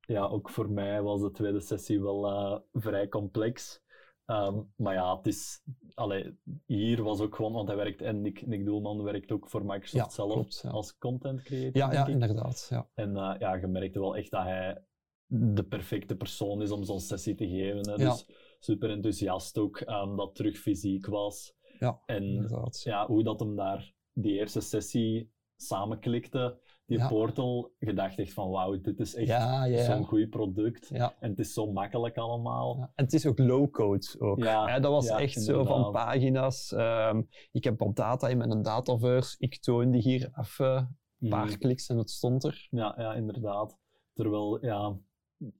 ja, 0.00 0.26
ook 0.26 0.50
voor 0.50 0.70
mij 0.70 1.02
was 1.02 1.20
de 1.20 1.30
tweede 1.30 1.60
sessie 1.60 2.02
wel 2.02 2.30
uh, 2.30 2.58
vrij 2.72 3.08
complex. 3.08 3.82
Um, 4.26 4.72
maar 4.76 4.94
ja, 4.94 5.16
het 5.16 5.26
is, 5.26 5.62
allee, 5.94 6.38
hier 6.66 7.02
was 7.02 7.20
ook 7.20 7.34
gewoon, 7.34 7.52
want 7.52 7.68
hij 7.68 7.76
werkt, 7.76 8.02
en 8.02 8.20
Nick, 8.20 8.46
Nick 8.46 8.64
Doelman 8.64 9.02
werkt 9.02 9.32
ook 9.32 9.48
voor 9.48 9.64
Microsoft 9.64 10.04
ja, 10.04 10.08
zelf 10.08 10.32
klopt, 10.32 10.64
als 10.68 10.98
content 10.98 11.42
creator. 11.42 11.76
Ja, 11.76 11.92
ja 11.92 12.06
inderdaad. 12.06 12.66
Ja. 12.70 12.88
En 12.94 13.14
ja, 13.14 13.54
je 13.54 13.66
merkte 13.66 14.00
wel 14.00 14.16
echt 14.16 14.30
dat 14.30 14.42
hij 14.42 14.84
de 15.32 15.64
perfecte 15.64 16.16
persoon 16.16 16.62
is 16.62 16.70
om 16.70 16.84
zo'n 16.84 17.00
sessie 17.00 17.34
te 17.34 17.48
geven. 17.48 17.90
Hè. 17.90 17.96
Dus 17.96 18.26
super 18.60 18.90
enthousiast 18.90 19.58
ook 19.58 19.80
um, 19.80 20.16
dat 20.16 20.34
terug 20.34 20.58
fysiek 20.58 21.06
was. 21.06 21.54
Ja, 21.78 22.00
en 22.06 22.22
inderdaad. 22.22 22.82
ja, 22.82 23.06
hoe 23.06 23.22
dat 23.22 23.40
hem 23.40 23.56
daar 23.56 23.92
die 24.12 24.32
eerste 24.32 24.60
sessie 24.60 25.32
samenklikte, 25.56 26.60
die 26.86 26.98
ja. 26.98 27.08
portal, 27.08 27.72
gedacht 27.78 28.18
echt 28.18 28.32
van 28.32 28.50
wauw, 28.50 28.80
dit 28.80 29.00
is 29.00 29.14
echt 29.14 29.28
ja, 29.28 29.64
ja, 29.64 29.84
zo'n 29.84 30.04
goed 30.04 30.30
product. 30.30 30.90
En 30.90 31.14
het 31.20 31.38
is 31.38 31.52
zo 31.52 31.72
makkelijk 31.72 32.16
allemaal. 32.16 32.90
En 32.94 33.04
het 33.04 33.12
is 33.12 33.26
ook 33.26 33.38
low-code 33.38 34.06
ook. 34.18 34.38
Ja, 34.38 34.80
dat 34.80 34.90
was 34.90 35.08
echt 35.08 35.36
inderdaad. 35.36 35.66
zo 35.66 35.72
van 35.72 35.92
pagina's. 35.92 36.72
Um, 36.72 37.28
ik 37.52 37.64
heb 37.64 37.78
wat 37.78 37.96
data 37.96 38.28
in 38.28 38.38
mijn 38.38 38.62
dataverse, 38.62 39.34
ik 39.38 39.60
toon 39.60 39.90
die 39.90 40.02
hier 40.02 40.30
even, 40.38 40.98
een 41.20 41.28
paar 41.28 41.46
mm. 41.46 41.58
kliks 41.58 41.88
en 41.88 41.96
het 41.96 42.10
stond 42.10 42.44
er. 42.44 42.66
Ja, 42.70 42.94
ja, 42.98 43.14
inderdaad. 43.14 43.78
Terwijl, 44.14 44.64
ja, 44.64 44.98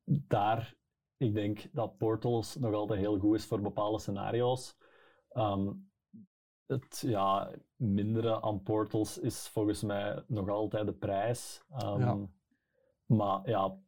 daar 0.04 0.76
ik 1.20 1.35
denk 1.35 1.68
dat 1.72 1.96
Portals 1.96 2.56
nog 2.56 2.74
altijd 2.74 3.00
heel 3.00 3.18
goed 3.18 3.37
is 3.37 3.44
voor 3.44 3.61
bepaalde 3.61 3.98
scenario's. 3.98 4.76
Um, 5.33 5.90
het 6.66 7.02
ja, 7.06 7.50
mindere 7.76 8.42
aan 8.42 8.62
Portals 8.62 9.18
is 9.18 9.48
volgens 9.48 9.83
mij 9.83 10.24
nog 10.26 10.48
altijd 10.48 10.87
de 10.87 10.92
prijs. 10.92 11.64
Um, 11.83 12.00
ja. 12.00 12.28
Maar 13.06 13.48
ja, 13.48 13.78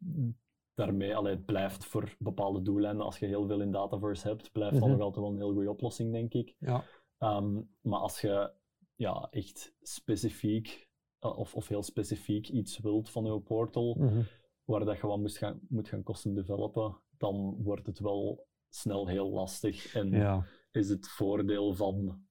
daarmee, 0.75 1.17
allee, 1.17 1.35
het 1.35 1.45
blijft 1.45 1.85
voor 1.85 2.17
bepaalde 2.19 2.63
doeleinden, 2.63 3.05
als 3.05 3.19
je 3.19 3.27
heel 3.27 3.47
veel 3.47 3.61
in 3.61 3.73
Dataverse 3.73 4.29
hebt, 4.29 4.53
blijft 4.53 4.73
dat 4.73 4.83
mm 4.83 4.89
-hmm. 4.89 4.99
nog 4.99 5.07
altijd 5.07 5.25
wel 5.25 5.35
een 5.35 5.41
heel 5.41 5.53
goede 5.53 5.71
oplossing, 5.71 6.13
denk 6.13 6.35
ik. 6.35 6.57
Ja. 6.59 6.85
Um, 7.19 7.71
maar 7.81 8.01
als 8.01 8.21
je 8.21 8.53
ja, 8.95 9.29
echt 9.31 9.75
specifiek, 9.81 10.89
uh, 11.21 11.39
of, 11.39 11.55
of 11.55 11.69
heel 11.69 11.83
specifiek 11.83 12.49
iets 12.49 12.79
wilt 12.79 13.11
van 13.11 13.25
je 13.25 13.41
portal, 13.41 13.95
mm 13.99 14.09
-hmm. 14.09 14.27
waar 14.65 14.85
dat 14.85 14.97
je 14.97 15.07
wat 15.07 15.19
moet 15.19 15.37
gaan, 15.37 15.61
moet 15.69 15.89
gaan 15.89 16.03
custom 16.03 16.35
developen, 16.35 16.97
dan 17.23 17.57
wordt 17.63 17.87
het 17.87 17.99
wel 17.99 18.47
snel 18.69 19.07
heel 19.07 19.31
lastig. 19.31 19.95
En 19.95 20.11
ja. 20.11 20.47
is 20.71 20.89
het 20.89 21.09
voordeel 21.09 21.75
van 21.75 22.27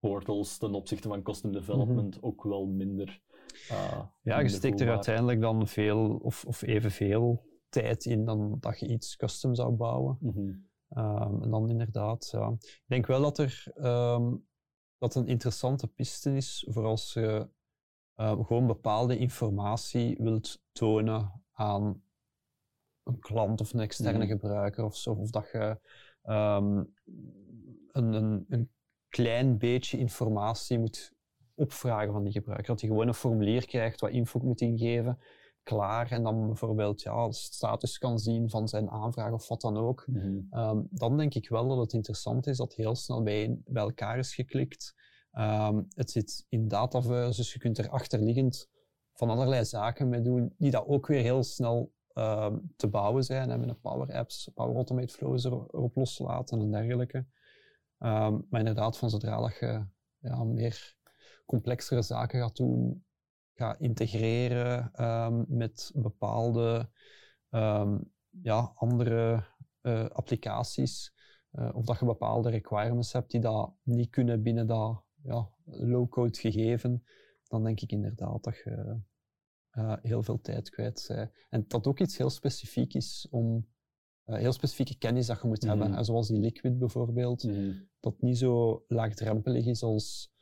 portals 0.00 0.58
ten 0.58 0.74
opzichte 0.74 1.08
van 1.08 1.22
custom 1.22 1.52
development 1.52 2.14
mm 2.14 2.20
-hmm. 2.20 2.28
ook 2.28 2.42
wel 2.42 2.66
minder. 2.66 3.20
Uh, 3.70 4.02
ja, 4.22 4.40
je 4.40 4.48
steekt 4.48 4.80
er 4.80 4.88
uiteindelijk 4.88 5.40
dan 5.40 5.68
veel 5.68 6.18
of, 6.22 6.44
of 6.44 6.62
evenveel 6.62 7.44
tijd 7.68 8.04
in 8.04 8.24
dan 8.24 8.56
dat 8.60 8.80
je 8.80 8.88
iets 8.88 9.16
custom 9.16 9.54
zou 9.54 9.72
bouwen. 9.72 10.16
Mm 10.20 10.30
-hmm. 10.30 10.68
um, 11.04 11.42
en 11.42 11.50
dan 11.50 11.70
inderdaad, 11.70 12.28
ja. 12.32 12.54
Ik 12.58 12.84
denk 12.86 13.06
wel 13.06 13.22
dat 13.22 13.38
er 13.38 13.72
um, 13.76 14.46
dat 14.98 15.14
een 15.14 15.26
interessante 15.26 15.86
piste 15.86 16.36
is 16.36 16.66
voor 16.70 16.84
als 16.84 17.12
je 17.12 17.48
uh, 18.16 18.46
gewoon 18.46 18.66
bepaalde 18.66 19.18
informatie 19.18 20.16
wilt 20.18 20.62
tonen 20.72 21.42
aan 21.52 22.02
een 23.04 23.18
klant 23.18 23.60
of 23.60 23.72
een 23.72 23.80
externe 23.80 24.24
mm. 24.24 24.30
gebruiker 24.30 24.84
of 24.84 24.96
zo. 24.96 25.12
Of 25.12 25.30
dat 25.30 25.48
je 25.52 25.78
um, 26.24 26.94
een, 27.92 28.12
een, 28.12 28.44
een, 28.48 28.70
klein 29.08 29.58
beetje 29.58 29.98
informatie 29.98 30.78
moet 30.78 31.12
opvragen 31.54 32.12
van 32.12 32.24
die 32.24 32.32
gebruiker. 32.32 32.66
Dat 32.66 32.80
hij 32.80 32.90
gewoon 32.90 33.08
een 33.08 33.14
formulier 33.14 33.66
krijgt 33.66 34.00
wat 34.00 34.10
info 34.10 34.40
moet 34.40 34.60
ingeven, 34.60 35.18
klaar. 35.62 36.10
En 36.10 36.22
dan 36.22 36.46
bijvoorbeeld 36.46 37.02
ja, 37.02 37.26
de 37.26 37.34
status 37.34 37.98
kan 37.98 38.18
zien 38.18 38.50
van 38.50 38.68
zijn 38.68 38.90
aanvraag 38.90 39.32
of 39.32 39.48
wat 39.48 39.60
dan 39.60 39.76
ook. 39.76 40.04
Mm. 40.06 40.46
Um, 40.50 40.86
dan 40.90 41.16
denk 41.16 41.34
ik 41.34 41.48
wel 41.48 41.68
dat 41.68 41.78
het 41.78 41.92
interessant 41.92 42.46
is 42.46 42.56
dat 42.56 42.74
heel 42.74 42.94
snel 42.94 43.22
bij, 43.22 43.58
bij 43.64 43.82
elkaar 43.82 44.18
is 44.18 44.34
geklikt. 44.34 44.94
Um, 45.32 45.86
het 45.88 46.10
zit 46.10 46.46
in 46.48 46.68
Dataverse, 46.68 47.40
dus 47.40 47.52
je 47.52 47.58
kunt 47.58 47.78
er 47.78 47.88
achterliggend 47.88 48.68
van 49.12 49.30
allerlei 49.30 49.64
zaken 49.64 50.08
mee 50.08 50.22
doen, 50.22 50.54
die 50.58 50.70
dat 50.70 50.86
ook 50.86 51.06
weer 51.06 51.22
heel 51.22 51.42
snel 51.42 51.92
ehm, 52.14 52.58
te 52.76 52.88
bouwen 52.88 53.24
zijn, 53.24 53.50
hè, 53.50 53.58
met 53.58 53.68
een 53.68 53.80
Power 53.80 54.14
Apps, 54.14 54.50
Power 54.54 54.74
Automate 54.74 55.12
Flows 55.12 55.44
er, 55.44 55.52
erop 55.52 55.96
loslaten 55.96 56.60
en 56.60 56.70
dergelijke. 56.70 57.26
Ehm, 57.98 58.38
maar 58.50 58.60
inderdaad, 58.60 58.98
van 58.98 59.10
zodra 59.10 59.40
dat 59.40 59.56
je 59.58 59.86
ja, 60.18 60.44
meer 60.44 60.96
complexere 61.46 62.02
zaken 62.02 62.40
gaat 62.40 62.56
doen, 62.56 63.04
gaat 63.54 63.80
integreren 63.80 64.90
ehm, 64.92 65.44
met 65.48 65.90
bepaalde 65.94 66.90
ja, 68.42 68.72
andere 68.74 69.44
uh, 69.82 70.08
applicaties, 70.08 71.14
uh, 71.52 71.70
of 71.74 71.84
dat 71.84 71.98
je 71.98 72.04
bepaalde 72.04 72.50
requirements 72.50 73.12
hebt 73.12 73.30
die 73.30 73.40
dat 73.40 73.74
niet 73.82 74.10
kunnen 74.10 74.42
binnen 74.42 74.66
dat 74.66 75.04
ja, 75.22 75.48
low-code 75.64 76.38
gegeven, 76.38 77.04
dan 77.48 77.64
denk 77.64 77.80
ik 77.80 77.92
inderdaad 77.92 78.44
dat 78.44 78.56
je 78.56 79.00
uh, 79.78 79.96
heel 80.02 80.22
veel 80.22 80.40
tijd 80.40 80.70
kwijt 80.70 81.04
bent. 81.08 81.30
En 81.48 81.64
dat 81.68 81.86
ook 81.86 82.00
iets 82.00 82.16
heel 82.16 82.30
specifiek 82.30 82.94
is 82.94 83.26
om 83.30 83.70
heel 84.24 84.52
specifieke 84.52 84.98
kennis 84.98 85.26
dat 85.26 85.40
je 85.40 85.48
moet 85.48 85.62
hebben, 85.64 85.90
mhm. 85.90 86.02
zoals 86.02 86.28
die 86.28 86.38
Liquid 86.38 86.78
bijvoorbeeld, 86.78 87.44
mm 87.44 87.90
dat 88.02 88.20
niet 88.20 88.38
zo 88.38 88.84
laagdrempelig 88.88 89.66
is 89.66 89.82
als 89.82 90.32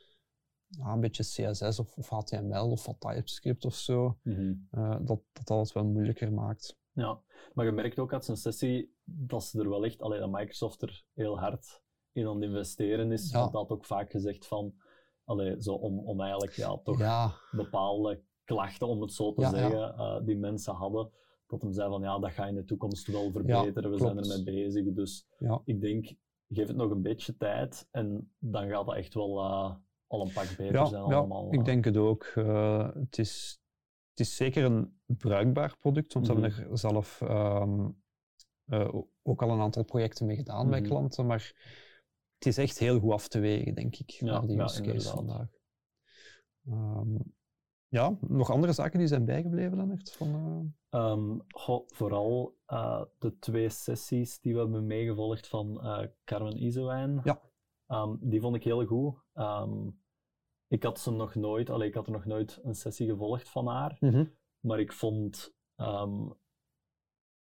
ja, 0.67 0.93
een 0.93 0.99
beetje 0.99 1.23
CSS 1.23 1.79
of, 1.79 1.97
of, 1.97 2.09
HTML 2.09 2.71
of 2.71 2.85
wat 2.85 2.99
TypeScript 2.99 3.65
of 3.65 3.75
zo, 3.75 4.19
mhm. 4.23 4.53
dat, 5.05 5.21
dat 5.31 5.49
alles 5.49 5.73
wel 5.73 5.85
moeilijker 5.85 6.33
maakt. 6.33 6.77
Ja, 6.93 7.21
maar 7.53 7.65
je 7.65 7.71
merkt 7.71 7.99
ook 7.99 8.13
uit 8.13 8.25
zijn 8.25 8.37
sessie 8.37 8.95
dat 9.03 9.43
ze 9.43 9.59
er 9.59 9.69
wel 9.69 9.85
echt, 9.85 10.01
alleen 10.01 10.19
dat 10.19 10.31
Microsoft 10.31 10.81
er 10.81 11.05
heel 11.13 11.39
hard 11.39 11.81
in 12.11 12.27
aan 12.27 12.35
het 12.35 12.43
investeren 12.43 13.11
is. 13.11 13.31
Ja. 13.31 13.39
Want 13.39 13.53
dat 13.53 13.69
ook 13.69 13.85
vaak 13.85 14.11
gezegd 14.11 14.47
van, 14.47 14.73
allee, 15.23 15.61
zo 15.61 15.73
om, 15.73 15.99
om 15.99 16.21
eigenlijk 16.21 16.53
ja, 16.53 16.77
toch 16.77 16.99
bepaalde 17.51 18.23
klachten, 18.53 18.87
om 18.87 19.01
het 19.01 19.13
zo 19.13 19.33
te 19.33 19.45
zeggen, 19.45 19.93
uh, 19.97 20.17
die 20.25 20.37
mensen 20.37 20.73
hadden. 20.73 21.09
Dat 21.47 21.61
hem 21.61 21.73
zei 21.73 21.89
van 21.89 22.01
ja, 22.01 22.19
dat 22.19 22.31
ga 22.31 22.43
je 22.43 22.49
in 22.49 22.55
de 22.55 22.65
toekomst 22.65 23.07
wel 23.07 23.31
verbeteren, 23.31 23.91
we 23.91 23.97
zijn 23.97 24.17
er 24.17 24.27
mee 24.27 24.43
bezig. 24.43 24.93
Dus 24.93 25.27
ik 25.63 25.81
denk, 25.81 26.13
geef 26.49 26.67
het 26.67 26.75
nog 26.75 26.91
een 26.91 27.01
beetje 27.01 27.37
tijd 27.37 27.87
en 27.91 28.31
dan 28.39 28.69
gaat 28.69 28.85
dat 28.85 28.95
echt 28.95 29.13
wel 29.13 29.37
uh, 29.37 29.75
al 30.07 30.21
een 30.21 30.33
pak 30.33 30.57
beter 30.57 30.87
zijn 30.87 31.03
allemaal. 31.03 31.53
ik 31.53 31.59
eh. 31.59 31.65
denk 31.65 31.85
het 31.85 31.97
ook. 31.97 32.31
het 32.93 33.17
is 33.17 33.61
het 34.11 34.19
is 34.19 34.35
zeker 34.35 34.63
een 34.63 34.99
bruikbaar 35.05 35.77
product, 35.77 36.13
want 36.13 36.27
we 36.27 36.33
hebben 36.33 36.51
mhm. 36.51 36.71
er 36.71 36.77
zelf 36.77 37.21
ehm, 37.21 37.89
eh, 38.65 38.93
ook 39.23 39.41
al 39.41 39.49
een 39.49 39.59
aantal 39.59 39.83
projecten 39.83 40.25
mee 40.25 40.35
gedaan 40.35 40.69
bij 40.69 40.79
mhm. 40.79 40.89
klanten, 40.89 41.25
maar 41.25 41.53
het 42.33 42.45
is 42.45 42.57
echt 42.57 42.77
heel 42.77 42.99
goed 42.99 43.11
af 43.11 43.27
te 43.27 43.39
wegen, 43.39 43.75
denk 43.75 43.95
ik, 43.95 44.17
naar 44.21 44.47
die 44.47 44.61
use 44.61 44.81
case 44.81 45.09
vandaag. 45.09 45.47
Ehm, 46.65 47.15
ja, 47.91 48.17
nog 48.27 48.51
andere 48.51 48.73
zaken 48.73 48.99
die 48.99 49.07
zijn 49.07 49.25
bijgebleven, 49.25 49.77
Lennart? 49.77 50.11
Van, 50.11 50.73
uh... 50.91 51.79
vooral 51.87 52.57
uh, 52.67 53.03
de 53.19 53.37
twee 53.39 53.69
sessies 53.69 54.39
die 54.39 54.53
we 54.53 54.59
hebben 54.59 54.87
meegevolgd 54.87 55.47
van 55.47 55.81
Carmen 56.23 56.57
Isowijn. 56.57 57.21
Ja. 57.23 57.41
die 58.19 58.41
vond 58.41 58.55
ik 58.55 58.63
heel 58.63 58.85
goed. 58.85 59.15
Ik 60.67 60.83
had 60.83 60.99
ze 60.99 61.11
nog 61.11 61.35
nooit, 61.35 61.69
allee, 61.69 61.87
ik 61.87 61.93
had 61.93 62.05
er 62.05 62.11
nog 62.11 62.25
nooit 62.25 62.59
een 62.63 62.75
sessie 62.75 63.09
gevolgd 63.09 63.49
van 63.49 63.67
haar. 63.67 63.97
Mhm. 63.99 64.25
Maar 64.59 64.79
ik 64.79 64.93
vond 64.93 65.55
ehm, 65.75 66.29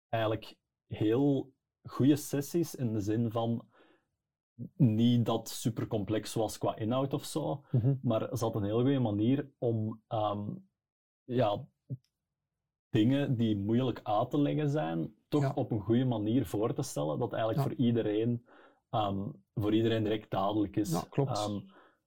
eigenlijk 0.08 0.56
heel 0.86 1.54
goede 1.82 2.16
sessies 2.16 2.74
in 2.74 2.92
de 2.92 3.00
zin 3.00 3.30
van 3.30 3.68
niet 4.76 5.26
dat 5.26 5.48
super 5.48 5.86
complex 5.86 6.34
was 6.34 6.58
qua 6.58 6.76
inhoud 6.76 7.12
of 7.12 7.24
zo, 7.24 7.64
mhm. 7.70 7.94
maar 8.02 8.36
ze 8.36 8.44
had 8.44 8.54
een 8.54 8.64
heel 8.64 8.80
goede 8.80 8.98
manier 8.98 9.50
om 9.58 10.02
ehm, 10.08 10.48
ja, 11.24 11.66
dingen 12.90 13.36
die 13.36 13.56
moeilijk 13.56 14.00
uit 14.02 14.30
te 14.30 14.38
leggen 14.38 14.70
zijn, 14.70 15.14
toch 15.28 15.54
op 15.54 15.70
een 15.70 15.80
goede 15.80 16.04
manier 16.04 16.46
voor 16.46 16.74
te 16.74 16.82
stellen, 16.82 17.18
dat 17.18 17.32
eigenlijk 17.32 17.68
voor, 17.68 17.86
iedereen, 17.86 18.46
um, 18.90 19.44
voor 19.54 19.74
iedereen 19.74 20.02
direct 20.02 20.30
duidelijk 20.30 20.76
is. 20.76 20.90
Ja, 20.90 21.04
klopt 21.10 21.50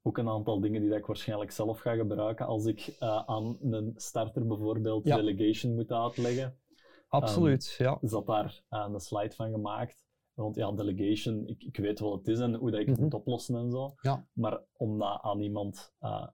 ook 0.02 0.18
een 0.18 0.30
aantal 0.30 0.60
dingen 0.60 0.82
die 0.82 0.96
ik 0.96 1.06
waarschijnlijk 1.06 1.52
zelf 1.52 1.80
ga 1.80 1.96
gebruiken 1.96 2.46
als 2.46 2.66
ik 2.66 2.98
uh, 3.00 3.24
aan 3.26 3.58
een 3.62 3.94
starter 3.96 4.48
bijvoorbeeld 4.48 5.04
delegation 5.04 5.76
moet 5.76 5.92
uitleggen. 5.92 6.60
Absoluut, 7.08 7.76
ja. 7.78 7.98
Is 8.02 8.12
daar 8.26 8.62
uh, 8.70 8.86
een 8.90 9.00
slide 9.00 9.36
van 9.36 9.52
gemaakt. 9.52 10.09
Want 10.41 10.56
ja, 10.56 10.71
delegation, 10.71 11.47
ik, 11.47 11.63
ik 11.63 11.78
weet 11.78 11.99
wat 11.99 12.17
het 12.17 12.28
is 12.28 12.39
en 12.39 12.56
hoe 12.56 12.71
dat 12.71 12.80
ik 12.80 12.86
het 12.86 12.95
mhm. 12.95 13.04
moet 13.04 13.13
oplossen 13.13 13.56
en 13.56 13.71
zo. 13.71 13.93
Ja. 14.02 14.28
Maar 14.34 14.63
om 14.73 14.99
dat 14.99 15.21
aan 15.21 15.39
iemand 15.39 15.93
uh, 16.02 16.28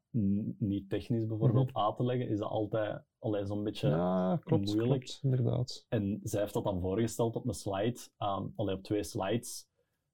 niet 0.58 0.90
technisch 0.90 1.28
bijvoorbeeld 1.28 1.74
mm 1.74 1.84
uit 1.84 1.96
te 1.96 2.04
leggen, 2.04 2.30
is 2.30 2.40
dat 2.40 2.50
altijd 2.50 3.04
alleen 3.20 3.46
zo'n 3.46 3.64
beetje 3.64 3.90
ja, 3.90 4.40
klopt, 4.44 4.66
moeilijk. 4.66 5.04
Klopt, 5.06 5.20
inderdaad. 5.22 5.86
En 5.90 6.20
zij 6.24 6.42
heeft 6.42 6.54
dat 6.54 6.64
dan 6.64 6.82
voorgesteld 6.82 7.36
op 7.36 7.48
een 7.48 7.54
slide, 7.54 8.00
um, 8.18 8.54
alleen 8.56 8.76
op 8.76 8.84
twee 8.84 9.04
slides, 9.04 9.68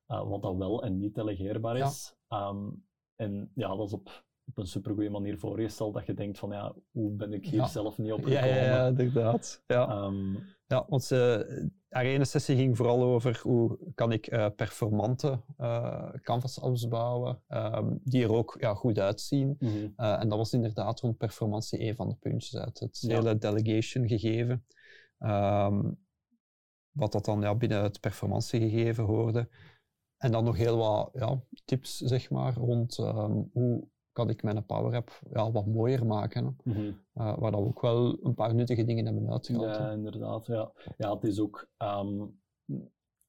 wat 0.05 0.41
dat 0.41 0.55
wel 0.55 0.83
en 0.83 0.97
niet 0.97 1.15
delegeerbaar 1.15 1.77
is. 1.77 2.15
Um, 2.29 2.85
en 3.15 3.51
ja, 3.55 3.75
dat 3.75 3.87
is 3.87 3.93
op, 3.93 4.23
op 4.45 4.57
een 4.57 4.67
supergoeie 4.67 5.09
manier 5.09 5.37
voorgesteld 5.37 5.93
dat 5.93 6.05
je 6.05 6.13
denkt 6.13 6.37
van 6.37 6.49
ja, 6.49 6.75
hoe 6.91 7.11
ben 7.11 7.33
ik 7.33 7.45
hier 7.45 7.65
zelf 7.65 7.97
niet 7.97 8.11
op 8.11 8.23
gekomen? 8.23 8.47
Ja, 8.47 8.63
ja, 8.63 8.87
inderdaad. 8.87 9.63
Ja, 9.67 10.03
um, 10.03 10.37
ja 10.67 10.85
want 10.89 11.03
ze, 11.03 11.71
haar 11.89 12.05
ene 12.05 12.25
sessie 12.25 12.55
ging 12.55 12.77
vooral 12.77 13.03
over 13.03 13.39
hoe 13.43 13.79
kan 13.95 14.11
ik 14.11 14.31
uh, 14.31 14.47
performante 14.55 15.41
uh, 15.57 16.13
canvas 16.21 16.61
apps 16.61 16.87
bouwen, 16.87 17.41
um, 17.49 17.99
die 18.03 18.23
er 18.23 18.33
ook 18.33 18.55
ja, 18.59 18.73
goed 18.73 18.99
uitzien. 18.99 19.55
Mm 19.59 19.69
-hmm. 19.69 19.93
uh, 19.97 20.21
en 20.21 20.29
dat 20.29 20.37
was 20.37 20.53
inderdaad 20.53 20.99
rond 20.99 21.17
performantie 21.17 21.81
een 21.81 21.95
van 21.95 22.09
de 22.09 22.15
puntjes 22.15 22.57
uit 22.57 22.79
het 22.79 23.01
ja. 23.01 23.15
hele 23.15 23.37
delegation 23.37 24.07
gegeven. 24.07 24.65
Um, 25.19 25.99
wat 26.91 27.11
dat 27.11 27.25
dan 27.25 27.41
ja, 27.41 27.55
binnen 27.55 27.83
het 27.83 27.99
performantiegegeven 27.99 29.03
hoorde. 29.03 29.49
En 30.17 30.31
dan 30.31 30.43
nog 30.43 30.57
heel 30.57 30.77
wat 30.77 31.09
ja, 31.13 31.43
tips, 31.65 31.97
zeg 31.97 32.29
maar, 32.29 32.53
rond 32.53 32.97
um, 32.97 33.49
hoe 33.53 33.87
kan 34.11 34.29
ik 34.29 34.43
mijn 34.43 34.65
Power 34.65 34.95
App 34.95 35.19
ja, 35.33 35.51
wat 35.51 35.65
mooier 35.65 36.05
maken. 36.05 36.57
Mm 36.63 36.73
-hmm. 36.73 36.87
uh, 37.13 37.37
waar 37.37 37.51
we 37.51 37.57
ook 37.57 37.81
wel 37.81 38.17
een 38.23 38.33
paar 38.33 38.55
nuttige 38.55 38.83
dingen 38.83 39.05
hebben 39.05 39.31
uitgehaald. 39.31 39.75
Ja, 39.75 39.91
inderdaad. 39.91 40.45
Ja. 40.45 40.71
ja, 40.97 41.13
het 41.13 41.23
is 41.23 41.39
ook... 41.39 41.69
Um, 41.77 42.39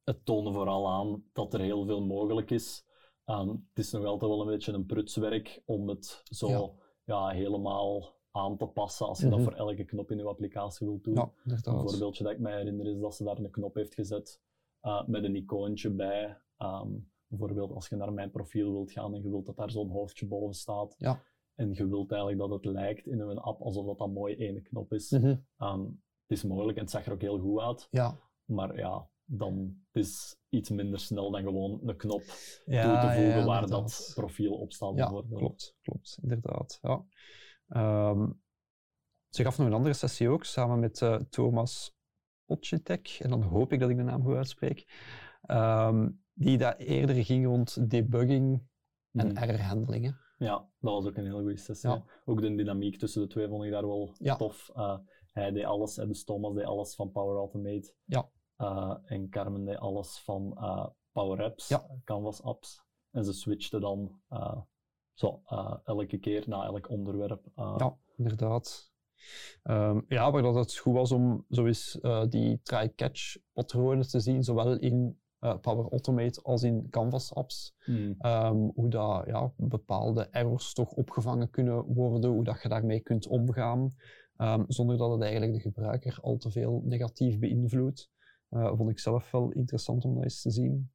het 0.05 0.25
tonen 0.25 0.53
vooral 0.53 0.90
aan 0.90 1.25
dat 1.33 1.55
er 1.55 1.61
heel 1.61 1.85
veel 1.87 2.05
mogelijk 2.05 2.51
is. 2.51 2.85
Um, 3.27 3.49
het 3.49 3.85
is 3.85 3.92
nog 3.92 4.05
altijd 4.05 4.31
wel 4.31 4.40
een 4.40 4.47
beetje 4.47 4.73
een 4.73 4.87
prutswerk 4.87 5.62
om 5.64 5.88
het 5.88 6.21
zo 6.25 6.49
ja. 6.49 6.71
ja 7.05 7.29
helemaal 7.29 8.21
aan 8.31 8.57
te 8.57 8.66
passen 8.66 9.07
als 9.07 9.18
je 9.18 9.27
mm 9.27 9.33
-hmm. 9.33 9.45
dat 9.45 9.55
voor 9.55 9.66
elke 9.66 9.85
knop 9.85 10.11
in 10.11 10.18
je 10.18 10.25
applicatie 10.25 10.87
wilt 10.87 11.05
doen. 11.05 11.14
Ja, 11.14 11.33
een 11.45 11.59
voorbeeldje 11.59 12.25
dat 12.25 12.33
ik 12.33 12.38
mij 12.38 12.57
herinner 12.57 12.87
is 12.87 13.01
dat 13.01 13.14
ze 13.14 13.25
daar 13.25 13.38
een 13.38 13.51
knop 13.51 13.75
heeft 13.75 13.95
gezet 13.95 14.40
uh, 14.83 15.07
met 15.07 15.25
een 15.25 15.37
icoontje 15.37 15.90
bij 15.90 16.42
Ehm, 16.62 16.90
bijvoorbeeld 17.38 17.73
als 17.73 17.88
je 17.88 17.97
naar 17.97 18.12
mijn 18.12 18.31
profiel 18.31 18.73
wilt 18.73 18.92
gaan 18.92 19.14
en 19.14 19.23
je 19.23 19.31
wilt 19.31 19.47
dat 19.47 19.57
daar 19.57 19.71
zo'n 19.71 19.90
hoofdje 19.90 20.27
boven 20.27 20.55
staat. 20.55 20.95
Ja. 20.99 21.23
En 21.55 21.75
je 21.75 21.88
wilt 21.88 22.11
eigenlijk 22.12 22.40
dat 22.40 22.51
het 22.51 22.73
lijkt 22.73 23.07
in 23.07 23.21
een 23.21 23.38
app 23.38 23.61
alsof 23.61 23.87
dat, 23.87 23.99
dat 23.99 24.12
mooi 24.12 24.37
ene 24.37 24.61
knop 24.61 24.92
is. 24.92 25.11
Mhm. 25.11 25.37
Ehm, 25.57 25.81
het 26.27 26.38
is 26.38 26.45
mogelijk 26.45 26.77
en 26.77 26.83
het 26.83 26.92
zag 26.92 27.07
er 27.07 27.12
ook 27.12 27.21
heel 27.21 27.38
goed 27.38 27.61
uit. 27.61 27.88
Ja. 27.90 28.18
Maar 28.45 28.77
ja, 28.77 29.09
dan 29.25 29.77
het 29.90 30.03
is 30.05 30.37
iets 30.49 30.71
minder 30.71 31.01
snel 31.01 31.31
dan 31.31 31.42
gewoon 31.42 31.81
een 31.83 31.97
knop 31.97 32.23
ja, 32.64 33.01
toe 33.01 33.11
te 33.11 33.23
voegen 33.23 33.47
waar 33.47 33.66
dat 33.66 34.12
profiel 34.14 34.55
op 34.55 34.73
staat. 34.73 34.97
Ja, 34.97 35.07
klopt, 35.31 35.77
klopt, 35.83 36.18
inderdaad. 36.23 36.79
Ja. 36.83 37.05
Um, 38.11 38.40
ze 39.29 39.42
gaf 39.42 39.59
nog 39.59 39.66
een 39.66 39.73
andere 39.73 39.95
sessie 39.95 40.29
ook, 40.29 40.45
samen 40.45 40.81
met 40.81 41.01
uh, 41.01 41.16
Thomas 41.16 41.95
Potjetek. 42.45 43.16
En 43.21 43.31
dan 43.31 43.42
hoop 43.42 43.73
ik 43.73 43.81
dat 43.81 43.90
ik 43.90 43.97
de 43.97 44.03
naam 44.03 44.23
goed 44.23 44.37
uitspreek 44.37 44.87
die 46.33 46.59
dat 46.59 46.79
eerder 46.79 47.25
ging 47.25 47.47
rond 47.47 47.90
debugging 47.90 48.62
en 49.12 49.29
mm. 49.29 49.37
errorhandelingen. 49.37 50.21
Ja, 50.38 50.68
dat 50.81 50.92
was 50.92 51.07
ook 51.07 51.16
een 51.16 51.25
hele 51.25 51.40
goede 51.40 51.57
sessie. 51.57 51.90
Ja. 51.90 52.05
Ook 52.25 52.40
de 52.40 52.55
dynamiek 52.55 52.99
tussen 52.99 53.23
de 53.23 53.29
twee 53.29 53.49
vond 53.49 53.64
ik 53.64 53.71
daar 53.71 53.87
wel 53.87 54.14
tof. 54.38 54.71
Uh, 54.77 54.99
hij 55.33 55.51
deed 55.51 55.64
alles, 55.64 55.95
dus 55.95 56.25
Thomas 56.25 56.55
deed 56.55 56.64
alles 56.64 56.95
van 56.95 57.12
Power 57.12 57.37
Automate. 57.37 57.95
Ja. 58.05 58.31
Uh, 58.59 58.97
en 59.05 59.29
Carmen 59.29 59.64
deed 59.64 59.79
alles 59.79 60.18
van 60.18 60.57
uh, 60.59 60.87
Power 61.12 61.45
Apps, 61.45 61.68
ja. 61.68 61.87
Canvas 62.05 62.42
Apps. 62.42 62.83
En 63.11 63.25
ze 63.25 63.33
switchten 63.33 63.81
dan 63.81 64.21
zo, 65.12 65.42
elke 65.85 66.18
keer 66.18 66.45
na 66.47 66.64
elk 66.64 66.88
onderwerp. 66.88 67.51
ja, 67.55 67.99
inderdaad. 68.16 68.92
Um, 69.62 70.05
ja, 70.09 70.31
maar 70.31 70.42
dat 70.42 70.55
het 70.55 70.77
goed 70.77 70.95
was 70.95 71.12
om 71.12 71.45
zo 71.49 71.66
eens 71.66 71.99
die 72.29 72.61
try-catch 72.62 73.37
patronen 73.53 74.09
te 74.09 74.21
zien, 74.21 74.42
zowel 74.42 74.79
in 74.79 75.22
uh, 75.45 75.59
Power 75.59 75.91
Automate 75.91 76.43
als 76.43 76.63
in 76.63 76.87
Canvas 76.91 77.35
apps. 77.35 77.75
Hmm. 77.85 78.15
Ehm, 78.19 78.57
hoe 78.57 78.89
dat, 78.89 79.27
ja, 79.27 79.53
bepaalde 79.57 80.29
errors 80.31 80.73
toch 80.73 80.91
opgevangen 80.93 81.51
kunnen 81.51 81.85
worden, 81.95 82.31
hoe 82.31 82.45
dat 82.45 82.63
je 82.63 82.69
daarmee 82.69 83.01
kunt 83.01 83.27
omgaan, 83.27 83.95
um, 84.37 84.65
zonder 84.69 84.97
dat 84.97 85.11
het 85.11 85.23
eigenlijk 85.23 85.53
de 85.53 85.61
gebruiker 85.61 86.19
al 86.21 86.37
te 86.37 86.51
veel 86.51 86.83
negatief 86.85 87.39
beïnvloedt. 87.39 88.11
Uh, 88.51 88.73
vond 88.77 88.91
ik 88.91 88.99
zelf 88.99 89.31
wel 89.31 89.51
interessant 89.51 90.05
om 90.05 90.15
dat 90.15 90.23
eens 90.23 90.43
te 90.43 90.51
zien. 90.51 90.91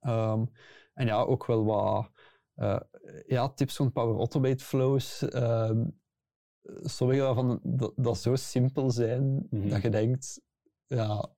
Um, 0.00 0.50
en 0.94 1.06
ja, 1.06 1.22
ook 1.22 1.46
wel 1.46 1.64
wat 1.64 2.10
uh, 2.56 2.80
ja, 3.26 3.48
tips 3.48 3.76
van 3.76 3.92
Power 3.92 4.16
Automate 4.16 4.64
flows 4.64 5.24
sommige 6.82 7.20
daarvan 7.20 7.60
dat, 7.62 7.92
dat 7.96 8.18
zo 8.18 8.36
simpel 8.36 8.90
zijn 8.90 9.46
Mhm. 9.50 9.68
dat 9.68 9.82
je 9.82 9.90
denkt, 9.90 10.40
ja, 10.86 11.34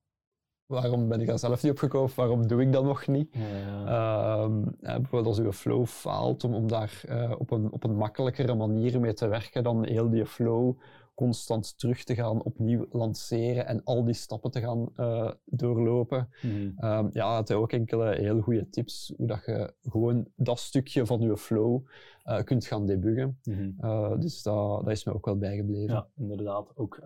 waarom 0.67 1.07
ben 1.07 1.21
ik 1.21 1.27
daar 1.27 1.39
zelf 1.39 1.63
niet 1.63 1.71
op 1.71 1.77
gekomen? 1.77 2.11
Waarom 2.15 2.47
doe 2.47 2.61
ik 2.61 2.71
dat 2.71 2.83
nog 2.83 3.07
niet? 3.07 3.29
Ja. 3.31 3.85
Ehm, 3.85 4.61
bijvoorbeeld 4.79 5.25
als 5.25 5.37
je 5.37 5.53
flow 5.53 5.85
faalt, 5.85 6.43
om, 6.43 6.53
om 6.53 6.67
daar 6.67 7.01
eh, 7.07 7.31
op, 7.37 7.51
een, 7.51 7.71
op 7.71 7.83
een 7.83 7.95
makkelijkere 7.95 8.55
manier 8.55 8.99
mee 8.99 9.13
te 9.13 9.27
werken 9.27 9.63
dan 9.63 9.85
heel 9.85 10.09
die 10.09 10.25
flow 10.25 10.77
constant 11.15 11.79
terug 11.79 12.03
te 12.03 12.15
gaan, 12.15 12.43
opnieuw 12.43 12.85
lanceren 12.91 13.67
en 13.67 13.83
al 13.83 14.03
die 14.03 14.13
stappen 14.13 14.51
te 14.51 14.59
gaan 14.59 14.89
eh, 14.95 15.31
doorlopen. 15.45 16.29
Mhm. 16.41 16.71
Ehm, 16.77 17.07
ja, 17.11 17.37
het 17.37 17.47
zijn 17.47 17.59
ook 17.59 17.71
enkele 17.71 18.15
heel 18.15 18.41
goede 18.41 18.69
tips 18.69 19.13
hoe 19.17 19.27
dat 19.27 19.45
je 19.45 19.73
gewoon 19.81 20.27
dat 20.35 20.59
stukje 20.59 21.05
van 21.05 21.21
je 21.21 21.37
flow 21.37 21.81
eh, 22.23 22.43
kunt 22.43 22.65
gaan 22.65 22.85
debuggen. 22.85 23.39
Mhm. 23.43 24.19
Dus 24.19 24.43
dat, 24.43 24.83
dat 24.83 24.91
is 24.91 25.03
me 25.03 25.13
ook 25.13 25.25
wel 25.25 25.37
bijgebleven. 25.37 25.95
Ja, 25.95 26.07
inderdaad. 26.17 26.71
Ook 26.75 26.99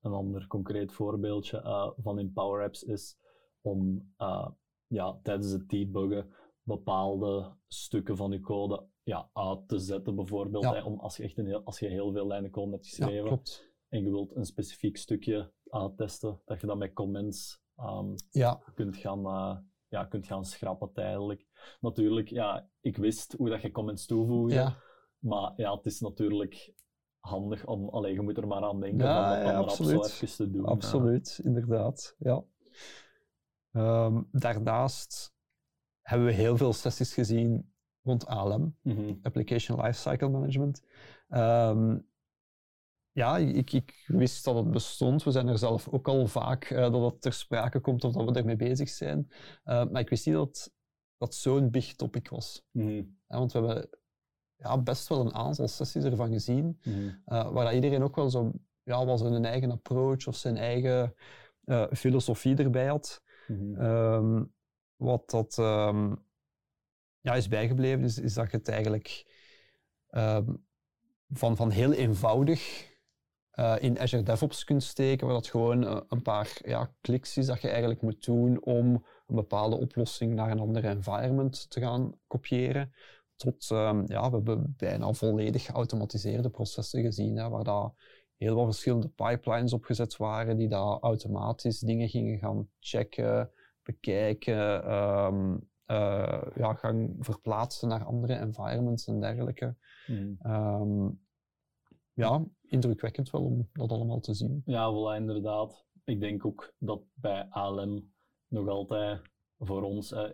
een 0.00 0.12
ander 0.12 0.46
concreet 0.46 0.92
voorbeeldje 0.92 1.60
eh, 1.60 1.90
van 1.96 2.18
in 2.18 2.32
Power 2.32 2.64
Apps 2.64 2.82
is 2.82 3.16
om 3.60 4.12
eh, 4.16 4.48
ja, 4.86 5.18
tijdens 5.22 5.52
het 5.52 5.68
debuggen 5.68 6.34
bepaalde 6.62 7.56
stukken 7.66 8.16
van 8.16 8.30
je 8.30 8.40
code 8.40 8.86
ja, 9.02 9.30
uit 9.32 9.68
te 9.68 9.78
zetten, 9.78 10.14
bijvoorbeeld. 10.14 10.64
Ja. 10.64 10.74
hè, 10.74 10.82
om 10.82 10.98
als, 10.98 11.16
je 11.16 11.22
echt 11.22 11.38
een 11.38 11.46
heel, 11.46 11.64
als 11.64 11.78
je 11.78 11.88
heel 11.88 12.12
veel 12.12 12.26
lijnen 12.26 12.50
code 12.50 12.70
hebt 12.70 12.86
geschreven 12.86 13.42
en 13.88 14.04
je 14.04 14.10
wilt 14.10 14.36
een 14.36 14.44
specifiek 14.44 14.96
stukje 14.96 15.52
uittesten, 15.68 16.40
dat 16.44 16.60
je 16.60 16.66
dat 16.66 16.78
met 16.78 16.92
comments 16.92 17.62
ehm, 17.76 18.14
Ja, 18.30 18.62
kunt 18.74 18.96
gaan, 18.96 19.26
eh, 19.26 19.58
ja, 19.88 20.04
kunt 20.04 20.26
gaan 20.26 20.44
schrappen 20.44 20.92
tijdelijk. 20.92 21.46
Natuurlijk, 21.80 22.28
ja, 22.28 22.70
ik 22.80 22.96
wist 22.96 23.32
hoe 23.32 23.48
dat 23.48 23.62
je 23.62 23.70
comments 23.70 24.06
toevoegt, 24.06 24.52
ja, 24.52 24.76
maar 25.18 25.52
ja, 25.56 25.74
het 25.74 25.86
is 25.86 26.00
natuurlijk 26.00 26.74
handig 27.20 27.66
om, 27.66 27.88
allee, 27.88 28.12
je 28.12 28.20
moet 28.20 28.36
er 28.36 28.46
maar 28.46 28.62
aan 28.62 28.80
denken 28.80 29.06
Ja, 29.06 29.22
om 29.22 29.28
dat 29.36 29.46
ja, 29.46 29.52
dan 29.52 29.62
absoluut. 29.64 30.36
te 30.36 30.50
doen. 30.50 30.64
absoluut, 30.66 31.40
inderdaad. 31.42 32.14
Ja. 32.18 32.44
Ehm, 33.72 34.22
daarnaast 34.32 35.34
hebben 36.02 36.26
we 36.26 36.32
heel 36.32 36.56
veel 36.56 36.72
sessies 36.72 37.14
gezien 37.14 37.72
rond 38.02 38.26
ALM. 38.26 38.76
Mhm. 38.82 39.14
Application 39.22 39.80
Lifecycle 39.80 40.28
Management. 40.28 40.82
Ehm, 41.28 41.98
ja, 43.12 43.38
ik, 43.38 43.72
ik 43.72 44.04
wist 44.06 44.44
dat 44.44 44.54
het 44.54 44.70
bestond. 44.70 45.22
We 45.22 45.30
zijn 45.30 45.48
er 45.48 45.58
zelf 45.58 45.88
ook 45.88 46.08
al 46.08 46.26
vaak 46.26 46.64
eh, 46.64 46.92
dat 46.92 47.12
het 47.12 47.20
ter 47.20 47.32
sprake 47.32 47.80
komt 47.80 48.04
of 48.04 48.12
dat 48.12 48.24
we 48.30 48.38
ermee 48.38 48.56
bezig 48.56 48.88
zijn. 48.88 49.28
Eh, 49.64 49.84
maar 49.90 50.00
ik 50.00 50.08
wist 50.08 50.26
niet 50.26 50.34
dat 50.34 50.72
dat 51.16 51.34
zo'n 51.34 51.70
big 51.70 51.94
topic 51.94 52.28
was. 52.28 52.66
Mhm. 52.70 53.02
Ja, 53.28 53.38
want 53.38 53.52
we 53.52 53.58
hebben 53.58 53.88
ja, 54.62 54.78
best 54.78 55.08
wel 55.08 55.20
een 55.20 55.34
aantal 55.34 55.68
sessies 55.68 56.04
ervan 56.04 56.32
gezien, 56.32 56.80
Mhm. 56.84 57.08
eh, 57.24 57.50
waar 57.52 57.74
iedereen 57.74 58.02
ook 58.02 58.16
wel 58.16 58.30
zo, 58.30 58.52
ja, 58.82 59.04
wel 59.06 59.18
zijn 59.18 59.44
eigen 59.44 59.70
approach 59.70 60.26
of 60.26 60.36
zijn 60.36 60.56
eigen 60.56 61.14
eh, 61.64 61.86
filosofie 61.92 62.56
erbij 62.56 62.86
had. 62.86 63.22
Mhm. 63.46 63.80
Ehm, 63.80 64.44
wat 64.96 65.30
dat 65.30 65.58
ehm, 65.58 66.14
ja, 67.20 67.34
is 67.34 67.48
bijgebleven, 67.48 68.04
is, 68.04 68.18
is 68.18 68.34
dat 68.34 68.50
je 68.50 68.56
het 68.56 68.68
eigenlijk 68.68 69.38
ehm, 70.08 70.52
van, 71.32 71.56
van 71.56 71.70
heel 71.70 71.92
eenvoudig 71.92 72.88
eh, 73.50 73.76
in 73.80 73.98
Azure 73.98 74.22
DevOps 74.22 74.64
kunt 74.64 74.82
steken, 74.82 75.26
waar 75.26 75.36
dat 75.36 75.46
gewoon 75.46 76.04
een 76.08 76.22
paar 76.22 76.58
ja, 76.64 76.94
kliks 77.00 77.36
is 77.36 77.46
dat 77.46 77.60
je 77.60 77.68
eigenlijk 77.68 78.02
moet 78.02 78.24
doen 78.24 78.62
om 78.64 79.06
een 79.26 79.34
bepaalde 79.34 79.76
oplossing 79.76 80.34
naar 80.34 80.50
een 80.50 80.60
ander 80.60 80.84
environment 80.84 81.70
te 81.70 81.80
gaan 81.80 82.12
kopiëren. 82.26 82.92
Tot, 83.40 83.70
ehm, 83.70 84.02
ja, 84.06 84.30
we 84.30 84.36
hebben 84.36 84.74
bijna 84.76 85.12
volledig 85.12 85.64
geautomatiseerde 85.64 86.50
processen 86.50 87.02
gezien, 87.02 87.36
hè, 87.36 87.48
waar 87.48 87.64
dat 87.64 87.94
heel 88.36 88.54
wat 88.54 88.64
verschillende 88.64 89.08
pipelines 89.08 89.72
opgezet 89.72 90.16
waren, 90.16 90.56
die 90.56 90.68
daar 90.68 90.98
automatisch 90.98 91.78
dingen 91.78 92.08
gingen 92.08 92.38
gaan 92.38 92.68
checken, 92.78 93.50
bekijken, 93.82 94.84
ehm, 94.84 95.56
eh, 95.84 96.42
ja, 96.54 96.74
gaan 96.74 97.16
verplaatsen 97.18 97.88
naar 97.88 98.04
andere 98.04 98.34
environments 98.34 99.06
en 99.06 99.20
dergelijke. 99.20 99.76
Mhm. 100.06 100.32
Ehm, 100.38 101.08
ja, 102.12 102.44
indrukwekkend 102.62 103.30
wel 103.30 103.44
om 103.44 103.68
dat 103.72 103.90
allemaal 103.90 104.20
te 104.20 104.34
zien. 104.34 104.62
Ja, 104.64 104.92
voilà, 104.92 105.20
inderdaad. 105.20 105.84
Ik 106.04 106.20
denk 106.20 106.46
ook 106.46 106.74
dat 106.78 107.02
bij 107.14 107.46
ALM 107.50 108.12
nog 108.48 108.68
altijd 108.68 109.20
voor 109.58 109.82
ons, 109.82 110.12
eh, 110.12 110.30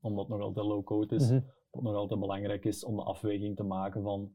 omdat 0.00 0.28
het 0.28 0.36
nog 0.36 0.40
altijd 0.40 0.66
low-code 0.66 1.14
is, 1.14 1.30
Mhm. 1.30 1.40
Dat 1.72 1.82
nog 1.82 1.94
altijd 1.94 2.20
belangrijk 2.20 2.64
is 2.64 2.84
om 2.84 2.96
de 2.96 3.02
afweging 3.02 3.56
te 3.56 3.62
maken 3.62 4.02
van 4.02 4.32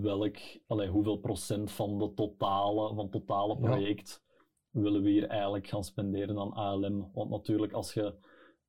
welk, 0.00 0.36
allee, 0.66 0.88
hoeveel 0.88 1.16
procent 1.16 1.70
van 1.70 1.98
de 1.98 2.14
totale, 2.14 2.88
van 2.94 2.98
het 3.04 3.12
totale 3.12 3.54
Ja. 3.54 3.60
project 3.60 4.22
willen 4.70 5.02
we 5.02 5.10
hier 5.10 5.26
eigenlijk 5.28 5.66
gaan 5.66 5.84
spenderen 5.84 6.38
aan 6.38 6.52
ALM. 6.52 7.10
Want 7.12 7.30
natuurlijk, 7.30 7.72
als 7.72 7.94
je 7.94 8.14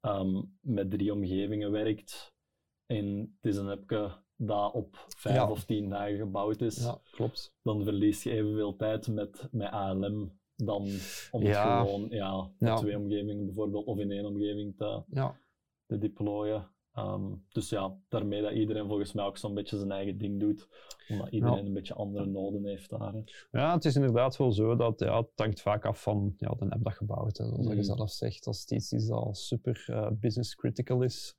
ehm, 0.01 0.41
met 0.59 0.91
drie 0.91 1.13
omgevingen 1.13 1.71
werkt 1.71 2.33
en 2.85 3.35
het 3.41 3.51
is 3.51 3.57
een 3.57 3.69
appje 3.69 4.11
dat 4.35 4.73
op 4.73 4.95
vijf 5.17 5.35
Ja. 5.35 5.49
of 5.51 5.63
tien 5.65 5.89
dagen 5.89 6.17
gebouwd 6.17 6.61
is, 6.61 6.83
Ja, 6.83 7.01
klopt. 7.11 7.55
dan 7.61 7.83
verlies 7.83 8.23
je 8.23 8.31
evenveel 8.31 8.75
tijd 8.75 9.07
met, 9.07 9.47
met 9.51 9.71
ALM 9.71 10.39
dan 10.55 10.81
om 11.31 11.41
het 11.41 11.55
gewoon 11.57 12.07
ja, 12.09 12.51
Ja. 12.59 12.75
twee 12.75 12.97
omgevingen 12.97 13.45
bijvoorbeeld 13.45 13.85
of 13.85 13.97
in 13.97 14.11
één 14.11 14.25
omgeving 14.25 14.75
te 14.77 15.97
deployen. 15.99 16.69
Ehm, 16.93 17.25
dus 17.49 17.69
ja, 17.69 17.95
daarmee 18.09 18.41
dat 18.41 18.51
iedereen 18.51 18.87
volgens 18.87 19.13
mij 19.13 19.25
ook 19.25 19.37
zo'n 19.37 19.53
beetje 19.53 19.77
zijn 19.77 19.91
eigen 19.91 20.17
ding 20.17 20.39
doet, 20.39 20.67
omdat 21.07 21.29
iedereen 21.29 21.55
Ja. 21.57 21.61
een 21.65 21.73
beetje 21.73 21.93
andere 21.93 22.25
noden 22.25 22.65
heeft 22.65 22.89
daar. 22.89 23.13
hè. 23.13 23.21
ja 23.51 23.73
het 23.73 23.85
is 23.85 23.95
inderdaad 23.95 24.37
wel 24.37 24.51
zo 24.51 24.75
dat 24.75 24.99
ja, 24.99 25.17
het 25.17 25.29
hangt 25.35 25.61
vaak 25.61 25.85
af 25.85 26.01
van 26.03 26.33
ja, 26.37 26.49
de 26.59 26.69
app 26.69 26.83
dat 26.83 26.97
je 26.99 27.05
bouwt. 27.05 27.37
Hè. 27.37 27.45
Zoals 27.45 27.67
je 27.67 27.73
Mhm. 27.73 27.83
zelf 27.83 28.11
zegt, 28.11 28.47
als 28.47 28.61
het 28.61 28.71
iets 28.71 28.91
is 28.91 29.07
dat 29.07 29.37
super 29.37 29.83
eh, 29.87 30.07
business 30.11 30.55
critical 30.55 31.01
is, 31.01 31.35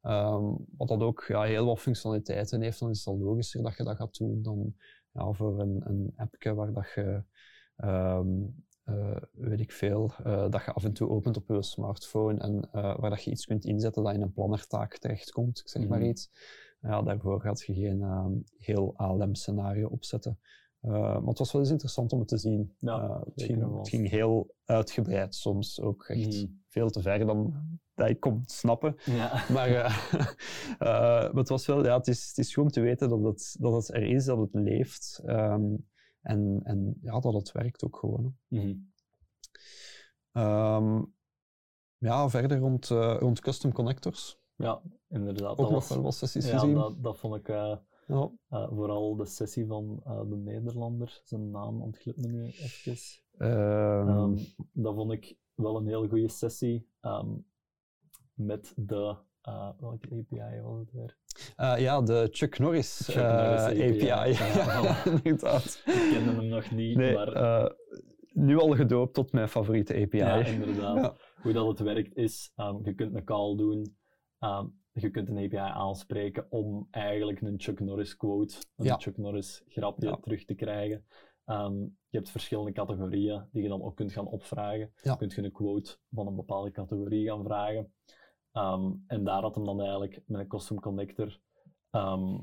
ehm, 0.00 0.44
wat 0.76 0.88
dat 0.88 1.00
ook 1.00 1.24
ja, 1.28 1.42
heel 1.42 1.66
wat 1.66 1.80
functionaliteiten 1.80 2.60
heeft, 2.60 2.78
dan 2.80 2.90
is 2.90 2.98
het 2.98 3.06
al 3.06 3.18
logischer 3.18 3.62
dat 3.62 3.76
je 3.76 3.84
dat 3.84 3.96
gaat 3.96 4.18
doen 4.18 4.42
dan 4.42 4.74
ja, 5.12 5.32
voor 5.32 5.60
een, 5.60 5.80
een 5.84 6.12
appje 6.16 6.54
waar 6.54 6.72
dat 6.72 6.92
je, 6.94 7.22
ehm, 7.76 8.28
eh, 8.98 9.22
weet 9.32 9.60
ik 9.60 9.72
veel, 9.72 10.12
eh, 10.24 10.50
dat 10.50 10.64
je 10.64 10.72
af 10.72 10.84
en 10.84 10.92
toe 10.92 11.08
opent 11.08 11.36
op 11.36 11.48
je 11.48 11.62
smartphone 11.62 12.40
en 12.40 12.68
eh, 12.72 12.98
waar 12.98 13.10
dat 13.10 13.22
je 13.24 13.30
iets 13.30 13.46
kunt 13.46 13.64
inzetten 13.64 14.02
dat 14.02 14.14
in 14.14 14.22
een 14.22 14.32
plannertaak 14.32 14.98
terechtkomt, 14.98 15.58
ik 15.58 15.68
zeg 15.68 15.88
maar 15.88 15.98
Mhm. 15.98 16.08
iets. 16.08 16.30
Ja, 16.80 17.02
daarvoor 17.02 17.40
gaat 17.40 17.62
je 17.66 17.74
geen 17.74 18.02
ehm, 18.02 18.32
heel 18.58 18.92
ALM-scenario 18.96 19.88
opzetten. 19.88 20.38
Maar 20.80 21.22
het 21.24 21.38
was 21.38 21.52
wel 21.52 21.62
eens 21.62 21.70
interessant 21.70 22.12
om 22.12 22.18
het 22.18 22.28
te 22.28 22.36
zien. 22.38 22.74
Ja, 22.78 23.22
het, 23.34 23.42
ging, 23.42 23.76
het 23.78 23.88
ging 23.88 24.08
heel 24.10 24.54
uitgebreid 24.64 25.34
soms, 25.34 25.80
ook 25.80 26.04
echt 26.08 26.26
Mhm. 26.42 26.46
veel 26.68 26.90
te 26.90 27.00
ver 27.02 27.26
dan 27.26 27.54
dat 27.94 28.08
ik 28.08 28.20
kon 28.20 28.42
snappen. 28.46 28.96
Ja. 29.04 29.30
Maar, 29.52 29.68
maar 30.78 31.34
het 31.34 31.48
was 31.48 31.66
wel, 31.66 31.84
ja, 31.84 31.96
het 31.96 32.08
is, 32.08 32.28
het 32.28 32.38
is 32.38 32.54
goed 32.54 32.62
om 32.64 32.70
te 32.70 32.80
weten 32.80 33.08
dat 33.08 33.22
het, 33.22 33.56
dat 33.58 33.72
het 33.72 33.94
er 33.94 34.02
is, 34.02 34.24
dat 34.24 34.38
het 34.38 34.54
leeft. 34.54 35.20
ehm, 35.24 35.74
en, 36.22 36.60
en 36.62 36.98
ja, 37.00 37.20
dat 37.20 37.34
het 37.34 37.52
werkt 37.52 37.84
ook 37.84 37.96
gewoon. 37.96 38.36
Mhm. 38.48 38.74
Ehm, 40.32 41.02
ja, 41.98 42.28
verder 42.28 42.58
rond, 42.58 42.90
eh, 42.90 43.16
rond 43.18 43.40
custom 43.40 43.72
connectors. 43.72 44.40
ja, 44.56 44.82
inderdaad. 45.08 45.50
Ook 45.50 45.56
dat 45.56 45.70
nog 45.70 45.78
was, 45.78 45.88
wel 45.88 46.02
wat 46.02 46.14
sessies 46.14 46.46
ja, 46.46 46.58
gezien. 46.58 46.74
dat, 46.74 47.02
dat 47.02 47.18
vond 47.18 47.34
ik 47.36 47.48
eh, 47.48 47.76
Ja. 48.06 48.30
eh, 48.48 48.68
vooral 48.68 49.16
de 49.16 49.26
sessie 49.26 49.66
van 49.66 50.02
de 50.28 50.36
Nederlander, 50.36 51.20
zijn 51.24 51.50
naam 51.50 51.82
ontglipt 51.82 52.18
me 52.18 52.26
nu 52.28 52.44
even. 52.44 52.96
Ehm, 53.38 54.08
Ehm, 54.08 54.36
dat 54.72 54.94
vond 54.94 55.12
ik 55.12 55.38
wel 55.54 55.76
een 55.76 55.86
heel 55.86 56.08
goede 56.08 56.28
sessie 56.28 56.88
met 58.34 58.72
de. 58.76 59.16
welke 59.78 60.08
API 60.30 60.60
was 60.60 60.78
het 60.78 60.92
weer? 60.92 61.18
Eh, 61.56 61.74
ja, 61.78 62.00
de 62.00 62.28
Chuck 62.30 62.58
Norris, 62.58 63.02
Chuck 63.04 63.16
eh, 63.16 63.36
Norris 63.36 63.62
API. 63.62 64.10
API, 64.10 64.32
ja. 64.32 64.82
ja, 64.82 65.04
inderdaad. 65.04 65.82
Ik 65.86 66.08
kende 66.12 66.30
hem 66.30 66.46
nog 66.46 66.70
niet, 66.70 66.96
Nee, 66.96 67.14
maar 67.14 67.32
eh, 67.32 67.70
nu 68.32 68.58
al 68.58 68.70
gedoopt 68.70 69.14
tot 69.14 69.32
mijn 69.32 69.48
favoriete 69.48 69.94
API. 69.94 70.16
ja, 70.18 70.44
inderdaad. 70.60 71.16
Hoe 71.42 71.52
dat 71.52 71.66
het 71.66 71.80
werkt 71.80 72.16
is, 72.16 72.52
ehm, 72.56 72.76
je 72.84 72.94
kunt 72.94 73.14
een 73.14 73.24
call 73.24 73.56
doen, 73.56 73.96
ehm, 74.38 74.66
je 74.92 75.10
kunt 75.10 75.28
een 75.28 75.44
API 75.44 75.56
aanspreken 75.56 76.46
om 76.50 76.88
eigenlijk 76.90 77.40
een 77.40 77.60
Chuck 77.60 77.80
Norris 77.80 78.16
quote, 78.16 78.56
een. 78.76 79.00
Chuck 79.00 79.16
Norris 79.16 79.62
grapje 79.68 80.18
terug 80.20 80.44
te 80.44 80.54
krijgen. 80.54 81.04
Ehm, 81.44 81.78
je 81.80 82.18
hebt 82.18 82.30
verschillende 82.30 82.72
categorieën 82.72 83.48
die 83.52 83.62
je 83.62 83.68
dan 83.68 83.82
ook 83.82 83.96
kunt 83.96 84.12
gaan 84.12 84.26
opvragen. 84.26 84.92
Ja. 85.02 85.10
Je 85.10 85.16
kunt 85.16 85.32
je 85.32 85.42
een 85.42 85.52
quote 85.52 85.96
van 86.10 86.26
een 86.26 86.36
bepaalde 86.36 86.70
categorie 86.70 87.26
gaan 87.28 87.44
vragen. 87.44 87.92
Ehm, 88.52 88.92
en 89.06 89.24
daar 89.24 89.42
had 89.42 89.54
hem 89.54 89.64
dan 89.64 89.80
eigenlijk 89.80 90.22
met 90.26 90.40
een 90.40 90.48
custom 90.48 90.80
connector 90.80 91.40
ehm, 91.90 92.38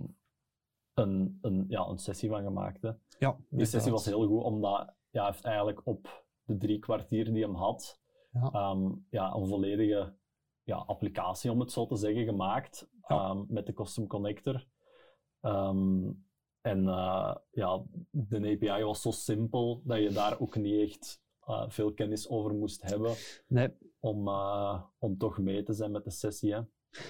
een, 0.94 1.38
een, 1.42 1.66
ja, 1.68 1.88
een 1.88 1.98
sessie 1.98 2.30
van 2.30 2.44
gemaakt. 2.44 2.82
Hè. 2.82 2.92
Ja, 3.20 3.38
Die 3.50 3.66
sessie 3.66 3.92
was 3.92 4.06
heel 4.06 4.28
goed, 4.28 4.44
omdat 4.44 4.94
ja, 5.10 5.22
hij 5.22 5.32
heeft 5.32 5.44
eigenlijk 5.46 5.82
op 5.84 6.26
de 6.44 6.58
drie 6.58 6.80
kwartier 6.80 7.34
die 7.34 7.44
hem 7.44 7.56
had, 7.56 8.00
Ja. 8.32 8.50
ehm, 8.52 8.92
ja, 9.10 9.34
een 9.34 9.48
volledige 9.48 10.16
ja, 10.64 10.76
applicatie, 10.76 11.52
om 11.52 11.60
het 11.60 11.72
zo 11.72 11.86
te 11.86 11.96
zeggen, 11.96 12.24
gemaakt 12.26 12.90
Ja. 13.08 13.34
met 13.48 13.66
de 13.66 13.74
custom 13.74 14.08
connector. 14.08 14.66
En 16.62 16.84
uh, 16.84 17.36
ja, 17.52 17.84
de 18.12 18.38
API 18.60 18.84
was 18.84 19.02
zo 19.02 19.12
simpel 19.12 19.82
dat 19.86 20.00
je 20.00 20.10
daar 20.10 20.40
ook 20.40 20.56
niet 20.56 20.90
echt 20.92 21.22
uh, 21.50 21.64
veel 21.68 21.94
kennis 21.94 22.30
over 22.30 22.54
moest 22.54 22.82
hebben 22.82 23.14
nee. 23.48 23.70
om, 24.00 24.28
uh, 24.28 24.84
om 25.00 25.18
toch 25.18 25.38
mee 25.38 25.64
te 25.64 25.74
zijn 25.74 25.92
met 25.92 26.04
de 26.04 26.12
sessie. 26.12 26.54
Hè? 26.54 26.62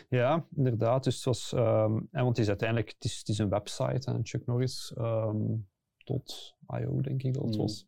Ja, 0.10 0.48
inderdaad. 0.56 1.04
Dus 1.04 1.16
het 1.16 1.26
was, 1.26 1.52
um, 1.52 2.08
en 2.12 2.24
want 2.24 2.28
het 2.28 2.38
is 2.38 2.48
uiteindelijk 2.48 2.90
het 2.90 3.04
is, 3.04 3.18
het 3.18 3.28
is 3.28 3.38
een 3.38 3.50
website, 3.50 4.12
en 4.12 4.20
Chuck 4.26 4.46
Norris 4.46 4.94
um, 4.98 5.68
tot 6.04 6.56
IO, 6.68 7.02
denk 7.02 7.24
ik 7.24 7.34
dat 7.34 7.44
het 7.44 7.56
mm. 7.56 7.62
was. 7.62 7.88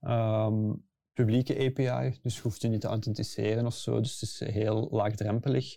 Um, 0.00 0.86
publieke 1.12 1.54
API, 1.54 2.18
dus 2.22 2.36
je 2.36 2.42
hoeft 2.42 2.62
je 2.62 2.68
niet 2.68 2.80
te 2.80 2.86
authenticeren 2.86 3.66
of 3.66 3.74
zo. 3.74 4.00
Dus 4.00 4.20
het 4.20 4.22
is 4.22 4.54
heel 4.54 4.88
laagdrempelig. 4.90 5.76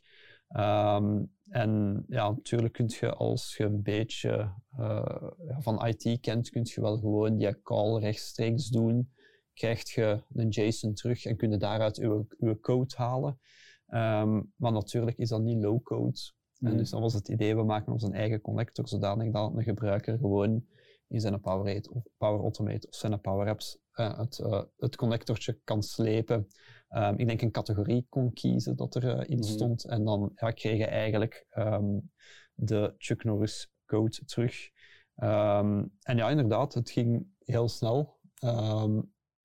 Um, 0.50 1.36
en 1.50 2.04
ja, 2.08 2.30
natuurlijk 2.30 2.74
kun 2.74 2.92
je 3.00 3.14
als 3.14 3.56
je 3.58 3.64
een 3.64 3.82
beetje 3.82 4.54
uh, 4.80 5.30
van 5.60 5.86
IT 5.86 6.20
kent, 6.20 6.50
kun 6.50 6.62
je 6.64 6.82
wel 6.82 6.98
gewoon 6.98 7.38
die 7.38 7.62
call 7.62 8.00
rechtstreeks 8.00 8.68
doen. 8.68 9.12
Krijg 9.58 9.94
je 9.94 10.24
een 10.34 10.50
JSON 10.50 10.94
terug 10.94 11.26
en 11.26 11.38
kun 11.38 11.52
je 11.52 11.58
daaruit 11.58 11.96
je 11.96 12.58
code 12.62 12.94
halen. 12.96 13.40
Um, 13.88 14.54
maar 14.56 14.72
natuurlijk 14.72 15.18
is 15.18 15.30
dat 15.30 15.42
niet 15.42 15.64
low-code. 15.64 16.20
Mm. 16.60 16.68
En 16.68 16.78
dus 16.78 16.90
dat 16.90 17.00
was 17.00 17.14
het 17.14 17.28
idee, 17.28 17.56
we 17.56 17.64
maken 17.64 17.94
onze 17.94 18.12
eigen 18.12 18.42
connector 18.42 18.88
zodanig 18.88 19.32
dat 19.32 19.56
een 19.56 19.64
gebruiker 19.64 20.18
gewoon 20.18 20.66
in 21.08 21.20
zijn 21.20 21.42
Power, 21.42 21.82
of 21.92 22.04
Power 22.18 22.42
Automate 22.42 22.88
of 22.88 22.96
zijn 22.96 23.22
Power 23.22 23.48
Apps 23.48 23.78
uh, 23.94 24.18
het, 24.18 24.40
uh, 24.40 24.64
het 24.78 24.96
connectortje 24.96 25.60
kan 25.64 25.84
slepen. 25.84 26.48
Um, 26.90 27.18
ik 27.18 27.28
denk 27.28 27.42
een 27.42 27.52
categorie 27.52 28.06
kon 28.10 28.34
kiezen 28.34 28.76
dat 28.76 28.96
erin 28.96 29.18
uh, 29.18 29.24
in 29.30 29.44
stond. 29.44 29.86
En 29.86 30.06
dan 30.06 30.32
ja, 30.36 30.52
kreeg 30.52 30.78
je 30.78 30.86
eigenlijk 30.86 31.48
um, 31.58 32.12
de 32.54 32.94
Chuck 32.98 33.24
Norris 33.24 33.72
code 33.86 34.26
terug. 34.26 34.70
Um, 35.16 35.92
en 36.02 36.18
ja, 36.18 36.30
inderdaad, 36.30 36.74
het 36.74 36.90
ging 36.90 37.28
heel 37.40 37.68
snel. 37.68 38.16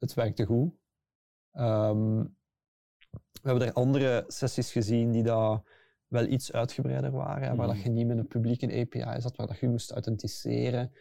Het 0.02 0.14
werkte 0.14 0.44
goed. 0.44 0.72
we 3.32 3.48
hebben 3.48 3.66
er 3.66 3.72
andere 3.72 4.24
sessies 4.26 4.72
gezien 4.72 5.10
die 5.10 5.22
daar 5.22 5.62
wel 6.06 6.26
iets 6.26 6.52
uitgebreider 6.52 7.10
waren, 7.10 7.50
mm 7.50 7.56
waar 7.56 7.66
dat 7.66 7.82
je 7.82 7.90
niet 7.90 8.06
met 8.06 8.18
een 8.18 8.26
publieke 8.26 8.80
API 8.80 9.20
zat, 9.20 9.36
waar 9.36 9.46
dat 9.46 9.58
je 9.58 9.68
moest 9.68 9.92
authenticeren. 9.92 10.92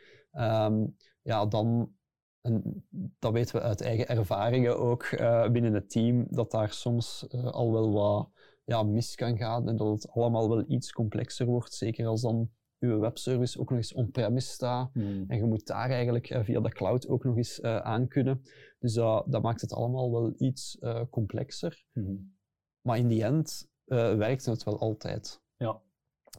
ja, 1.22 1.46
dan 1.46 1.96
en 2.42 2.86
dat 3.20 3.32
weten 3.32 3.56
we 3.56 3.62
uit 3.62 3.82
eigen 3.82 4.08
ervaringen 4.08 4.80
ook 4.80 5.12
uh, 5.12 5.50
binnen 5.50 5.74
het 5.74 5.90
team, 5.90 6.26
dat 6.30 6.52
daar 6.52 6.74
soms 6.74 7.26
uh, 7.30 7.46
al 7.46 7.72
wel 7.72 7.92
wat 7.92 8.30
ja, 8.66 8.84
mis 8.84 9.16
kan 9.16 9.38
gaan 9.38 9.70
en 9.70 9.76
dat 9.76 9.88
het 9.88 10.12
allemaal 10.12 10.50
wel 10.50 10.64
iets 10.68 10.92
complexer 10.92 11.46
wordt. 11.46 11.74
Zeker 11.74 12.08
als 12.08 12.22
dan 12.22 12.52
uw 12.82 13.00
webservice 13.00 13.60
ook 13.60 13.70
nog 13.70 13.78
eens 13.78 13.94
on-premise 13.94 14.48
staat 14.48 14.94
mm. 14.94 15.26
en 15.28 15.38
je 15.38 15.46
moet 15.46 15.68
daar 15.68 15.90
eigenlijk 15.90 16.30
uh, 16.30 16.44
via 16.44 16.60
de 16.60 16.70
cloud 16.70 17.08
ook 17.08 17.24
nog 17.24 17.38
eens 17.38 17.62
aan 17.62 18.08
kunnen. 18.08 18.42
Dus 18.80 18.94
dat 18.94 19.42
maakt 19.42 19.62
het 19.62 19.74
allemaal 19.74 20.12
wel 20.12 20.34
iets 20.38 20.78
complexer. 21.10 21.86
Mm. 21.94 22.36
Maar 22.82 22.98
in 22.98 23.08
die 23.08 23.24
end 23.24 23.70
werkt 23.86 24.46
het 24.46 24.64
wel 24.64 24.80
altijd. 24.80 25.42
Ja. 25.58 25.82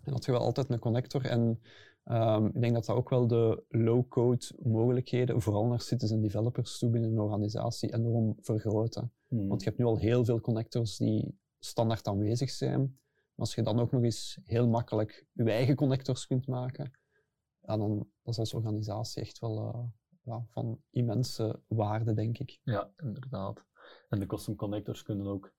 En 0.03 0.13
had 0.13 0.25
je 0.25 0.33
wel 0.33 0.41
altijd 0.41 0.71
een 0.71 0.79
connector 0.79 1.25
en 1.25 1.61
Um, 2.05 2.47
ik 2.47 2.61
denk 2.61 2.75
dat 2.75 2.85
dat 2.85 2.97
ook 2.97 3.09
wel 3.09 3.27
de 3.27 3.65
low-code 3.69 4.45
mogelijkheden, 4.63 5.41
vooral 5.41 5.67
naar 5.67 5.81
citizen 5.81 6.21
developers 6.21 6.79
toe 6.79 6.91
binnen 6.91 7.11
een 7.11 7.21
organisatie, 7.21 7.95
enorm 7.95 8.37
vergroten. 8.41 9.13
Hmm. 9.29 9.49
Want 9.49 9.63
je 9.63 9.69
hebt 9.69 9.81
nu 9.81 9.85
al 9.85 9.99
heel 9.99 10.25
veel 10.25 10.41
connectors 10.41 10.97
die 10.97 11.39
standaard 11.59 12.07
aanwezig 12.07 12.51
zijn. 12.51 12.99
Als 13.43 13.55
je 13.55 13.63
dan 13.63 13.81
ook 13.81 13.91
nog 13.91 14.03
eens 14.03 14.39
heel 14.45 14.69
makkelijk 14.69 15.27
je 15.33 15.51
eigen 15.51 15.77
connectors 15.77 16.27
kunt 16.27 16.47
maken, 16.47 16.93
ja, 17.61 17.77
dan 17.77 17.99
dat 17.99 18.35
is 18.35 18.39
als 18.39 18.55
organisatie 18.55 19.23
echt 19.23 19.39
wel 19.39 19.59
uh, 19.59 19.85
ja, 20.23 20.47
van 20.51 20.83
immense 20.91 21.63
waarde, 21.67 22.15
denk 22.15 22.39
ik. 22.39 22.61
Ja, 22.63 22.93
inderdaad. 22.97 23.65
En 24.09 24.19
de 24.19 24.27
custom 24.27 24.57
connectors 24.57 25.03
kunnen 25.03 25.27
ook 25.27 25.55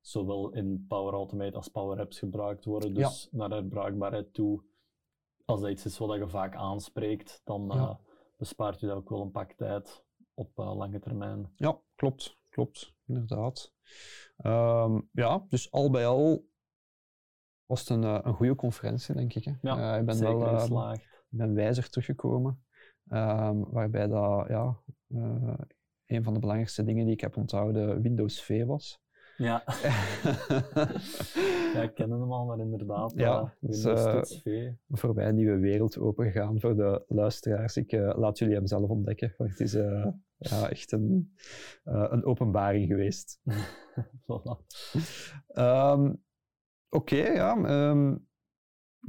zowel 0.00 0.50
in 0.50 0.84
Power 0.88 1.12
Automate 1.12 1.56
als 1.56 1.68
Power 1.68 2.00
Apps 2.00 2.18
gebruikt 2.18 2.64
worden. 2.64 2.94
Dus 2.94 3.28
naar 3.30 3.50
herbruikbaarheid 3.50 4.34
toe 4.34 4.64
als 5.44 5.60
dat 5.60 5.70
iets 5.70 5.84
is 5.84 5.98
wat 5.98 6.18
je 6.18 6.28
vaak 6.28 6.54
aanspreekt, 6.54 7.40
dan 7.44 7.70
ja. 7.72 7.74
uh, 7.74 7.94
bespaart 8.36 8.80
je 8.80 8.86
dat 8.86 8.96
ook 8.96 9.08
wel 9.08 9.20
een 9.20 9.30
pak 9.30 9.52
tijd 9.52 10.04
op 10.34 10.58
uh, 10.58 10.76
lange 10.76 10.98
termijn. 10.98 11.52
Ja, 11.56 11.80
klopt. 11.94 12.40
Klopt, 12.48 12.94
inderdaad. 13.06 13.72
Um, 14.44 15.08
ja, 15.12 15.46
dus 15.48 15.70
al 15.70 15.90
bij 15.90 16.06
al 16.06 16.50
was 17.72 17.80
het 17.80 17.88
een, 17.88 18.02
uh, 18.02 18.18
een 18.22 18.34
goede 18.34 18.54
conferentie, 18.54 19.14
denk 19.14 19.34
ik. 19.34 19.44
Hè. 19.44 19.52
Ja, 19.60 19.96
ik 19.96 20.04
ben 20.04 20.14
zeker 20.14 20.38
wel 20.38 20.58
geslaagd. 20.58 21.00
Ik 21.00 21.38
ben 21.38 21.54
wijzer 21.54 21.88
teruggekomen. 21.88 22.64
Um, 23.08 23.70
waarbij 23.70 24.08
dat, 24.08 24.48
ja, 24.48 24.76
een 26.06 26.22
van 26.22 26.34
de 26.34 26.40
belangrijkste 26.40 26.84
dingen 26.84 27.04
die 27.04 27.14
ik 27.14 27.20
heb 27.20 27.36
onthouden 27.36 28.02
Windows 28.02 28.42
V 28.42 28.64
was. 28.64 29.00
Ja. 29.36 29.62
ja, 31.74 31.82
ik 31.82 31.94
ken 31.94 32.10
hem 32.10 32.32
al, 32.32 32.44
maar 32.44 32.58
inderdaad. 32.58 33.12
Ja, 33.16 33.54
dus, 33.60 33.84
uh, 33.84 34.22
voor 34.88 35.14
mij 35.14 35.28
een 35.28 35.34
nieuwe 35.34 35.58
wereld 35.58 35.98
opengegaan 35.98 36.60
voor 36.60 36.76
de 36.76 37.04
luisteraars. 37.08 37.76
Ik 37.76 37.92
uh, 37.92 38.12
laat 38.16 38.38
jullie 38.38 38.54
hem 38.54 38.66
zelf 38.66 38.90
ontdekken, 38.90 39.34
want 39.36 39.50
het 39.50 39.60
is 39.60 39.72
ja, 39.72 40.68
echt 40.68 40.92
een, 40.92 41.34
een 41.84 42.24
openbaring 42.24 42.86
geweest. 42.86 43.40
voilà. 44.26 44.56
um, 45.54 46.22
Oké, 46.94 47.16
ja. 47.16 47.56
Um, 47.90 48.28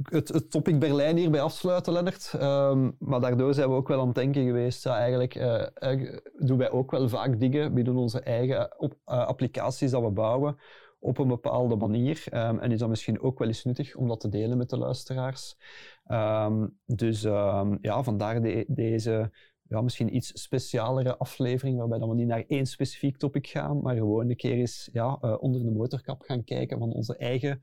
het, 0.02 0.28
het 0.28 0.50
topic 0.50 0.78
Berlijn 0.78 1.16
hierbij 1.16 1.40
afsluiten, 1.40 1.92
Lennart. 1.92 2.32
Um, 2.42 2.96
maar 2.98 3.20
daardoor 3.20 3.54
zijn 3.54 3.68
we 3.68 3.74
ook 3.74 3.88
wel 3.88 4.00
aan 4.00 4.06
het 4.06 4.14
denken 4.14 4.44
geweest. 4.44 4.84
Ja, 4.84 4.96
eigenlijk 4.96 5.34
uh, 5.34 6.16
doen 6.38 6.58
wij 6.58 6.70
ook 6.70 6.90
wel 6.90 7.08
vaak 7.08 7.40
dingen 7.40 7.74
binnen 7.74 7.96
onze 7.96 8.20
eigen 8.20 8.80
op, 8.80 8.92
uh, 8.92 9.26
applicaties 9.26 9.90
dat 9.90 10.02
we 10.02 10.10
bouwen 10.10 10.56
op 10.98 11.18
een 11.18 11.28
bepaalde 11.28 11.76
manier. 11.76 12.24
Um, 12.32 12.58
en 12.58 12.72
is 12.72 12.78
dat 12.78 12.88
misschien 12.88 13.20
ook 13.20 13.38
wel 13.38 13.48
eens 13.48 13.64
nuttig 13.64 13.94
om 13.94 14.08
dat 14.08 14.20
te 14.20 14.28
delen 14.28 14.58
met 14.58 14.70
de 14.70 14.78
luisteraars. 14.78 15.56
Dus 16.86 17.22
ja, 17.80 18.02
vandaar 18.02 18.42
de, 18.42 18.64
deze 18.68 19.30
ja, 19.68 19.80
misschien 19.80 20.16
iets 20.16 20.42
specialere 20.42 21.16
aflevering, 21.16 21.78
waarbij 21.78 21.98
dan 21.98 22.08
we 22.08 22.14
niet 22.14 22.26
naar 22.26 22.44
één 22.46 22.66
specifiek 22.66 23.16
topic 23.16 23.46
gaan, 23.46 23.80
maar 23.80 23.96
gewoon 23.96 24.30
een 24.30 24.36
keer 24.36 24.52
eens 24.52 24.88
ja, 24.92 25.18
uh, 25.22 25.36
onder 25.40 25.62
de 25.62 25.70
motorkap 25.70 26.22
gaan 26.22 26.44
kijken 26.44 26.78
van 26.78 26.92
onze 26.92 27.16
eigen 27.16 27.62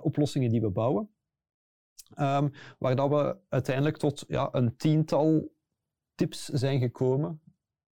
oplossingen 0.00 0.50
die 0.50 0.60
we 0.60 0.70
bouwen. 0.70 1.10
Um, 2.18 2.50
waar 2.78 2.96
dat 2.96 3.08
we 3.08 3.36
uiteindelijk 3.48 3.96
tot 3.96 4.24
ja, 4.28 4.48
een 4.52 4.76
tiental 4.76 5.52
tips 6.14 6.44
zijn 6.44 6.80
gekomen 6.80 7.42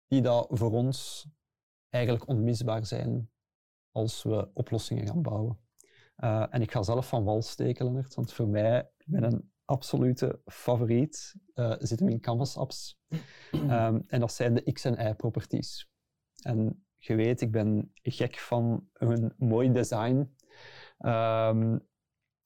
die 0.06 0.22
dat 0.22 0.46
voor 0.50 0.70
ons 0.70 1.26
eigenlijk 1.88 2.28
onmisbaar 2.28 2.86
zijn 2.86 3.30
als 3.90 4.22
we 4.22 4.50
oplossingen 4.54 5.06
gaan 5.06 5.22
bouwen. 5.22 5.58
Uh, 6.16 6.46
en 6.50 6.62
ik 6.62 6.70
ga 6.70 6.82
zelf 6.82 7.08
van 7.08 7.24
wal 7.24 7.42
steken, 7.42 8.06
want 8.14 8.32
voor 8.32 8.48
mij 8.48 8.90
ben 9.04 9.22
een 9.22 9.51
absolute 9.64 10.40
favoriet 10.44 11.34
uh, 11.54 11.74
zit 11.78 11.98
hem 11.98 12.08
in 12.08 12.20
Canvas 12.20 12.56
apps. 12.56 13.00
Um, 13.52 14.04
en 14.06 14.20
dat 14.20 14.32
zijn 14.32 14.54
de 14.54 14.72
X 14.72 14.84
en 14.84 15.08
Y 15.08 15.14
properties. 15.14 15.90
En 16.42 16.84
je 16.96 17.14
weet, 17.14 17.40
ik 17.40 17.50
ben 17.50 17.92
gek 18.02 18.38
van 18.38 18.88
een 18.92 19.34
mooi 19.36 19.72
design. 19.72 20.36
Um, 20.98 21.90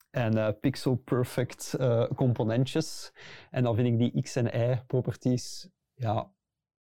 en 0.09 0.35
uh, 0.35 0.49
pixel 0.59 0.95
perfect 0.95 1.75
uh, 1.79 2.07
componentjes. 2.15 3.13
En 3.51 3.63
dan 3.63 3.75
vind 3.75 3.87
ik 3.87 3.97
die 3.97 4.21
X 4.21 4.35
en 4.35 4.45
Y 4.45 4.83
properties 4.87 5.69
ja, 5.93 6.31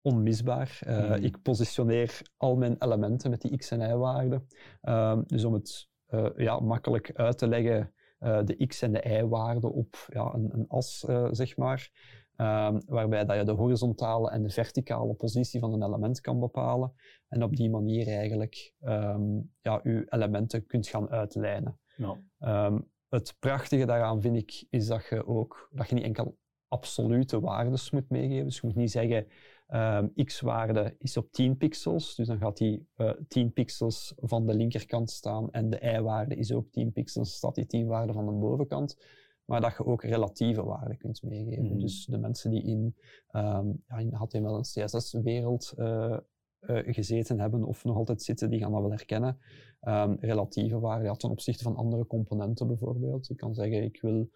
onmisbaar. 0.01 0.81
Uh, 0.87 1.09
mm. 1.09 1.25
Ik 1.25 1.43
positioneer 1.43 2.21
al 2.37 2.57
mijn 2.57 2.77
elementen 2.79 3.31
met 3.31 3.41
die 3.41 3.57
X 3.57 3.71
en 3.71 3.81
Y 3.81 3.95
waarden. 3.95 4.49
Um, 4.83 5.25
dus 5.27 5.45
om 5.45 5.53
het 5.53 5.91
ja, 6.37 6.61
makkelijk 6.61 7.13
uit 7.15 7.39
te 7.39 7.49
leggen, 7.49 7.95
de 8.23 8.67
X 8.67 8.83
en 8.83 8.93
de 8.93 9.21
Y 9.21 9.29
waarden 9.29 9.73
op 9.73 10.07
ja, 10.09 10.35
een, 10.35 10.49
een 10.53 10.69
as, 10.69 11.07
zeg 11.31 11.57
maar. 11.57 11.91
Um, 12.37 12.81
waarbij 12.87 13.25
dat 13.25 13.37
je 13.37 13.45
de 13.45 13.53
horizontale 13.53 14.31
en 14.31 14.43
de 14.43 14.51
verticale 14.51 15.15
positie 15.15 15.61
van 15.61 15.73
een 15.73 15.83
element 15.83 16.21
kan 16.21 16.41
bepalen. 16.41 16.93
En 17.29 17.43
op 17.43 17.57
die 17.57 17.71
manier 17.71 18.09
eigenlijk 18.09 18.75
um, 18.81 19.53
ja, 19.61 19.81
je 19.83 20.07
elementen 20.09 20.67
kunt 20.67 20.87
gaan 20.87 21.11
uitlijnen. 21.11 21.79
Ja. 21.97 22.19
Um, 22.67 22.91
het 23.09 23.37
prachtige 23.39 23.87
daaraan 23.87 24.21
vind 24.21 24.37
ik, 24.37 24.67
is 24.71 24.87
dat 24.87 25.07
je 25.11 25.27
ook 25.27 25.69
dat 25.73 25.89
je 25.89 25.95
niet 25.95 26.05
enkel 26.05 26.39
absolute 26.69 27.41
waarden 27.41 27.79
moet 27.91 28.11
meegeven. 28.11 28.45
Dus 28.45 28.61
je 28.61 28.67
moet 28.67 28.77
niet 28.77 28.91
zeggen 28.91 29.27
um, 29.75 30.13
x-waarde 30.25 30.95
is 30.99 31.17
op 31.17 31.33
10 31.33 31.57
pixels, 31.57 32.15
dus 32.15 32.27
dan 32.27 32.39
gaat 32.39 32.57
die 32.57 32.89
uh, 32.97 33.09
eh, 33.09 33.17
10 33.29 33.53
pixels 33.53 34.15
van 34.17 34.47
de 34.47 34.55
linkerkant 34.55 35.11
staan 35.11 35.51
en 35.51 35.71
de 35.71 35.87
y-waarde 35.87 36.35
is 36.35 36.53
ook 36.53 36.71
10 36.71 36.93
pixels, 36.93 37.35
staat 37.35 37.55
die 37.55 37.67
10 37.67 37.87
waarde 37.87 38.13
van 38.13 38.27
de 38.27 38.33
bovenkant. 38.33 38.97
Maar 39.45 39.61
dat 39.61 39.77
je 39.77 39.85
ook 39.85 40.03
relatieve 40.03 40.65
waarden 40.65 40.99
kunt 40.99 41.23
meegeven. 41.23 41.73
Mm. 41.73 41.79
Dus 41.79 42.07
de 42.07 42.19
mensen 42.19 42.51
die 42.51 42.63
in, 42.63 42.97
um, 43.31 43.83
ja, 43.87 43.99
in 43.99 44.13
HTML 44.13 44.57
en 44.57 44.63
CSS-wereld 44.63 45.75
uh, 45.77 46.17
eh, 46.61 46.95
gezeten 46.95 47.41
hebben 47.41 47.65
of 47.65 47.85
nog 47.85 47.97
altijd 47.97 48.23
zitten, 48.23 48.51
die 48.51 48.61
gaan 48.61 48.73
dat 48.73 48.81
wel 48.81 48.91
herkennen. 48.91 49.39
Ehm, 49.81 50.17
relatieve 50.21 50.79
waarde 50.79 51.05
ja, 51.05 51.15
ten 51.15 51.31
opzichte 51.31 51.63
van 51.63 51.77
andere 51.77 52.07
componenten 52.07 52.67
bijvoorbeeld. 52.67 53.31
Ik 53.31 53.37
kan 53.37 53.55
zeggen, 53.55 53.83
ik, 53.83 54.01
wil, 54.01 54.29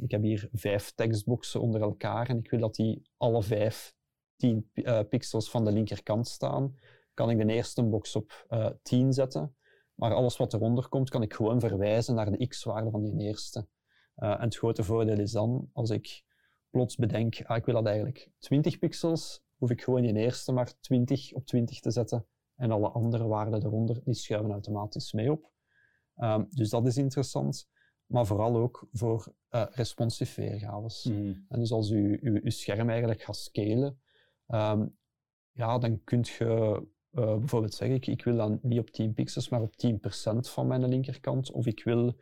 ik 0.00 0.10
heb 0.10 0.22
hier 0.22 0.48
vijf 0.52 0.92
tekstboxen 0.94 1.60
onder 1.60 1.80
elkaar 1.80 2.28
en 2.28 2.38
ik 2.38 2.50
wil 2.50 2.60
dat 2.60 2.74
die 2.74 3.02
alle 3.16 3.42
vijf 3.42 3.94
10 4.40 4.70
uh, 4.74 5.00
pixels 5.08 5.50
van 5.50 5.64
de 5.64 5.72
linkerkant 5.72 6.28
staan. 6.28 6.74
Kan 7.14 7.30
ik 7.30 7.38
de 7.38 7.52
eerste 7.52 7.82
box 7.82 8.16
op 8.16 8.46
uh, 8.50 8.70
10 8.82 9.12
zetten, 9.12 9.56
maar 9.94 10.14
alles 10.14 10.36
wat 10.36 10.54
eronder 10.54 10.88
komt, 10.88 11.10
kan 11.10 11.22
ik 11.22 11.34
gewoon 11.34 11.60
verwijzen 11.60 12.14
naar 12.14 12.30
de 12.30 12.46
x-waarde 12.46 12.90
van 12.90 13.02
die 13.02 13.26
eerste. 13.26 13.68
Uh, 14.16 14.30
en 14.30 14.40
het 14.40 14.56
grote 14.56 14.84
voordeel 14.84 15.18
is 15.18 15.32
dan, 15.32 15.70
als 15.72 15.90
ik 15.90 16.22
plots 16.70 16.96
bedenk, 16.96 17.42
ah, 17.44 17.56
ik 17.56 17.64
wil 17.64 17.74
dat 17.74 17.86
eigenlijk 17.86 18.30
20 18.38 18.78
pixels, 18.78 19.42
hoef 19.56 19.70
ik 19.70 19.82
gewoon 19.82 20.02
die 20.02 20.14
eerste 20.14 20.52
maar 20.52 20.80
20 20.80 21.32
op 21.32 21.46
20 21.46 21.80
te 21.80 21.90
zetten 21.90 22.26
en 22.56 22.70
alle 22.70 22.88
andere 22.88 23.26
waarden 23.26 23.64
eronder, 23.64 24.00
die 24.04 24.14
schuiven 24.14 24.50
automatisch 24.50 25.12
mee 25.12 25.32
op. 25.32 25.52
Um, 26.16 26.46
dus 26.50 26.70
dat 26.70 26.86
is 26.86 26.96
interessant. 26.96 27.68
Maar 28.06 28.26
vooral 28.26 28.56
ook 28.56 28.88
voor 28.92 29.34
uh, 29.50 29.66
responsive 29.70 30.40
weergaves. 30.40 31.04
Mm. 31.04 31.46
En 31.48 31.58
dus 31.58 31.72
als 31.72 31.90
u 31.90 32.18
uw 32.22 32.50
scherm 32.50 32.88
eigenlijk 32.88 33.22
gaat 33.22 33.36
scalen, 33.36 34.00
um, 34.54 34.98
ja, 35.52 35.78
dan 35.78 36.04
kun 36.04 36.20
je 36.38 36.86
uh, 37.12 37.36
bijvoorbeeld 37.38 37.74
zeggen, 37.74 38.12
ik, 38.12 38.24
wil 38.24 38.36
dan 38.36 38.58
niet 38.62 38.78
op 38.78 38.90
10 38.90 39.12
pixels, 39.12 39.48
maar 39.48 39.60
op 39.62 39.74
10% 39.86 39.96
van 40.40 40.66
mijn 40.66 40.88
linkerkant. 40.88 41.52
Of 41.52 41.66
ik 41.66 41.84
wil 41.84 42.16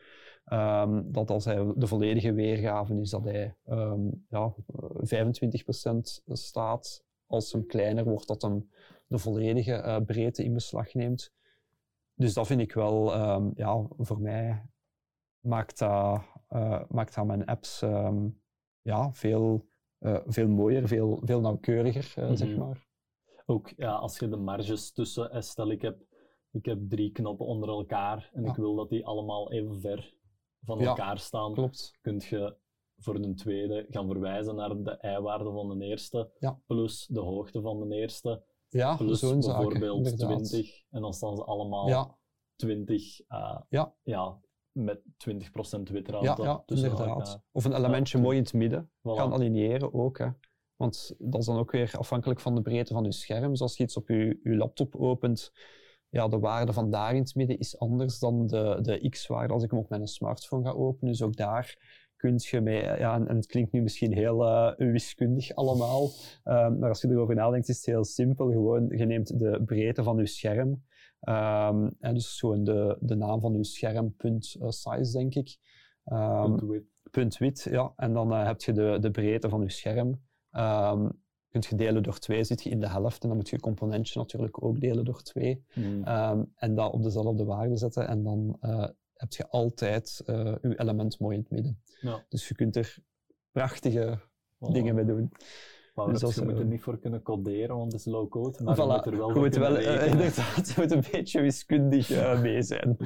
um, 0.53 1.13
dat 1.13 1.31
als 1.31 1.45
hij 1.45 1.73
de 1.77 1.87
volledige 1.87 2.33
weergave 2.33 3.01
is, 3.01 3.11
dat 3.11 3.25
hij 3.25 3.57
um, 3.67 4.27
ja, 4.29 4.55
25% 4.55 5.99
staat. 6.27 7.07
Als 7.27 7.53
hem 7.53 7.67
kleiner 7.67 8.05
wordt, 8.05 8.27
dat 8.27 8.43
hem 8.43 8.71
de 9.07 9.19
volledige 9.19 9.73
uh, 9.73 9.97
breedte 10.07 10.45
in 10.45 10.53
beslag 10.53 10.95
neemt. 10.95 11.33
Dus 12.15 12.35
dat 12.35 12.47
vind 12.47 12.61
ik 12.61 12.73
wel, 12.73 13.15
ja, 13.55 13.87
voor 13.99 14.21
mij 14.21 14.63
maakt 15.41 15.79
dat, 15.79 16.23
uh, 16.51 16.83
maakt 16.89 17.15
dat 17.15 17.27
mijn 17.27 17.45
apps 17.45 17.81
ja, 18.83 19.13
veel, 19.13 19.68
uh, 20.01 20.19
veel 20.27 20.49
mooier, 20.49 20.89
veel, 20.89 21.21
veel 21.25 21.41
nauwkeuriger, 21.41 22.13
mm 22.17 22.25
-hmm. 22.25 22.37
zeg 22.37 22.57
maar. 22.57 22.87
Ook 23.47 23.73
ja, 23.77 23.93
als 23.93 24.19
je 24.19 24.29
de 24.29 24.37
marges 24.37 24.93
tussen, 24.93 25.43
stel 25.45 25.71
ik 25.71 25.83
heb, 25.83 26.03
ik 26.51 26.65
heb 26.65 26.79
drie 26.89 27.13
knoppen 27.13 27.47
onder 27.47 27.69
elkaar 27.69 28.31
en 28.33 28.43
ja. 28.43 28.51
ik 28.51 28.57
wil 28.57 28.75
dat 28.75 28.89
die 28.89 29.07
allemaal 29.07 29.53
even 29.53 29.81
ver 29.81 30.15
van 30.61 30.81
elkaar 30.81 31.15
ja, 31.15 31.17
staan, 31.17 31.55
klopt. 31.55 31.99
kun 32.01 32.23
je 32.29 32.57
voor 32.97 33.15
een 33.15 33.37
tweede 33.37 33.87
gaan 33.89 34.07
verwijzen 34.07 34.55
naar 34.55 34.83
de 34.83 34.99
i-waarde 35.19 35.51
van 35.51 35.79
de 35.79 35.85
eerste, 35.85 36.31
ja. 36.39 36.61
plus 36.67 37.07
de 37.07 37.21
hoogte 37.21 37.61
van 37.61 37.89
de 37.89 37.97
eerste, 37.97 38.43
ja, 38.69 38.97
plus 38.97 39.21
bijvoorbeeld 39.21 40.07
zaken, 40.07 40.17
20. 40.17 40.83
En 40.91 41.01
dan 41.01 41.13
staan 41.13 41.37
ze 41.37 41.45
allemaal 41.45 41.89
Ja. 41.89 42.17
20 42.57 43.21
uh, 43.29 43.61
Ja. 44.03 44.43
Met 44.79 45.01
20% 45.01 45.91
witrand. 45.91 46.25
Ja, 46.25 46.37
ja 46.39 46.63
tussen 46.67 46.91
inderdaad. 46.91 47.43
Of 47.53 47.65
een 47.65 47.77
elementje 47.77 48.19
mooi 48.19 48.37
in 48.37 48.43
het 48.43 48.53
midden 48.53 48.91
Voilà. 48.91 49.13
gaan 49.17 49.33
aligneren 49.33 49.95
ook. 49.95 50.19
Hè. 50.19 50.29
Want 50.77 51.15
dat 51.19 51.41
is 51.41 51.47
dan 51.47 51.59
ook 51.59 51.71
weer 51.71 51.95
afhankelijk 51.99 52.41
van 52.41 52.55
de 52.55 52.63
breedte 52.63 52.93
van 52.93 53.05
je 53.05 53.13
scherm. 53.13 53.51
Dus 53.51 53.61
als 53.61 53.77
je 53.77 53.83
iets 53.83 53.97
op 53.97 54.09
je, 54.09 54.41
je 54.43 54.57
laptop 54.57 54.97
opent, 54.97 55.53
ja, 56.09 56.29
de 56.29 56.39
waarde 56.39 56.73
van 56.73 56.91
daar 56.91 57.15
in 57.15 57.21
het 57.21 57.35
midden 57.35 57.59
is 57.59 57.79
anders 57.79 58.19
dan 58.19 58.47
de, 58.47 58.79
de 58.83 59.09
x-waarde 59.09 59.53
als 59.53 59.63
ik 59.63 59.71
hem 59.71 59.81
op 59.81 59.89
mijn 59.89 60.07
smartphone 60.07 60.65
ga 60.65 60.73
openen. 60.73 61.13
Dus 61.13 61.23
ook 61.23 61.37
daar 61.37 61.77
kun 62.19 62.35
je 62.37 62.61
mee, 62.61 62.83
ja, 62.83 63.15
en, 63.15 63.29
en 63.29 63.37
het 63.37 63.47
klinkt 63.47 63.73
nu 63.73 63.83
misschien 63.83 64.13
heel 64.13 64.43
uh, 64.43 64.73
wiskundig 64.77 65.55
allemaal, 65.55 66.11
um, 66.45 66.79
maar 66.79 66.89
als 66.89 67.01
je 67.01 67.09
erover 67.09 67.35
nadenkt 67.35 67.69
is 67.69 67.77
het 67.77 67.87
heel 67.87 68.05
simpel. 68.05 68.51
Gewoon, 68.51 68.89
je 68.89 69.05
neemt 69.05 69.39
de 69.39 69.63
breedte 69.65 70.03
van 70.03 70.17
je 70.17 70.27
scherm, 70.27 70.83
um, 71.21 71.97
en 71.99 72.15
dus 72.15 72.39
gewoon 72.39 72.65
de, 72.65 72.97
de 73.01 73.15
naam 73.15 73.41
van 73.41 73.55
je 73.55 73.65
scherm, 73.65 74.15
punt 74.17 74.57
uh, 74.61 74.69
size 74.69 75.13
denk 75.19 75.35
ik. 75.35 75.59
Um, 76.05 76.87
Punt 77.11 77.39
wit, 77.39 77.67
ja. 77.71 77.93
En 77.97 78.13
dan 78.13 78.33
uh, 78.33 78.47
heb 78.47 78.63
je 78.63 78.73
de, 78.73 78.99
de 79.01 79.11
breedte 79.11 79.49
van 79.49 79.63
je 79.63 79.71
scherm. 79.71 80.21
Um, 80.53 81.23
kunt 81.49 81.67
je 81.67 81.77
delen 81.77 82.03
door 82.03 82.19
2, 82.19 82.45
zit 82.45 82.63
je 82.63 82.71
in 82.71 82.81
de 82.81 82.89
helft. 82.89 83.23
En 83.23 83.29
dan 83.29 83.37
moet 83.37 83.49
je 83.49 83.57
je 83.57 83.63
componentje 83.63 84.19
natuurlijk 84.19 84.63
ook 84.63 84.81
delen 84.81 85.05
door 85.05 85.23
2. 85.23 85.65
Mm. 85.75 86.09
Um, 86.09 86.53
en 86.55 86.75
dat 86.75 86.93
op 86.93 87.03
dezelfde 87.03 87.45
waarde 87.45 87.77
zetten. 87.77 88.09
En 88.09 88.23
dan 88.23 88.57
uh, 88.61 88.87
heb 89.13 89.33
je 89.33 89.49
altijd 89.49 90.23
je 90.25 90.75
element 90.77 91.19
mooi 91.19 91.37
in 91.37 91.43
het 91.43 91.51
midden. 91.51 91.83
Ja. 92.01 92.25
Dus 92.29 92.49
je 92.49 92.55
kunt 92.55 92.77
er 92.77 92.99
prachtige 93.53 94.19
dingen 94.59 94.95
mee 94.95 95.05
doen. 95.05 95.33
Maar 95.99 96.07
Dus 96.13 96.21
dus 96.21 96.25
als, 96.29 96.35
je 96.35 96.45
moet 96.45 96.59
er 96.59 96.65
eh, 96.65 96.71
niet 96.71 96.81
voor 96.83 96.99
kunnen 96.99 97.23
coderen, 97.23 97.77
want 97.77 97.93
het 97.93 98.01
is 98.01 98.07
low-code. 98.07 98.65
Maar 98.65 98.77
je 98.77 98.83
Voilà, 98.83 98.87
moet 98.87 99.07
er 99.07 99.17
wel 99.17 99.29
je 99.35 99.39
moet 99.41 99.57
wel, 99.57 99.77
eh, 99.77 100.07
inderdaad, 100.11 100.69
je 100.69 100.75
moet 100.81 100.91
een 100.93 101.05
beetje 101.13 101.41
wiskundig 101.41 102.11
uh, 102.11 102.41
mee 102.43 102.63
zijn. 102.63 102.97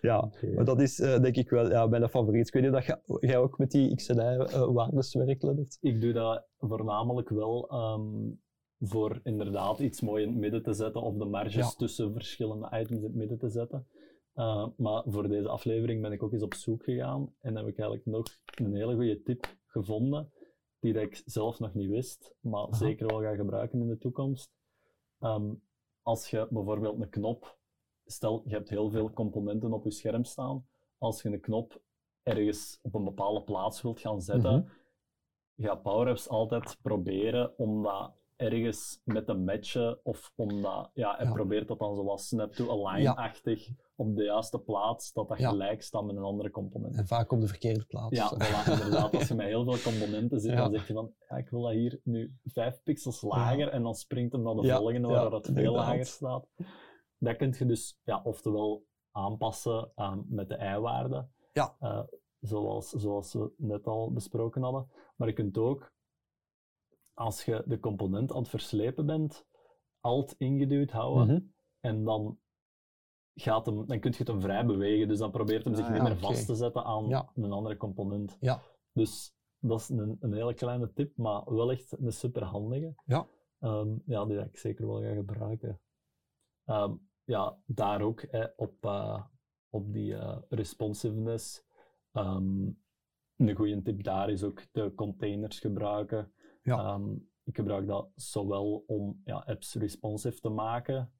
Ja, 0.00 0.30
maar 0.54 0.64
dat 0.64 0.80
is 0.80 1.00
uh, 1.00 1.18
denk 1.20 1.36
ik 1.36 1.50
wel 1.50 1.70
ja, 1.70 1.86
mijn 1.86 2.08
favoriet. 2.08 2.46
Ik 2.46 2.52
weet 2.52 2.62
niet 2.62 2.72
dat 2.72 2.84
jij- 2.84 3.00
jij 3.20 3.38
ook 3.38 3.58
met 3.58 3.70
die 3.70 3.94
XNI-waardes 3.96 5.14
werkt. 5.14 5.78
Ik 5.80 6.00
doe 6.00 6.12
dat 6.12 6.44
voornamelijk 6.58 7.28
wel 7.28 7.68
ehm, 7.68 8.30
voor 8.80 9.20
inderdaad 9.22 9.78
iets 9.78 10.00
mooi 10.00 10.22
in 10.22 10.28
het 10.30 10.38
midden 10.38 10.62
te 10.62 10.72
zetten 10.72 11.02
of 11.02 11.16
de 11.16 11.24
marges 11.24 11.54
Ja. 11.54 11.68
tussen 11.76 12.12
verschillende 12.12 12.66
items 12.66 12.98
in 12.98 13.04
het 13.04 13.14
midden 13.14 13.38
te 13.38 13.48
zetten. 13.48 13.86
Uh, 14.34 14.66
maar 14.76 15.02
voor 15.06 15.28
deze 15.28 15.48
aflevering 15.48 16.02
ben 16.02 16.12
ik 16.12 16.22
ook 16.22 16.32
eens 16.32 16.42
op 16.42 16.54
zoek 16.54 16.84
gegaan 16.84 17.34
en 17.40 17.56
heb 17.56 17.66
ik 17.66 17.78
eigenlijk 17.78 18.06
nog 18.06 18.24
een 18.54 18.74
hele 18.74 18.94
goede 18.94 19.22
tip 19.22 19.56
gevonden 19.66 20.30
die 20.80 20.92
dat 20.92 21.02
ik 21.02 21.22
zelf 21.24 21.58
nog 21.58 21.74
niet 21.74 21.88
wist, 21.90 22.34
maar 22.40 22.62
Aha. 22.66 22.72
zeker 22.76 23.06
wel 23.06 23.20
ga 23.20 23.34
gebruiken 23.34 23.80
in 23.80 23.88
de 23.88 23.98
toekomst. 23.98 24.50
Ehm, 25.18 25.52
als 26.02 26.30
je 26.30 26.46
bijvoorbeeld 26.50 27.00
een 27.00 27.08
knop, 27.08 27.58
stel 28.04 28.42
je 28.44 28.54
hebt 28.54 28.68
heel 28.68 28.90
veel 28.90 29.10
componenten 29.12 29.72
op 29.72 29.84
je 29.84 29.90
scherm 29.90 30.24
staan, 30.24 30.66
als 30.98 31.22
je 31.22 31.28
een 31.28 31.40
knop 31.40 31.80
ergens 32.22 32.78
op 32.82 32.94
een 32.94 33.04
bepaalde 33.04 33.42
plaats 33.42 33.82
wilt 33.82 34.00
gaan 34.00 34.20
zetten, 34.22 34.52
Mhm. 35.54 35.66
gaat 35.66 35.82
PowerApps 35.82 36.28
altijd 36.28 36.76
proberen 36.82 37.58
om 37.58 37.82
dat 37.82 38.12
ergens 38.36 39.00
met 39.04 39.26
te 39.26 39.34
matchen 39.34 40.00
of 40.04 40.32
om 40.34 40.62
dat, 40.62 40.90
ja, 40.94 41.22
Ja. 41.22 41.32
probeert 41.32 41.68
dat 41.68 41.78
dan 41.78 41.94
zoals 41.96 42.28
snap-to-align-achtig 42.28 43.68
op 44.00 44.16
de 44.16 44.24
juiste 44.24 44.58
plaats, 44.58 45.12
dat 45.12 45.28
dat 45.28 45.38
Ja. 45.38 45.48
gelijk 45.48 45.82
staat 45.82 46.04
met 46.04 46.16
een 46.16 46.22
andere 46.22 46.50
component. 46.50 46.96
En 46.96 47.06
vaak 47.06 47.32
op 47.32 47.40
de 47.40 47.46
verkeerde 47.48 47.84
plaats. 47.84 48.16
Ja, 48.16 48.32
voilà, 48.34 48.70
inderdaad. 48.72 49.14
Als 49.14 49.28
je 49.28 49.34
met 49.34 49.46
heel 49.46 49.64
veel 49.64 49.92
componenten 49.92 50.40
zit, 50.40 50.50
Ja. 50.52 50.56
dan 50.56 50.72
zeg 50.72 50.86
je 50.86 50.92
van, 50.94 51.12
ja, 51.28 51.36
ik 51.36 51.48
wil 51.50 51.62
dat 51.62 51.72
hier 51.72 52.00
nu 52.04 52.34
vijf 52.44 52.82
pixels 52.82 53.22
lager 53.22 53.68
en 53.68 53.82
dan 53.82 53.94
springt 53.94 54.32
hem 54.32 54.42
naar 54.42 54.54
de 54.54 54.68
volgende 54.76 55.08
waar 55.08 55.30
dat 55.30 55.46
veel 55.46 55.56
inderdaad. 55.56 55.86
lager 55.86 56.06
staat. 56.06 56.46
Dat 57.18 57.36
kun 57.36 57.54
je 57.58 57.66
dus 57.66 57.98
ja, 58.04 58.20
oftewel 58.24 58.84
aanpassen 59.10 59.92
aan 59.94 60.24
met 60.28 60.48
de 60.48 60.54
i-waarde, 60.76 61.28
Ja. 61.52 61.76
eh, 61.80 62.02
zoals, 62.40 62.88
zoals 62.90 63.32
we 63.32 63.52
net 63.56 63.86
al 63.86 64.12
besproken 64.12 64.62
hadden. 64.62 64.88
Maar 65.16 65.28
je 65.28 65.34
kunt 65.34 65.58
ook, 65.58 65.92
als 67.14 67.44
je 67.44 67.62
de 67.66 67.80
component 67.80 68.32
aan 68.32 68.38
het 68.38 68.48
verslepen 68.48 69.06
bent, 69.06 69.44
alt 70.00 70.34
ingeduwd 70.38 70.90
houden 70.90 71.26
Mhm. 71.26 71.40
en 71.80 72.04
dan, 72.04 72.38
gaat 73.40 73.66
hem, 73.66 73.86
dan 73.86 74.00
kun 74.00 74.10
je 74.10 74.16
het 74.18 74.26
hem 74.28 74.40
vrij 74.40 74.66
bewegen. 74.66 75.08
Dus 75.08 75.18
dan 75.18 75.30
probeert 75.30 75.64
hem 75.64 75.74
zich 75.74 75.84
Ah, 75.86 75.92
niet 75.92 76.02
meer 76.02 76.18
vast 76.18 76.46
te 76.46 76.54
zetten 76.54 76.84
aan 76.84 77.08
Ja. 77.08 77.30
een 77.34 77.52
andere 77.52 77.76
component. 77.76 78.36
Ja. 78.40 78.62
Dus 78.92 79.34
dat 79.58 79.80
is 79.80 79.88
een, 79.88 80.16
een 80.20 80.32
hele 80.32 80.54
kleine 80.54 80.92
tip, 80.92 81.16
maar 81.16 81.54
wel 81.54 81.70
echt 81.70 81.96
een 82.00 82.12
super 82.12 82.44
handige. 82.44 82.94
Ja. 83.04 83.26
Ehm, 83.58 83.88
ja, 84.04 84.24
die 84.24 84.38
ik 84.38 84.56
zeker 84.56 84.86
wel 84.86 85.00
ga 85.02 85.14
gebruiken. 85.14 85.80
Ehm, 86.64 86.94
ja, 87.24 87.58
daar 87.66 88.00
ook 88.02 88.24
hè, 88.30 88.46
op, 88.56 88.84
eh, 88.84 89.24
op 89.70 89.92
die 89.92 90.14
eh, 90.16 90.38
responsiveness. 90.48 91.64
ehm, 92.12 92.68
een 93.36 93.54
goede 93.56 93.82
tip 93.82 94.02
daar 94.02 94.30
is 94.30 94.42
ook 94.42 94.62
de 94.72 94.94
containers 94.94 95.58
gebruiken. 95.60 96.32
Ja. 96.62 97.00
Ik 97.44 97.56
gebruik 97.56 97.86
dat 97.86 98.08
zowel 98.14 98.84
om 98.86 99.20
ja, 99.24 99.36
apps 99.46 99.74
responsive 99.74 100.40
te 100.40 100.48
maken, 100.48 101.12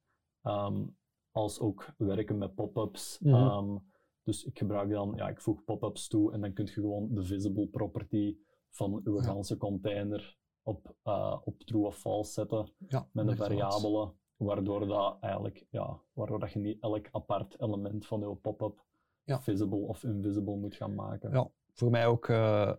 als 1.31 1.61
ook 1.61 1.87
werken 1.99 2.39
met 2.39 2.55
pop-ups. 2.55 3.19
Mhm. 3.21 3.35
Ehm, 3.35 3.77
dus 4.23 4.45
ik 4.45 4.59
gebruik 4.59 4.91
dan, 4.91 5.13
ja, 5.17 5.29
ik 5.29 5.41
voeg 5.41 5.65
pop-ups 5.65 6.09
toe 6.09 6.33
en 6.33 6.41
dan 6.41 6.53
kun 6.53 6.65
je 6.65 6.73
gewoon 6.73 7.09
de 7.15 7.25
visible 7.25 7.67
property 7.67 8.37
van 8.71 9.01
uw 9.05 9.17
Ja. 9.17 9.23
ganse 9.23 9.57
container 9.57 10.39
op, 10.63 10.95
eh, 11.03 11.37
op 11.45 11.63
true 11.63 11.87
of 11.87 11.97
false 11.97 12.33
zetten 12.33 12.73
Ja, 12.89 12.99
met 13.13 13.25
een 13.27 13.31
inderdaad. 13.31 13.47
variabele, 13.47 14.13
waardoor 14.37 14.87
dat 14.87 15.17
eigenlijk, 15.21 15.67
ja, 15.71 16.01
waardoor 16.13 16.39
dat 16.41 16.53
je 16.53 16.59
niet 16.59 16.81
elk 16.83 17.09
apart 17.11 17.61
element 17.61 18.07
van 18.07 18.21
je 18.21 18.35
pop-up 18.35 18.85
Ja. 19.25 19.41
visible 19.41 19.79
of 19.79 20.05
invisible 20.05 20.57
moet 20.57 20.75
gaan 20.75 20.95
maken. 20.95 21.31
Ja, 21.31 21.51
voor 21.73 21.91
mij 21.91 22.07
ook 22.07 22.29
eh, 22.29 22.73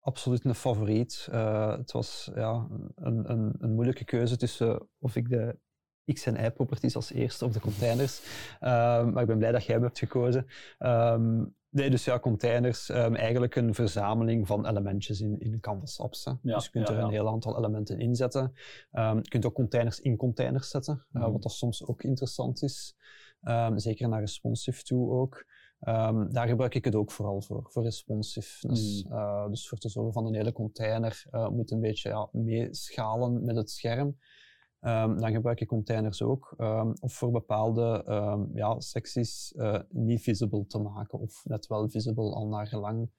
absoluut 0.00 0.44
een 0.44 0.54
favoriet. 0.54 1.28
Eh, 1.30 1.76
het 1.76 1.92
was 1.92 2.30
ja, 2.34 2.66
een, 2.94 3.30
een, 3.30 3.54
een 3.58 3.72
moeilijke 3.74 4.04
keuze 4.04 4.36
tussen 4.36 4.88
of 4.98 5.16
ik 5.16 5.28
de 5.28 5.58
X 6.12 6.26
en 6.26 6.44
Y 6.44 6.50
properties 6.50 6.96
als 6.96 7.12
eerste 7.12 7.44
of 7.44 7.52
de 7.52 7.60
containers. 7.60 8.20
Ehm, 8.60 9.10
maar 9.12 9.22
ik 9.22 9.28
ben 9.28 9.38
blij 9.38 9.52
dat 9.52 9.64
jij 9.64 9.74
hem 9.74 9.84
hebt 9.84 9.98
gekozen. 9.98 10.46
Ehm, 10.78 11.44
Nee, 11.70 11.90
dus 11.90 12.04
ja, 12.04 12.18
containers, 12.18 12.88
um, 12.88 13.14
eigenlijk 13.14 13.56
een 13.56 13.74
verzameling 13.74 14.46
van 14.46 14.66
elementjes 14.66 15.20
in, 15.20 15.40
in 15.40 15.60
Canvas 15.60 16.00
apps. 16.00 16.24
Hè. 16.24 16.30
Ja, 16.42 16.54
dus 16.54 16.64
je 16.64 16.70
kunt 16.70 16.88
ja, 16.88 16.94
er 16.94 17.02
een 17.02 17.10
heel 17.10 17.28
aantal 17.28 17.56
elementen 17.58 17.98
in 17.98 18.14
zetten. 18.14 18.52
Ehm, 18.90 19.16
je 19.16 19.28
kunt 19.28 19.46
ook 19.46 19.54
containers 19.54 20.00
in 20.00 20.16
containers 20.16 20.70
zetten, 20.70 21.04
eh, 21.12 21.22
Mhm. 21.22 21.32
wat 21.32 21.42
dat 21.42 21.52
soms 21.52 21.86
ook 21.86 22.02
interessant 22.02 22.62
is. 22.62 22.96
Ehm, 23.42 23.78
zeker 23.78 24.08
naar 24.08 24.20
responsive 24.20 24.82
toe 24.82 25.10
ook. 25.10 25.44
Ehm, 25.80 26.30
daar 26.30 26.48
gebruik 26.48 26.74
ik 26.74 26.84
het 26.84 26.94
ook 26.94 27.10
vooral 27.12 27.40
voor, 27.40 27.66
voor 27.70 27.82
responsiveness. 27.82 29.04
Mhm. 29.04 29.14
Eh, 29.14 29.48
dus 29.48 29.68
voor 29.68 29.78
te 29.78 29.88
zorgen 29.88 30.12
van 30.12 30.26
een 30.26 30.34
hele 30.34 30.52
container 30.52 31.22
eh, 31.30 31.48
moet 31.48 31.70
een 31.70 31.80
beetje 31.80 32.08
ja, 32.08 32.28
meeschalen 32.32 33.44
met 33.44 33.56
het 33.56 33.70
scherm. 33.70 34.18
Ehm, 34.80 35.18
dan 35.18 35.32
gebruik 35.32 35.60
ik 35.60 35.68
containers 35.68 36.22
ook. 36.22 36.54
ehm, 36.56 36.92
of 37.00 37.12
voor 37.12 37.30
bepaalde 37.30 38.02
ehm, 38.06 38.44
ja, 38.56 38.80
secties 38.80 39.52
eh, 39.52 39.80
niet 39.88 40.22
visible 40.22 40.66
te 40.66 40.78
maken. 40.78 41.18
Of 41.18 41.44
net 41.44 41.66
wel 41.66 41.88
visible 41.88 42.34
al 42.34 42.48
naar 42.48 42.66
gelang. 42.66 43.10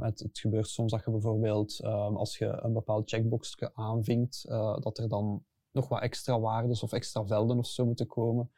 Het, 0.00 0.18
het 0.18 0.38
gebeurt 0.38 0.68
soms 0.68 0.92
dat 0.92 1.04
je 1.04 1.10
bijvoorbeeld, 1.10 1.80
als 2.14 2.38
je 2.38 2.46
een 2.46 2.72
bepaald 2.72 3.08
checkbox 3.08 3.56
aanvinkt, 3.74 4.44
eh, 4.48 4.78
dat 4.78 4.98
er 4.98 5.08
dan 5.08 5.44
nog 5.70 5.88
wat 5.88 6.00
extra 6.00 6.40
waardes 6.40 6.82
of 6.82 6.92
extra 6.92 7.26
velden 7.26 7.58
of 7.58 7.66
zo 7.66 7.86
moeten 7.86 8.06
komen. 8.06 8.50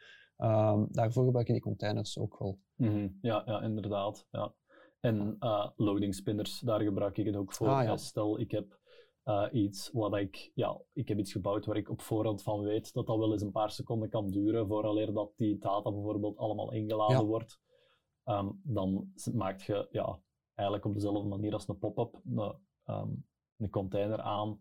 Daarvoor 0.90 1.24
gebruik 1.24 1.46
ik 1.46 1.52
die 1.52 1.62
containers 1.62 2.18
ook 2.18 2.38
wel. 2.38 2.58
Mhm. 2.74 3.08
Ja, 3.20 3.42
ja, 3.46 3.62
inderdaad. 3.62 4.26
Ja. 4.30 4.54
En 5.00 5.36
eh, 5.38 5.68
loading 5.76 6.14
spinners, 6.14 6.60
daar 6.60 6.80
gebruik 6.80 7.18
ik 7.18 7.26
het 7.26 7.36
ook 7.36 7.52
voor. 7.52 7.68
Ah, 7.68 7.84
ja. 7.84 7.96
Stel, 7.96 8.40
ik 8.40 8.50
heb 8.50 8.80
eh, 9.22 9.46
iets 9.52 9.90
wat 9.92 10.16
ik, 10.16 10.50
ja, 10.54 10.80
ik 10.92 11.08
heb 11.08 11.18
iets 11.18 11.32
gebouwd 11.32 11.66
waar 11.66 11.76
ik 11.76 11.90
op 11.90 12.00
voorhand 12.00 12.42
van 12.42 12.60
weet 12.60 12.92
dat 12.92 13.06
dat 13.06 13.18
wel 13.18 13.32
eens 13.32 13.42
een 13.42 13.52
paar 13.52 13.70
seconden 13.70 14.08
kan 14.08 14.30
duren 14.30 14.66
vooraleer 14.66 15.12
dat 15.12 15.32
die 15.36 15.58
data 15.58 15.90
bijvoorbeeld 15.92 16.36
allemaal 16.36 16.72
ingeladen 16.72 17.16
Ja. 17.18 17.24
wordt. 17.24 17.60
Ehm, 18.24 18.50
dan 18.62 19.12
maak 19.32 19.60
je 19.60 19.88
ja, 19.90 20.20
eigenlijk 20.54 20.88
op 20.88 20.94
dezelfde 20.94 21.28
manier 21.28 21.52
als 21.52 21.68
een 21.68 21.78
pop-up 21.78 22.20
een, 22.24 22.54
ehm, 22.84 23.10
een 23.56 23.70
container 23.70 24.20
aan. 24.20 24.60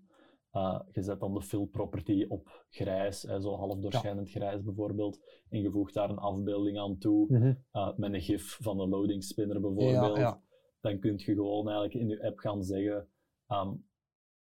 Eh, 0.52 0.80
je 0.92 1.02
zet 1.02 1.20
dan 1.20 1.34
de 1.34 1.42
fill 1.42 1.66
property 1.66 2.26
op 2.28 2.66
grijs, 2.70 3.22
hè, 3.22 3.42
zo 3.42 3.56
half 3.56 3.80
doorschijnend 3.80 4.30
grijs 4.30 4.64
bijvoorbeeld. 4.64 5.20
En 5.50 5.62
je 5.62 5.72
voegt 5.72 5.94
daar 5.94 6.10
een 6.10 6.18
afbeelding 6.18 6.80
aan 6.80 6.98
toe 6.98 7.28
uh, 7.74 7.98
met 7.98 8.14
een 8.14 8.22
gif 8.22 8.58
van 8.62 8.80
een 8.80 8.90
loading 8.90 9.24
spinner 9.24 9.62
bijvoorbeeld, 9.62 10.16
Ja, 10.18 10.22
ja. 10.22 10.42
dan 10.82 11.00
kun 11.00 11.14
je 11.18 11.24
gewoon 11.34 11.70
eigenlijk 11.70 11.94
in 11.94 12.08
je 12.08 12.24
app 12.28 12.38
gaan 12.40 12.64
zeggen, 12.64 13.10
ehm, 13.48 13.74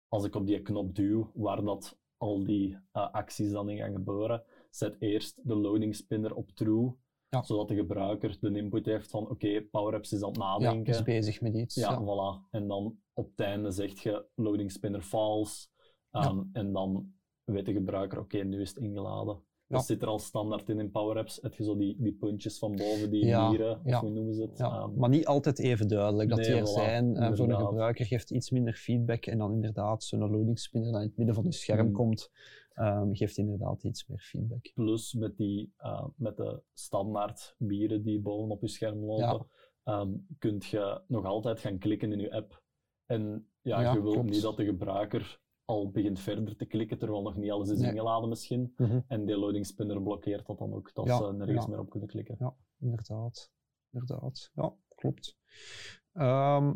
als 0.09 0.25
ik 0.25 0.35
op 0.35 0.47
die 0.47 0.63
knop 0.63 0.95
duw, 0.95 1.31
waar 1.35 1.65
dat 1.65 1.99
al 2.17 2.45
die 2.45 2.69
uh, 2.73 2.79
acties 3.13 3.51
dan 3.51 3.69
in 3.69 3.77
gaan 3.77 3.93
gebeuren, 3.93 4.43
zet 4.71 4.97
eerst 4.99 5.49
de 5.49 5.55
loading 5.55 5.97
spinner 5.97 6.35
op 6.35 6.51
true, 6.51 6.93
Ja. 7.29 7.43
zodat 7.43 7.69
de 7.69 7.75
gebruiker 7.75 8.37
de 8.41 8.51
input 8.57 8.87
heeft 8.87 9.11
van 9.11 9.29
oké, 9.29 9.63
PowerApps 9.71 10.13
is 10.13 10.23
aan 10.23 10.29
het 10.29 10.37
Ja, 10.39 10.43
nadenken. 10.59 10.93
is 10.95 11.03
bezig 11.03 11.41
met 11.41 11.55
iets. 11.55 11.75
Ja, 11.75 11.91
Ja. 11.91 12.01
voilà. 12.03 12.51
En 12.51 12.69
dan 12.69 13.01
op 13.13 13.31
het 13.31 13.41
einde 13.41 13.71
zeg 13.71 14.03
je 14.03 14.27
loading 14.35 14.73
spinner 14.73 15.03
false. 15.03 15.67
ehm, 16.11 16.43
En 16.53 16.73
dan 16.73 17.13
weet 17.45 17.67
de 17.67 17.73
gebruiker, 17.73 18.19
oké, 18.19 18.39
nu 18.39 18.61
is 18.61 18.69
het 18.69 18.79
ingeladen. 18.79 19.43
Dat 19.69 19.87
zit 19.87 20.03
er 20.03 20.09
al 20.09 20.19
standaard 20.19 20.69
in 20.69 20.79
in 20.79 20.91
PowerApps. 20.91 21.39
Heb 21.43 21.55
je 21.55 21.64
zo 21.64 21.77
die, 21.77 21.97
die 21.99 22.12
puntjes 22.12 22.59
van 22.59 22.77
boven, 22.77 23.11
die 23.11 23.25
Ja, 23.27 23.49
mieren, 23.49 23.81
of 23.85 24.01
hoe 24.01 24.11
noemen 24.11 24.35
ze 24.35 24.43
het? 24.43 24.61
Ehm, 24.61 24.95
maar 24.99 25.09
niet 25.09 25.27
altijd 25.27 25.59
even 25.59 25.89
duidelijk 25.89 26.29
dat 26.29 26.39
nee, 26.39 26.47
die 26.47 26.57
er 26.57 26.62
voilà, 26.69 26.73
zijn. 26.73 27.14
Voor 27.16 27.35
de 27.37 27.43
inderdaad. 27.43 27.66
gebruiker 27.69 28.05
geeft 28.07 28.31
iets 28.31 28.51
minder 28.51 28.73
feedback 28.75 29.27
en 29.27 29.39
dan 29.39 29.53
inderdaad 29.53 30.05
zo'n 30.05 30.31
loading 30.31 30.59
spinner 30.59 30.93
dat 30.93 31.01
in 31.01 31.07
het 31.07 31.16
midden 31.16 31.35
van 31.35 31.45
je 31.45 31.53
scherm 31.53 31.87
Mm. 31.87 31.93
komt, 31.93 32.31
ehm, 32.75 33.12
geeft 33.14 33.37
inderdaad 33.37 33.85
iets 33.85 34.07
meer 34.07 34.19
feedback. 34.21 34.71
plus 34.75 35.12
met, 35.14 35.37
die, 35.37 35.73
eh, 35.77 36.07
met 36.16 36.37
de 36.37 36.62
standaard 36.73 37.55
mieren 37.59 38.03
die 38.03 38.21
bovenop 38.21 38.61
je 38.61 38.69
scherm 38.69 39.05
lopen, 39.05 39.47
ehm, 39.85 40.12
kunt 40.39 40.66
je 40.66 41.01
nog 41.07 41.25
altijd 41.25 41.61
gaan 41.61 41.79
klikken 41.79 42.12
in 42.12 42.21
je 42.21 42.33
app. 42.33 42.62
En 43.07 43.49
ja, 43.62 43.81
Ja, 43.81 43.93
je 43.93 44.03
wilt 44.03 44.14
klopt. 44.14 44.31
niet 44.31 44.43
dat 44.43 44.57
de 44.57 44.64
gebruiker 44.64 45.41
al 45.69 45.91
begint 45.91 46.21
verder 46.21 46.57
te 46.57 46.64
klikken, 46.64 46.99
terwijl 46.99 47.23
nog 47.23 47.37
niet 47.37 47.51
alles 47.51 47.69
is 47.69 47.79
Nee. 47.79 47.91
ingeladen 47.91 48.29
misschien. 48.29 48.75
Mhm. 48.77 49.01
En 49.09 49.25
die 49.25 49.37
loading 49.37 49.66
spinner 49.66 50.03
blokkeert 50.03 50.47
dat 50.47 50.59
dan 50.59 50.75
ook, 50.75 50.95
dat 50.95 51.07
Ja, 51.07 51.16
ze 51.16 51.33
nergens 51.33 51.64
ja. 51.64 51.71
meer 51.71 51.79
op 51.79 51.91
kunnen 51.91 52.09
klikken. 52.09 52.37
Ja, 52.39 52.55
inderdaad. 52.81 53.51
Inderdaad. 53.91 54.51
Ja, 54.55 54.75
klopt. 54.95 55.37
Ehm, 56.12 56.75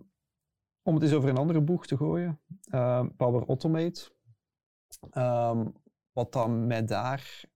om 0.83 0.95
het 0.95 1.03
eens 1.03 1.13
over 1.13 1.29
een 1.29 1.37
andere 1.37 1.61
boeg 1.61 1.87
te 1.87 1.97
gooien. 1.97 2.41
ehm, 2.71 3.09
Power 3.17 3.47
Automate. 3.47 4.13
Ehm, 5.11 5.67
wat 6.13 6.33
dan 6.33 6.67
mij 6.67 6.85
daar 6.85 7.51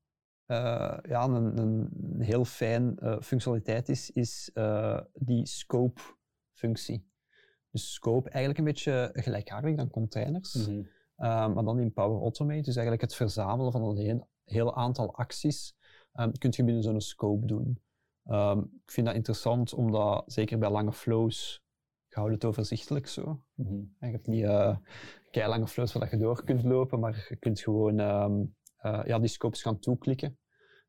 eh, 0.46 0.98
ja, 1.08 1.24
een, 1.24 1.58
een, 1.58 1.90
heel 2.20 2.44
fijn 2.44 2.98
eh, 2.98 3.20
functionaliteit 3.20 3.88
is, 3.88 4.10
is 4.10 4.50
eh, 4.54 5.00
die 5.14 5.46
scope-functie. 5.46 7.10
Dus 7.70 7.92
scope 7.92 8.28
eigenlijk 8.30 8.58
een 8.58 8.64
beetje 8.72 9.10
gelijkaardig 9.12 9.76
dan 9.76 9.90
containers. 9.90 10.54
Mhm. 10.54 10.82
Uh, 11.18 11.54
maar 11.54 11.64
dan 11.64 11.80
in 11.80 11.92
Power 11.92 12.20
Automate, 12.20 12.62
dus 12.62 12.76
eigenlijk 12.76 13.00
het 13.00 13.14
verzamelen 13.14 13.72
van 13.72 13.82
een 13.82 13.96
heel, 13.96 14.28
heel 14.44 14.76
aantal 14.76 15.14
acties, 15.14 15.76
um, 16.14 16.38
kun 16.38 16.52
je 16.56 16.64
binnen 16.64 16.82
zo'n 16.82 17.00
scope 17.00 17.46
doen. 17.46 17.80
Um, 18.24 18.58
ik 18.84 18.90
vind 18.90 19.06
dat 19.06 19.16
interessant, 19.16 19.74
omdat 19.74 20.24
zeker 20.26 20.58
bij 20.58 20.70
lange 20.70 20.92
flows, 20.92 21.64
je 22.08 22.14
houdt 22.14 22.34
het 22.34 22.44
overzichtelijk 22.44 23.06
zo. 23.06 23.42
Mhm. 23.54 23.74
Je 24.00 24.06
hebt 24.06 24.26
niet 24.26 24.44
uh, 24.44 24.76
lange 25.32 25.66
flows 25.66 25.92
waar 25.92 26.10
je 26.10 26.16
door 26.16 26.44
kunt 26.44 26.62
lopen, 26.62 27.00
maar 27.00 27.26
je 27.28 27.36
kunt 27.36 27.60
gewoon 27.60 27.98
uh, 28.00 29.02
ja, 29.04 29.18
die 29.18 29.28
scopes 29.28 29.62
gaan 29.62 29.78
toeklikken. 29.78 30.38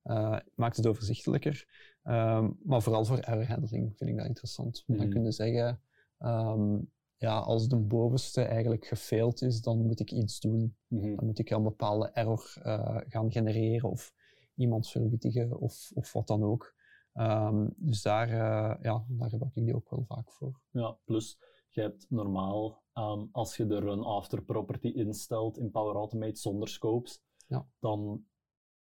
Uh, 0.03 0.37
maakt 0.55 0.77
het 0.77 0.87
overzichtelijker. 0.87 1.65
Um, 2.03 2.59
maar 2.63 2.81
vooral 2.81 3.05
voor 3.05 3.17
error 3.17 3.47
handling 3.47 3.97
vind 3.97 4.09
ik 4.09 4.17
dat 4.17 4.25
interessant. 4.25 4.83
Mhm. 4.85 4.99
Dan 4.99 5.09
kun 5.09 5.23
je 5.23 5.31
zeggen, 5.31 5.81
um, 6.19 6.91
ja, 7.17 7.39
als 7.39 7.67
de 7.67 7.77
bovenste 7.77 8.41
eigenlijk 8.41 8.85
gefaild 8.85 9.41
is, 9.41 9.61
dan 9.61 9.85
moet 9.85 9.99
ik 9.99 10.11
iets 10.11 10.39
doen. 10.39 10.77
Mhm. 10.87 11.15
Dan 11.15 11.25
moet 11.25 11.39
ik 11.39 11.49
een 11.49 11.63
bepaalde 11.63 12.09
error 12.09 12.53
uh, 12.63 12.97
gaan 13.07 13.31
genereren 13.31 13.89
of 13.89 14.13
iemand 14.55 14.89
verwittigen 14.89 15.59
of, 15.59 15.91
of 15.93 16.13
wat 16.13 16.27
dan 16.27 16.43
ook. 16.43 16.75
Um, 17.13 17.73
dus 17.77 18.01
daar, 18.01 18.29
uh, 18.29 18.83
ja, 18.83 19.05
daar 19.07 19.29
gebruik 19.29 19.55
ik 19.55 19.65
die 19.65 19.75
ook 19.75 19.89
wel 19.89 20.05
vaak 20.07 20.31
voor. 20.31 20.61
Ja, 20.71 20.97
plus 21.05 21.39
je 21.69 21.81
hebt 21.81 22.05
normaal, 22.09 22.83
um, 22.93 23.29
als 23.31 23.57
je 23.57 23.67
de 23.67 23.79
run 23.79 24.03
after 24.03 24.43
property 24.43 24.87
instelt 24.87 25.57
in 25.57 25.71
Power 25.71 25.95
Automate 25.95 26.39
zonder 26.39 26.67
scopes, 26.67 27.21
ja. 27.47 27.67
dan 27.79 28.25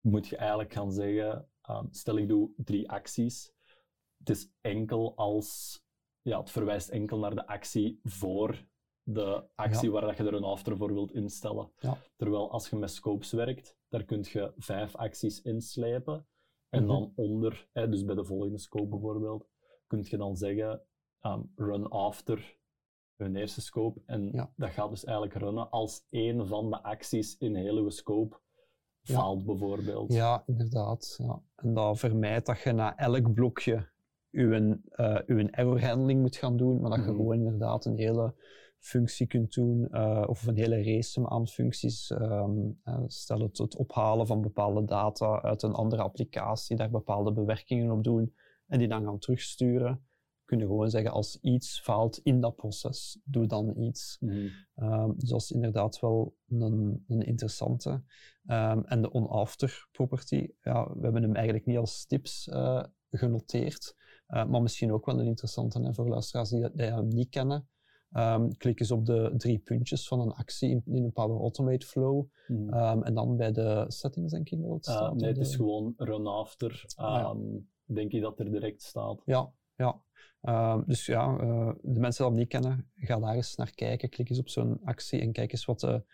moet 0.01 0.29
je 0.29 0.37
eigenlijk 0.37 0.73
gaan 0.73 0.93
zeggen, 0.93 1.49
um, 1.71 1.89
stel 1.91 2.17
ik 2.17 2.29
doe 2.29 2.51
drie 2.57 2.91
acties, 2.91 3.53
het 4.19 4.31
is 4.31 4.51
enkel 4.61 5.17
als, 5.17 5.83
ja, 6.23 6.39
het 6.41 6.51
verwijst 6.51 6.89
enkel 6.89 7.19
naar 7.19 7.35
de 7.35 7.47
actie 7.47 8.01
voor 8.03 8.65
de 9.03 9.45
actie 9.55 9.87
Ja. 9.87 9.91
waar 9.93 10.01
dat 10.07 10.17
je 10.17 10.23
de 10.23 10.31
run 10.31 10.45
after 10.45 10.77
voor 10.77 10.93
wilt 10.93 11.13
instellen. 11.13 11.73
Ja. 11.79 11.97
Terwijl 12.17 12.51
als 12.51 12.69
je 12.71 12.77
met 12.77 12.91
scopes 12.91 13.33
werkt, 13.33 13.77
daar 13.89 14.05
kun 14.05 14.25
je 14.33 14.53
vijf 14.57 14.97
acties 14.97 15.43
inslepen. 15.43 16.27
En 16.69 16.83
Mhm. 16.85 16.93
dan 16.93 17.13
onder, 17.17 17.69
hè, 17.73 17.89
dus 17.89 18.05
bij 18.05 18.15
de 18.15 18.25
volgende 18.25 18.59
scope 18.59 18.89
bijvoorbeeld, 18.89 19.49
kun 19.87 20.05
je 20.09 20.17
dan 20.17 20.37
zeggen 20.37 20.83
um, 21.23 21.53
run 21.55 21.89
after 21.89 22.59
hun 23.17 23.37
eerste 23.37 23.61
scope. 23.61 24.01
En 24.07 24.33
Ja. 24.33 24.53
dat 24.57 24.71
gaat 24.71 24.91
dus 24.91 25.05
eigenlijk 25.05 25.37
runnen 25.39 25.71
als 25.71 26.07
één 26.11 26.47
van 26.47 26.71
de 26.71 26.83
acties 26.83 27.37
in 27.39 27.55
heel 27.57 27.77
uw 27.77 27.89
scope 27.91 28.41
Ja. 29.01 29.15
faalt 29.15 29.45
bijvoorbeeld. 29.45 30.13
Ja, 30.13 30.43
inderdaad. 30.47 31.15
Ja. 31.19 31.43
En 31.55 31.75
dat 31.75 31.99
vermijdt 31.99 32.47
dat 32.47 32.61
je 32.61 32.73
na 32.73 32.97
elk 32.97 33.35
blokje 33.35 33.90
uw, 34.31 34.53
uh, 34.97 35.19
uw 35.27 35.49
error 35.51 35.85
handling 35.85 36.21
moet 36.21 36.37
gaan 36.37 36.57
doen, 36.57 36.81
maar 36.81 36.91
dat 36.91 36.99
je 36.99 37.05
Mhm. 37.05 37.15
gewoon 37.17 37.37
inderdaad 37.37 37.85
een 37.85 37.97
hele 37.97 38.35
functie 38.79 39.27
kunt 39.27 39.53
doen, 39.53 39.89
uh, 39.91 40.25
of 40.27 40.47
een 40.47 40.57
hele 40.57 40.83
race 40.83 41.29
aan 41.29 41.49
functies. 41.49 42.11
Um, 42.11 42.81
uh, 42.85 43.03
stel 43.07 43.41
het, 43.41 43.59
het 43.59 43.77
ophalen 43.77 44.27
van 44.27 44.41
bepaalde 44.41 44.85
data 44.85 45.41
uit 45.43 45.63
een 45.63 45.73
andere 45.73 46.03
applicatie, 46.03 46.77
daar 46.77 46.91
bepaalde 46.91 47.33
bewerkingen 47.33 47.91
op 47.91 48.05
doen 48.05 48.35
en 48.67 48.79
die 48.79 48.89
dan 48.89 49.05
gaan 49.05 49.19
terugsturen. 49.19 50.05
Kun 50.45 50.59
je 50.59 50.65
gewoon 50.65 50.91
zeggen, 50.91 51.13
als 51.13 51.39
iets 51.41 51.81
faalt 51.81 52.21
in 52.23 52.41
dat 52.41 52.57
proces, 52.57 53.21
doe 53.25 53.47
dan 53.47 53.75
iets. 53.77 54.19
Um, 54.77 55.15
dus 55.17 55.29
dat 55.29 55.41
is 55.41 55.51
inderdaad 55.51 56.01
wel 56.01 56.37
een, 56.49 57.05
een 57.09 57.23
interessante. 57.23 57.91
Um, 58.47 58.85
en 58.85 59.03
de 59.03 59.11
on-after 59.11 59.89
property, 59.93 60.49
ja, 60.63 60.93
we 60.95 61.03
hebben 61.03 61.23
hem 61.23 61.35
eigenlijk 61.35 61.67
niet 61.67 61.77
als 61.77 62.07
tips 62.07 62.49
uh, 62.53 62.85
genoteerd, 63.11 63.97
uh, 64.31 64.47
maar 64.47 64.63
misschien 64.63 64.93
ook 64.93 65.07
wel 65.07 65.21
een 65.21 65.27
interessante 65.27 65.83
hè, 65.83 65.95
voor 65.95 66.09
luisteraars 66.09 66.49
die, 66.49 66.61
dat, 66.61 66.77
die 66.77 66.87
hem 66.87 67.09
niet 67.09 67.29
kennen. 67.29 67.69
Um, 68.13 68.57
klik 68.57 68.81
eens 68.81 68.91
op 68.91 69.07
de 69.07 69.35
drie 69.37 69.59
puntjes 69.59 70.09
van 70.09 70.21
een 70.21 70.33
actie 70.33 70.71
in, 70.71 70.83
in 70.85 71.05
een 71.05 71.13
Power 71.13 71.41
Automate 71.41 71.87
flow. 71.87 72.27
Mhm. 72.47 72.75
Um, 72.75 73.03
en 73.03 73.15
dan 73.15 73.37
bij 73.37 73.53
de 73.53 73.85
settings, 73.89 74.33
denk 74.33 74.51
ik 74.51 74.63
dat 74.63 74.71
het 74.71 74.87
Uh, 74.87 74.95
staat. 74.95 75.15
nee, 75.15 75.29
het 75.29 75.39
is 75.39 75.57
gewoon 75.57 75.95
run 75.97 76.27
after. 76.27 76.85
Ah, 76.95 77.15
ja. 77.15 77.37
Denk 77.95 78.13
je 78.13 78.21
dat 78.21 78.39
er 78.39 78.51
direct 78.51 78.83
staat? 78.83 79.23
Ja, 79.25 79.53
ja. 79.75 80.03
Um, 80.43 80.85
dus 80.87 81.07
ja, 81.07 81.39
uh, 81.41 81.73
de 81.83 82.01
mensen 82.01 82.25
die 82.25 82.31
dat 82.31 82.39
niet 82.39 82.49
kennen, 82.49 82.91
ga 82.95 83.19
daar 83.19 83.35
eens 83.35 83.57
naar 83.57 83.71
kijken. 83.71 84.09
Klik 84.09 84.29
eens 84.29 84.39
op 84.39 84.49
zo'n 84.49 84.81
actie 84.85 85.21
en 85.21 85.33
kijk 85.33 85.53
eens 85.53 85.65
wat 85.65 85.81
de, 85.81 86.05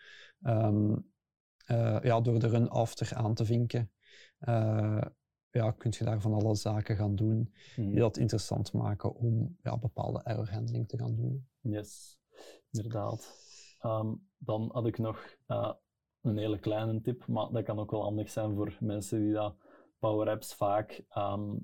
um, 0.41 1.11
uh, 1.71 1.97
ja, 2.01 2.21
door 2.21 2.39
de 2.39 2.47
run 2.47 2.69
after 2.69 3.15
aan 3.15 3.33
te 3.33 3.45
vinken. 3.45 3.91
Ja, 5.57 5.71
kun 5.71 5.93
je 5.97 6.03
daar 6.03 6.21
van 6.21 6.33
alle 6.33 6.55
zaken 6.55 6.95
gaan 6.95 7.15
doen 7.15 7.53
Mhm. 7.75 7.89
die 7.89 7.99
dat 7.99 8.17
interessant 8.17 8.73
maken 8.73 9.15
om 9.15 9.57
ja, 9.63 9.77
bepaalde 9.77 10.21
error 10.23 10.49
handling 10.51 10.87
te 10.87 10.97
gaan 10.97 11.15
doen. 11.15 11.47
Yes, 11.61 12.19
inderdaad. 12.71 13.35
Ehm, 13.79 14.13
dan 14.37 14.69
had 14.73 14.87
ik 14.87 14.97
nog 14.97 15.35
eh, 15.45 15.73
een 16.21 16.37
hele 16.37 16.59
kleine 16.59 17.01
tip, 17.01 17.27
maar 17.27 17.51
dat 17.51 17.63
kan 17.63 17.79
ook 17.79 17.91
wel 17.91 18.03
handig 18.03 18.29
zijn 18.29 18.55
voor 18.55 18.77
mensen 18.79 19.19
die 19.19 19.33
dat 19.33 19.55
Power 19.99 20.29
Apps 20.29 20.53
vaak 20.53 21.05
ehm, 21.09 21.55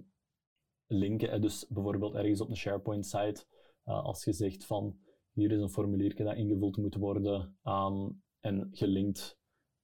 linken. 0.87 1.41
Dus 1.41 1.67
bijvoorbeeld 1.69 2.13
ergens 2.15 2.41
op 2.41 2.49
een 2.49 2.57
SharePoint-site, 2.57 3.45
eh, 3.83 4.03
als 4.03 4.23
je 4.23 4.33
zegt 4.33 4.65
van 4.65 4.97
hier 5.31 5.51
is 5.51 5.61
een 5.61 5.69
formuliertje 5.69 6.23
dat 6.23 6.35
ingevuld 6.35 6.77
moet 6.77 6.95
worden 6.95 7.57
ehm, 7.63 8.09
en 8.39 8.67
gelinkt 8.71 9.39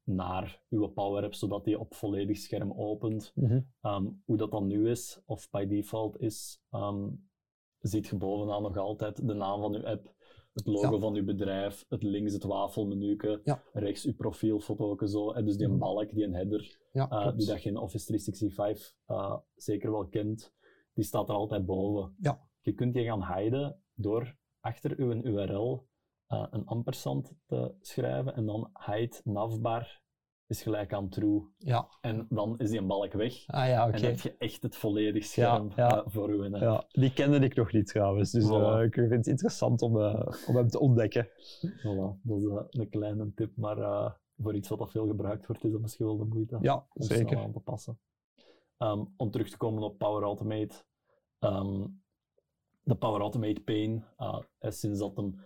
naar 0.09 0.61
uw 0.69 0.87
Power 0.87 1.23
App, 1.23 1.33
zodat 1.33 1.63
die 1.63 1.79
op 1.79 1.93
volledig 1.93 2.37
scherm 2.37 2.73
opent. 2.73 3.33
Ehm, 3.81 4.05
hoe 4.25 4.37
dat 4.37 4.51
dan 4.51 4.67
nu 4.67 4.89
is, 4.89 5.21
of 5.25 5.49
by 5.49 5.65
default 5.65 6.19
is, 6.21 6.61
ehm, 6.69 7.09
ziet 7.79 8.07
je 8.07 8.15
bovenaan 8.17 8.61
nog 8.61 8.77
altijd 8.77 9.27
de 9.27 9.33
naam 9.33 9.61
van 9.61 9.75
uw 9.75 9.85
app, 9.85 10.13
het 10.53 10.67
logo 10.67 10.93
Ja. 10.93 10.99
van 10.99 11.15
uw 11.15 11.23
bedrijf, 11.25 11.85
het 11.89 12.03
links 12.03 12.33
het 12.33 12.43
wafelmenuke, 12.43 13.41
Ja. 13.43 13.63
rechts 13.73 14.05
uw 14.05 14.15
profielfoto 14.15 15.05
zo, 15.05 15.31
en 15.31 15.45
dus 15.45 15.57
die 15.57 15.67
Mhm. 15.67 15.77
balk, 15.77 16.13
die 16.13 16.23
een 16.23 16.33
header, 16.33 16.79
Ja, 16.91 17.09
eh, 17.09 17.37
die 17.37 17.45
dat 17.47 17.63
je 17.63 17.69
in 17.69 17.77
Office 17.77 18.05
365 18.05 18.95
eh, 19.05 19.37
zeker 19.55 19.91
wel 19.91 20.07
kent, 20.07 20.53
die 20.93 21.03
staat 21.03 21.29
er 21.29 21.35
altijd 21.35 21.65
boven. 21.65 22.15
Ja. 22.19 22.47
Je 22.61 22.73
kunt 22.73 22.93
die 22.93 23.03
gaan 23.05 23.35
hiden 23.35 23.81
door 23.93 24.35
achter 24.59 24.93
uw 24.99 25.11
URL 25.23 25.87
eh, 26.29 26.45
een 26.49 26.65
ampersand 26.65 27.33
te 27.45 27.73
schrijven 27.81 28.35
en 28.35 28.45
dan 28.45 28.71
hide 28.85 29.21
navbar 29.23 30.01
is 30.47 30.61
gelijk 30.61 30.93
aan 30.93 31.09
true. 31.09 31.47
Ja, 31.57 31.87
En 32.01 32.25
dan 32.29 32.59
is 32.59 32.69
die 32.69 32.79
een 32.79 32.87
balk 32.87 33.13
weg. 33.13 33.33
ah 33.47 33.67
ja. 33.67 33.85
En 33.85 33.91
dan 33.91 34.01
heb 34.01 34.19
je 34.19 34.35
echt 34.37 34.63
het 34.63 34.75
volledig 34.75 35.25
scherm 35.25 35.71
Ja, 35.75 35.87
ja. 35.87 36.03
eh, 36.03 36.11
voor 36.11 36.29
u. 36.29 36.57
Ja, 36.57 36.85
die 36.91 37.13
kende 37.13 37.39
ik 37.39 37.55
nog 37.55 37.71
niet 37.71 37.87
trouwens, 37.87 38.31
dus 38.31 38.43
Voilà. 38.45 38.49
eh, 38.77 38.83
ik 38.83 38.93
vind 38.93 39.09
het 39.11 39.27
interessant 39.27 39.81
om, 39.81 39.95
om 40.47 40.55
hem 40.55 40.67
te 40.67 40.79
ontdekken. 40.79 41.27
Voilà, 41.79 42.21
dat 42.21 42.37
is 42.37 42.79
een 42.79 42.89
kleine 42.89 43.33
tip, 43.33 43.55
maar 43.55 44.17
voor 44.37 44.55
iets 44.55 44.69
wat 44.69 44.79
dat 44.79 44.91
veel 44.91 45.07
gebruikt 45.07 45.45
wordt, 45.47 45.63
is 45.63 45.71
dat 45.71 45.81
misschien 45.81 46.05
wel 46.05 46.17
de 46.17 46.25
moeite 46.25 46.57
Ja, 46.61 46.85
om 46.93 47.03
zeker. 47.03 47.37
aan 47.37 47.51
te 47.51 47.59
passen. 47.59 47.99
Ehm, 48.77 49.05
om 49.17 49.31
terug 49.31 49.49
te 49.49 49.57
komen 49.57 49.83
op 49.83 49.97
Power 49.97 50.23
Automate. 50.23 50.75
ehm, 51.39 51.85
de 52.83 52.95
Power 52.95 53.21
Automate 53.21 53.61
Pane, 53.61 54.03
sinds 54.71 54.99
dat 54.99 55.15
hem 55.15 55.39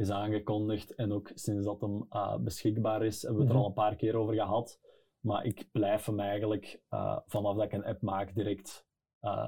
is 0.00 0.10
aangekondigd 0.10 0.94
en 0.94 1.12
ook 1.12 1.30
sinds 1.34 1.64
dat 1.66 1.80
hem 1.80 2.06
eh, 2.10 2.36
beschikbaar 2.36 3.02
is, 3.04 3.22
hebben 3.22 3.38
we 3.40 3.44
het 3.46 3.52
er 3.52 3.58
Mhm. 3.58 3.64
al 3.64 3.68
een 3.76 3.82
paar 3.84 3.96
keer 3.96 4.16
over 4.16 4.34
gehad. 4.34 4.80
Maar 5.20 5.44
ik 5.44 5.68
blijf 5.72 6.04
hem 6.06 6.20
eigenlijk 6.20 6.82
eh, 6.88 7.18
vanaf 7.26 7.54
dat 7.56 7.64
ik 7.64 7.72
een 7.72 7.84
app 7.84 8.02
maak 8.02 8.34
direct 8.34 8.86
eh, 9.20 9.46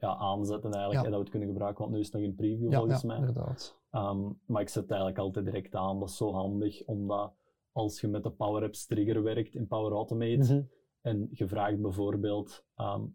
ja, 0.00 0.16
aanzetten 0.16 0.70
eigenlijk, 0.72 1.00
Ja. 1.00 1.04
en 1.04 1.10
dat 1.10 1.12
we 1.12 1.18
het 1.18 1.30
kunnen 1.30 1.48
gebruiken, 1.48 1.80
want 1.82 1.92
nu 1.94 2.00
is 2.00 2.06
het 2.06 2.14
nog 2.14 2.24
in 2.24 2.34
preview 2.34 2.70
Ja, 2.72 2.78
volgens 2.78 3.00
ja 3.02 3.06
mij. 3.08 3.16
inderdaad. 3.16 3.80
Ehm, 3.90 4.30
maar 4.46 4.62
ik 4.62 4.68
zet 4.68 4.82
het 4.82 4.90
eigenlijk 4.90 5.20
altijd 5.20 5.44
direct 5.44 5.74
aan. 5.74 5.98
Dat 5.98 6.08
is 6.08 6.16
zo 6.16 6.32
handig, 6.32 6.84
omdat 6.84 7.34
als 7.72 8.00
je 8.00 8.08
met 8.08 8.22
de 8.22 8.30
Power 8.30 8.62
Apps 8.62 8.86
trigger 8.86 9.22
werkt 9.22 9.54
in 9.54 9.66
Power 9.66 9.92
Automate 9.92 10.36
Mhm. 10.54 10.62
En 11.00 11.28
je 11.32 11.48
vraagt 11.48 11.80
bijvoorbeeld 11.80 12.64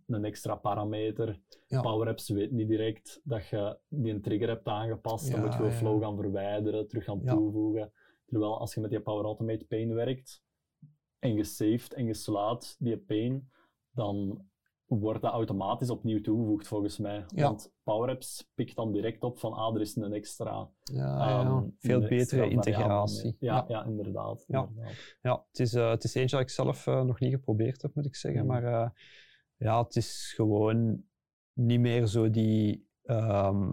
een 0.08 0.26
extra 0.26 0.56
parameter, 0.56 1.40
Ja. 1.68 1.82
Power 1.82 2.08
Apps 2.08 2.30
weet 2.30 2.52
niet 2.52 2.68
direct 2.68 3.22
dat 3.24 3.48
je 3.48 3.80
die 3.88 4.14
een 4.14 4.22
trigger 4.22 4.48
hebt 4.48 4.68
aangepast. 4.68 5.32
dan 5.32 5.42
moet 5.42 5.54
je 5.54 5.64
een 5.64 5.72
flow 5.72 6.02
gaan 6.02 6.16
verwijderen, 6.16 6.88
terug 6.88 7.04
gaan 7.04 7.24
toevoegen. 7.24 7.92
Terwijl 8.26 8.60
als 8.60 8.74
je 8.74 8.82
met 8.82 8.90
die 8.90 9.00
Power 9.02 9.26
Automate 9.26 9.66
pane 9.66 9.94
werkt 9.94 10.44
en 11.20 11.34
je 11.34 11.44
saved 11.44 11.94
en 11.94 12.06
je 12.06 12.14
slaat 12.14 12.76
die 12.80 12.98
pane, 12.98 13.42
dan 13.92 14.46
wordt 15.00 15.22
dat 15.22 15.32
automatisch 15.32 15.90
opnieuw 15.90 16.22
toegevoegd 16.22 16.68
volgens 16.68 16.98
mij. 16.98 17.26
Ja. 17.28 17.44
Want 17.48 17.72
Power 17.84 18.10
Apps 18.10 18.52
pikt 18.56 18.76
dan 18.76 18.92
direct 18.92 19.24
op 19.24 19.40
van 19.40 19.54
ah, 19.54 19.76
er 19.76 19.82
is 19.82 19.96
een 19.96 20.14
extra 20.14 20.70
Ja, 20.84 21.06
ja. 21.30 21.40
Ehm, 21.40 21.64
Veel 21.80 22.02
een 22.02 22.10
betere 22.10 22.50
integratie. 22.50 23.36
Ja, 23.40 23.66
Ja. 23.68 23.86
inderdaad. 23.86 24.44
Ja. 24.48 24.68
inderdaad. 24.70 24.94
Ja, 25.22 25.46
het 25.48 25.60
is, 25.60 25.74
eh, 25.74 25.90
het 25.90 26.04
is 26.04 26.14
eentje 26.16 26.36
dat 26.36 26.46
ik 26.46 26.52
zelf 26.52 26.88
eh, 26.88 27.04
nog 27.04 27.20
niet 27.20 27.34
geprobeerd 27.34 27.82
heb, 27.82 27.96
moet 27.96 28.06
ik 28.06 28.16
zeggen. 28.16 28.46
Mhm. 28.46 28.50
Maar 28.50 28.64
eh, 28.64 28.90
ja, 29.58 29.84
het 29.84 29.96
is 29.96 30.34
gewoon 30.36 31.04
niet 31.54 31.80
meer 31.80 32.08
zo 32.08 32.30
die, 32.30 32.88
ehm, 33.04 33.72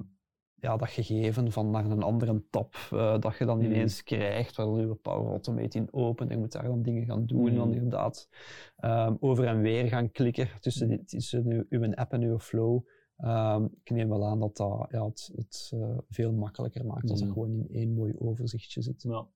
ja, 0.61 0.77
dat 0.77 0.89
gegeven 0.89 1.53
van 1.53 1.71
naar 1.71 1.85
een 1.91 2.03
andere 2.03 2.43
tab 2.51 2.75
eh, 2.91 3.19
dat 3.21 3.37
je 3.39 3.45
dan 3.45 3.57
Mhm. 3.59 3.67
ineens 3.67 4.03
krijgt, 4.03 4.57
waar 4.57 4.67
je 4.81 4.95
Power 4.95 5.31
Automate 5.31 5.79
in 5.79 5.89
opent 5.93 6.31
en 6.31 6.35
je 6.37 6.41
moet 6.43 6.53
daar 6.53 6.63
dan 6.65 6.83
dingen 6.83 7.05
gaan 7.05 7.27
doen. 7.27 7.49
En 7.49 7.55
dan 7.55 7.69
Mhm. 7.69 7.77
inderdaad 7.77 8.29
ehm, 8.77 9.17
over 9.21 9.45
en 9.47 9.61
weer 9.61 9.87
gaan 9.89 10.11
klikken 10.11 10.49
tussen, 10.61 10.89
die, 10.89 11.05
tussen 11.05 11.47
uw, 11.47 11.65
uw 11.69 11.95
app 11.95 12.13
en 12.13 12.23
uw 12.23 12.39
flow. 12.39 12.81
Ehm, 13.17 13.65
ik 13.85 13.91
neem 13.91 14.09
wel 14.09 14.25
aan 14.27 14.41
dat 14.41 14.57
dat 14.57 14.87
ja, 14.91 15.05
het, 15.07 15.31
het 15.35 15.71
eh, 15.75 15.99
veel 16.09 16.33
makkelijker 16.33 16.87
maakt 16.87 17.11
als 17.11 17.21
het 17.21 17.29
Mhm. 17.29 17.39
gewoon 17.39 17.51
in 17.51 17.69
één 17.75 17.95
mooi 17.95 18.15
overzichtje 18.19 18.83
zit. 18.83 19.03
Ja. 19.03 19.27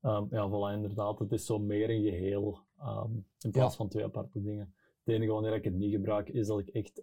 Ehm, 0.00 0.24
ja, 0.30 0.48
voilà, 0.48 0.74
inderdaad. 0.74 1.18
Het 1.18 1.32
is 1.32 1.46
zo 1.46 1.58
meer 1.58 1.90
een 1.90 2.02
geheel 2.02 2.58
in 3.38 3.50
plaats 3.50 3.76
van 3.76 3.88
twee 3.88 4.04
aparte 4.04 4.42
dingen. 4.42 4.74
Het 5.04 5.14
enige 5.14 5.32
wanneer 5.32 5.54
ik 5.54 5.64
het 5.64 5.74
niet 5.74 5.92
gebruik, 5.94 6.28
is 6.28 6.46
dat 6.46 6.58
ik 6.58 6.68
echt 6.68 7.02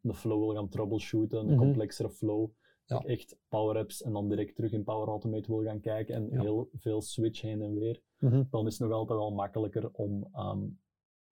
de 0.00 0.14
flow 0.14 0.38
wil 0.44 0.54
gaan 0.54 0.68
troubleshooten, 0.68 1.38
een 1.38 1.46
Mhm. 1.46 1.56
complexere 1.58 2.10
flow. 2.10 2.50
Ja. 2.86 2.98
Echt 3.04 3.36
Power 3.48 3.76
Apps 3.76 4.02
en 4.02 4.12
dan 4.12 4.28
direct 4.28 4.54
terug 4.54 4.72
in 4.72 4.84
Power 4.84 5.08
Automate 5.08 5.46
wil 5.52 5.62
gaan 5.62 5.80
kijken 5.80 6.14
en 6.14 6.30
Ja. 6.30 6.40
heel 6.40 6.70
veel 6.72 7.02
switch 7.02 7.40
heen 7.40 7.62
en 7.62 7.74
weer. 7.74 8.02
Mhm. 8.18 8.44
Dan 8.50 8.66
is 8.66 8.78
het 8.78 8.88
nog 8.88 8.98
altijd 8.98 9.18
wel 9.18 9.32
makkelijker 9.32 9.90
om 9.92 10.28
ehm, 10.32 10.68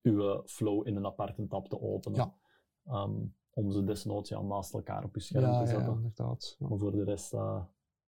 uw 0.02 0.42
flow 0.46 0.86
in 0.86 0.96
een 0.96 1.06
aparte 1.06 1.46
tab 1.46 1.68
te 1.68 1.80
openen. 1.80 2.18
Ja. 2.18 2.34
Ehm, 2.84 3.26
om 3.50 3.70
ze 3.70 3.84
desnoods 3.84 4.28
ja, 4.28 4.40
naast 4.42 4.74
elkaar 4.74 5.04
op 5.04 5.14
je 5.14 5.20
scherm 5.20 5.60
te 5.60 5.66
zetten. 5.66 5.86
ja, 5.86 5.92
inderdaad. 5.96 6.56
Maar 6.58 6.78
voor 6.78 6.92
de 6.92 7.04
rest 7.04 7.32
uh, 7.34 7.64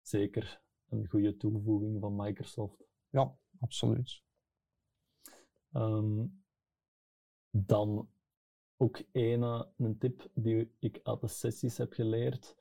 zeker 0.01 0.61
een 0.89 1.07
goede 1.07 1.37
toevoeging 1.37 1.99
van 1.99 2.15
Microsoft. 2.15 2.87
Ja, 3.09 3.35
absoluut. 3.59 4.23
Um, 5.73 6.43
dan 7.49 8.09
ook 8.77 9.01
ene, 9.11 9.67
een 9.77 9.97
tip 9.97 10.29
die 10.33 10.71
ik 10.79 10.99
uit 11.03 11.21
de 11.21 11.27
sessies 11.27 11.77
heb 11.77 11.93
geleerd 11.93 12.55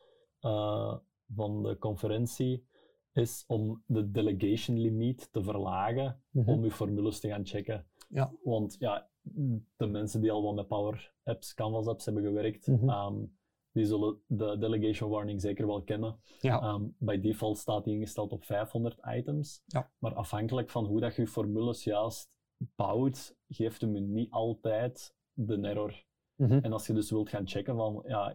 uh, 0.44 0.96
van 1.34 1.62
de 1.62 1.78
conferentie, 1.78 2.66
is 3.12 3.44
om 3.46 3.82
de 3.86 4.10
delegation 4.10 4.78
limiet 4.78 5.32
te 5.32 5.42
verlagen 5.42 6.22
mm 6.30 6.42
-hmm. 6.42 6.54
om 6.54 6.64
je 6.64 6.70
formules 6.70 7.20
te 7.20 7.28
gaan 7.28 7.46
checken. 7.46 7.86
Ja. 8.08 8.32
Want 8.42 8.76
ja, 8.78 9.08
de 9.76 9.86
mensen 9.86 10.20
die 10.20 10.32
al 10.32 10.42
wel 10.42 10.54
met 10.54 10.68
Power 10.68 11.14
Apps, 11.24 11.54
Canvas 11.54 11.86
apps 11.86 12.04
hebben 12.04 12.22
gewerkt, 12.22 12.66
Mhm. 12.66 12.82
mm 12.82 12.88
-hmm. 12.88 13.16
um, 13.16 13.36
die 13.72 13.84
zullen 13.84 14.22
de 14.26 14.58
delegation 14.58 15.10
warning 15.10 15.40
zeker 15.40 15.66
wel 15.66 15.82
kennen. 15.82 16.20
Ja. 16.40 16.72
Um, 16.72 16.94
bij 16.98 17.20
default 17.20 17.58
staat 17.58 17.84
die 17.84 17.94
ingesteld 17.94 18.32
op 18.32 18.44
500 18.44 18.98
items. 19.04 19.62
Ja. 19.66 19.90
Maar 19.98 20.14
afhankelijk 20.14 20.70
van 20.70 20.84
hoe 20.84 21.00
dat 21.00 21.16
je 21.16 21.26
formules 21.26 21.84
juist 21.84 22.30
bouwt, 22.58 23.36
geeft 23.48 23.80
hem 23.80 23.96
u 23.96 24.00
niet 24.00 24.30
altijd 24.30 25.14
de 25.32 25.60
error. 25.60 26.04
Mm 26.36 26.46
-hmm. 26.46 26.58
En 26.58 26.72
als 26.72 26.86
je 26.86 26.92
dus 26.92 27.10
wilt 27.10 27.28
gaan 27.28 27.48
checken 27.48 27.76
van, 27.76 28.02
ja, 28.06 28.34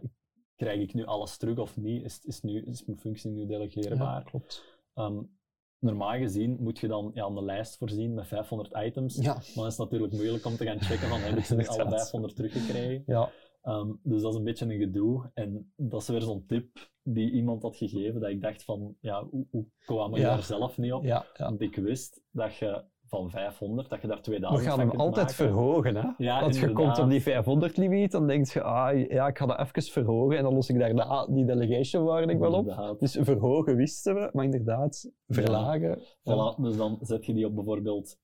krijg 0.60 0.80
ik 0.80 0.94
nu 0.94 1.04
alles 1.04 1.36
terug 1.36 1.58
of 1.58 1.76
niet? 1.76 2.04
Is, 2.04 2.20
is, 2.24 2.40
nu, 2.40 2.62
is 2.66 2.84
mijn 2.84 2.98
functie 2.98 3.30
nu 3.30 3.46
delegeerbaar? 3.46 4.18
Ja, 4.18 4.22
klopt. 4.22 4.64
Um, 4.94 5.30
normaal 5.78 6.18
gezien 6.18 6.56
moet 6.60 6.78
je 6.78 6.88
dan 6.88 7.10
ja, 7.14 7.24
een 7.26 7.44
lijst 7.44 7.76
voorzien 7.76 8.14
met 8.14 8.26
500 8.26 8.76
items. 8.76 9.16
Ja. 9.16 9.34
Maar 9.34 9.44
dan 9.54 9.66
is 9.66 9.76
het 9.76 9.78
natuurlijk 9.78 10.12
moeilijk 10.12 10.44
om 10.44 10.56
te 10.56 10.64
gaan 10.64 10.80
checken 10.80 11.08
van, 11.08 11.20
heb 11.20 11.36
ik 11.38 11.44
ze 11.44 11.68
alle 11.68 11.88
500 11.88 12.36
teruggekregen? 12.36 13.02
Ja. 13.06 13.30
Um, 13.62 14.00
dus 14.02 14.22
dat 14.22 14.32
is 14.32 14.38
een 14.38 14.44
beetje 14.44 14.64
een 14.64 14.78
gedoe. 14.78 15.30
En 15.34 15.72
dat 15.76 16.00
is 16.02 16.08
weer 16.08 16.22
zo'n 16.22 16.46
tip 16.46 16.90
die 17.02 17.30
iemand 17.30 17.62
had 17.62 17.76
gegeven, 17.76 18.20
dat 18.20 18.30
ik 18.30 18.42
dacht 18.42 18.64
van, 18.64 18.96
ja, 19.00 19.24
hoe, 19.24 19.46
hoe 19.50 19.66
kwam 19.78 20.14
ik 20.14 20.20
Ja. 20.20 20.28
daar 20.28 20.42
zelf 20.42 20.78
niet 20.78 20.92
op? 20.92 21.04
Ja, 21.04 21.26
ja. 21.36 21.48
Want 21.48 21.60
ik 21.60 21.76
wist 21.76 22.20
dat 22.30 22.56
je 22.56 22.84
van 23.10 23.30
500, 23.30 23.88
dat 23.88 24.00
je 24.00 24.06
daar 24.06 24.22
2000 24.22 24.62
We 24.62 24.70
gaan 24.70 24.78
hem 24.88 25.00
altijd 25.00 25.16
maken. 25.16 25.34
verhogen. 25.34 25.96
Hè? 25.96 26.08
Ja, 26.18 26.40
Want 26.40 26.56
je 26.56 26.72
komt 26.72 26.98
op 26.98 27.08
die 27.08 27.22
500 27.22 27.76
limiet, 27.76 28.10
dan 28.10 28.26
denk 28.26 28.46
je, 28.46 28.62
ah, 28.62 29.08
ja, 29.08 29.26
ik 29.26 29.38
ga 29.38 29.46
dat 29.46 29.58
even 29.58 29.82
verhogen 29.92 30.36
en 30.36 30.42
dan 30.42 30.54
los 30.54 30.68
ik 30.68 30.78
daar 30.78 30.94
de, 30.94 31.26
die 31.34 31.44
delegation 31.44 32.04
warning 32.04 32.40
wel 32.40 32.52
op. 32.52 32.96
Dus 32.98 33.18
verhogen 33.20 33.76
wisten 33.76 34.14
we, 34.14 34.30
maar 34.32 34.44
inderdaad, 34.44 35.10
verlagen. 35.26 35.98
Voilà, 35.98 36.62
dus 36.62 36.76
dan 36.76 36.98
zet 37.00 37.26
je 37.26 37.34
die 37.34 37.46
op 37.46 37.54
bijvoorbeeld 37.54 38.18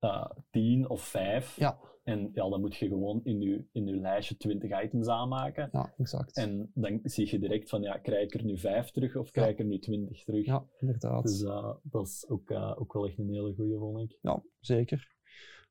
uh, 0.00 0.24
10 0.50 0.88
of 0.88 1.02
5. 1.02 1.56
Ja. 1.56 1.78
En 2.02 2.30
ja, 2.32 2.48
dan 2.48 2.60
moet 2.60 2.76
je 2.76 2.88
gewoon 2.88 3.20
in 3.24 3.40
je, 3.40 3.64
in 3.72 3.86
je 3.86 3.96
lijstje 3.96 4.36
20 4.36 4.82
items 4.82 5.08
aanmaken. 5.08 5.68
Ja, 5.72 5.94
exact. 5.98 6.36
En 6.36 6.70
dan 6.74 7.00
zie 7.02 7.30
je 7.30 7.38
direct 7.38 7.68
van, 7.68 7.82
ja, 7.82 7.98
krijg 7.98 8.24
ik 8.24 8.34
er 8.34 8.44
nu 8.44 8.58
5 8.58 8.90
terug 8.90 9.16
of 9.16 9.30
krijg 9.30 9.50
ik 9.50 9.58
er 9.58 9.64
nu 9.64 9.78
20 9.78 10.24
terug? 10.24 10.46
Ja, 10.46 10.66
inderdaad. 10.78 11.22
Dus 11.22 11.42
uh, 11.42 11.74
dat 11.82 12.06
is 12.06 12.28
ook, 12.28 12.50
uh, 12.50 12.80
ook 12.80 12.92
wel 12.92 13.06
echt 13.06 13.18
een 13.18 13.32
hele 13.32 13.54
goede, 13.54 13.78
vond 13.78 14.00
ik. 14.00 14.18
Ja, 14.20 14.42
zeker. 14.60 15.16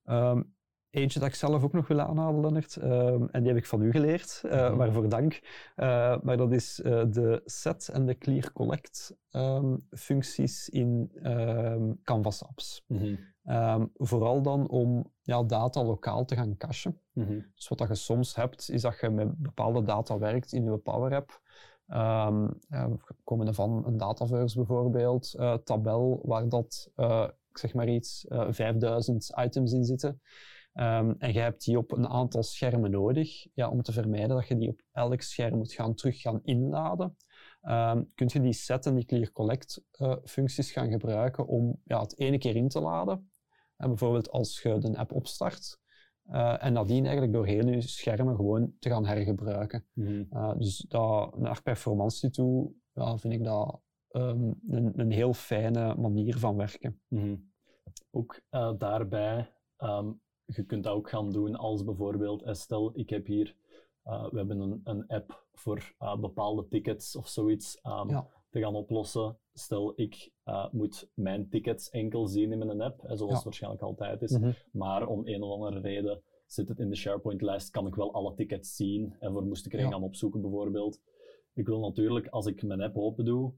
Um, 0.05 0.53
eentje 0.91 1.19
dat 1.19 1.27
ik 1.27 1.35
zelf 1.35 1.63
ook 1.63 1.73
nog 1.73 1.87
wil 1.87 1.99
aanhalen, 1.99 2.41
Lennart, 2.41 2.75
um, 2.75 3.27
en 3.31 3.39
die 3.43 3.47
heb 3.51 3.57
ik 3.61 3.65
van 3.65 3.81
u 3.81 3.91
geleerd, 3.91 4.41
uh, 4.45 4.51
Mhm. 4.51 4.75
waarvoor 4.75 5.09
dank. 5.09 5.39
Uh, 5.75 6.17
maar 6.21 6.37
dat 6.37 6.51
is 6.51 6.75
de 7.09 7.41
set 7.45 7.89
en 7.93 8.05
de 8.05 8.17
clear 8.17 8.53
collect 8.53 9.15
um, 9.31 9.77
functies 9.91 10.69
in 10.69 11.11
Canvas 12.03 12.45
apps. 12.45 12.83
Mhm. 12.87 13.15
Ehm, 13.43 13.85
vooral 13.93 14.41
dan 14.41 14.69
om 14.69 15.11
ja, 15.21 15.43
data 15.43 15.83
lokaal 15.83 16.25
te 16.25 16.35
gaan 16.35 16.57
cachen. 16.57 16.99
Mhm. 17.13 17.39
Dus 17.55 17.67
wat 17.67 17.77
dat 17.77 17.87
je 17.87 17.95
soms 17.95 18.35
hebt, 18.35 18.69
is 18.69 18.81
dat 18.81 18.99
je 18.99 19.09
met 19.09 19.37
bepaalde 19.37 19.83
data 19.83 20.17
werkt 20.17 20.51
in 20.53 20.63
je 20.63 20.77
Power 20.77 21.15
App. 21.15 21.41
Ehm 21.87 22.47
eh, 22.69 22.85
komende 23.23 23.53
van 23.53 23.83
een 23.85 23.97
Dataverse 23.97 24.55
bijvoorbeeld, 24.57 25.33
eh, 25.33 25.53
tabel 25.53 26.21
waar 26.23 26.49
dat, 26.49 26.89
eh, 26.95 27.27
ik 27.49 27.57
zeg 27.57 27.73
maar 27.73 27.87
iets, 27.87 28.27
eh 28.27 28.47
5000 28.49 29.31
items 29.35 29.71
in 29.71 29.83
zitten. 29.85 30.21
Ehm, 30.73 31.13
en 31.17 31.33
je 31.33 31.39
hebt 31.39 31.65
die 31.65 31.77
op 31.77 31.91
een 31.91 32.07
aantal 32.07 32.43
schermen 32.43 32.91
nodig, 32.91 33.47
ja, 33.53 33.69
om 33.69 33.81
te 33.81 33.91
vermijden 33.91 34.35
dat 34.35 34.47
je 34.47 34.57
die 34.57 34.69
op 34.69 34.81
elk 34.91 35.21
scherm 35.21 35.57
moet 35.57 35.73
gaan 35.73 35.93
terug 35.93 36.21
gaan 36.21 36.39
inladen. 36.43 37.17
Ehm 37.61 38.03
kun 38.15 38.29
je 38.33 38.41
die 38.41 38.53
set 38.53 38.85
en 38.85 38.95
die 38.95 39.05
clear 39.05 39.31
collect 39.31 39.83
eh, 39.91 40.15
functies 40.23 40.71
gaan 40.71 40.89
gebruiken 40.89 41.47
om 41.47 41.81
ja, 41.83 42.01
het 42.01 42.19
ene 42.19 42.37
keer 42.37 42.55
in 42.55 42.67
te 42.67 42.79
laden. 42.79 43.31
En 43.77 43.87
bijvoorbeeld 43.87 44.29
als 44.29 44.61
je 44.61 44.77
de 44.77 44.97
app 44.97 45.11
opstart, 45.11 45.79
eh, 46.23 46.63
en 46.63 46.73
nadien 46.73 47.03
eigenlijk 47.03 47.33
door 47.33 47.45
heel 47.45 47.67
je 47.67 47.81
schermen 47.81 48.35
gewoon 48.35 48.73
te 48.79 48.89
gaan 48.89 49.05
hergebruiken. 49.05 49.85
Mhm. 49.93 50.23
Uh, 50.33 50.53
dus 50.57 50.77
dat, 50.77 51.37
naar 51.37 51.61
performantie 51.61 52.29
toe 52.29 52.71
ja, 52.93 53.17
vind 53.17 53.33
ik 53.33 53.43
dat 53.43 53.81
um, 54.11 54.59
een, 54.69 54.99
een 54.99 55.11
heel 55.11 55.33
fijne 55.33 55.95
manier 55.95 56.37
van 56.37 56.55
werken. 56.55 57.01
Mhm. 57.07 57.35
Ook 58.11 58.41
daarbij, 58.77 59.53
um, 59.77 60.21
je 60.55 60.63
kunt 60.63 60.83
dat 60.83 60.93
ook 60.93 61.09
gaan 61.09 61.31
doen 61.31 61.55
als 61.55 61.83
bijvoorbeeld, 61.83 62.41
eh, 62.43 62.53
stel 62.53 62.91
ik 62.93 63.09
heb 63.09 63.25
hier, 63.25 63.55
uh, 64.05 64.29
we 64.29 64.37
hebben 64.37 64.59
een, 64.59 64.81
een 64.83 65.07
app 65.07 65.45
voor 65.53 65.93
bepaalde 66.19 66.67
tickets 66.67 67.15
of 67.15 67.27
zoiets 67.27 67.79
um, 67.83 68.09
Ja. 68.09 68.27
te 68.49 68.59
gaan 68.59 68.75
oplossen. 68.75 69.37
Stel 69.53 69.93
ik 69.95 70.31
moet 70.71 71.09
mijn 71.13 71.49
tickets 71.49 71.89
enkel 71.89 72.27
zien 72.27 72.51
in 72.51 72.57
mijn 72.65 72.81
app, 72.81 73.01
hè, 73.01 73.15
zoals 73.15 73.29
Ja. 73.29 73.35
het 73.35 73.43
waarschijnlijk 73.43 73.83
altijd 73.83 74.21
is. 74.21 74.37
Mhm. 74.37 74.51
Maar 74.71 75.07
om 75.07 75.21
een 75.27 75.43
of 75.43 75.51
andere 75.53 75.79
reden 75.79 76.21
zit 76.45 76.67
het 76.67 76.79
in 76.79 76.89
de 76.89 76.95
SharePoint-lijst, 76.95 77.69
kan 77.69 77.87
ik 77.87 77.95
wel 77.95 78.13
alle 78.13 78.33
tickets 78.33 78.75
zien. 78.75 79.15
En 79.19 79.31
voor 79.31 79.43
moest 79.43 79.65
ik 79.65 79.73
er 79.73 79.79
een 79.79 79.85
Ja. 79.85 79.91
gaan 79.91 80.03
opzoeken 80.03 80.41
bijvoorbeeld. 80.41 80.99
Ik 81.53 81.65
wil 81.67 81.79
natuurlijk, 81.79 82.27
als 82.27 82.45
ik 82.45 82.63
mijn 82.63 82.81
app 82.81 82.97
open 82.97 83.25
doe, 83.25 83.53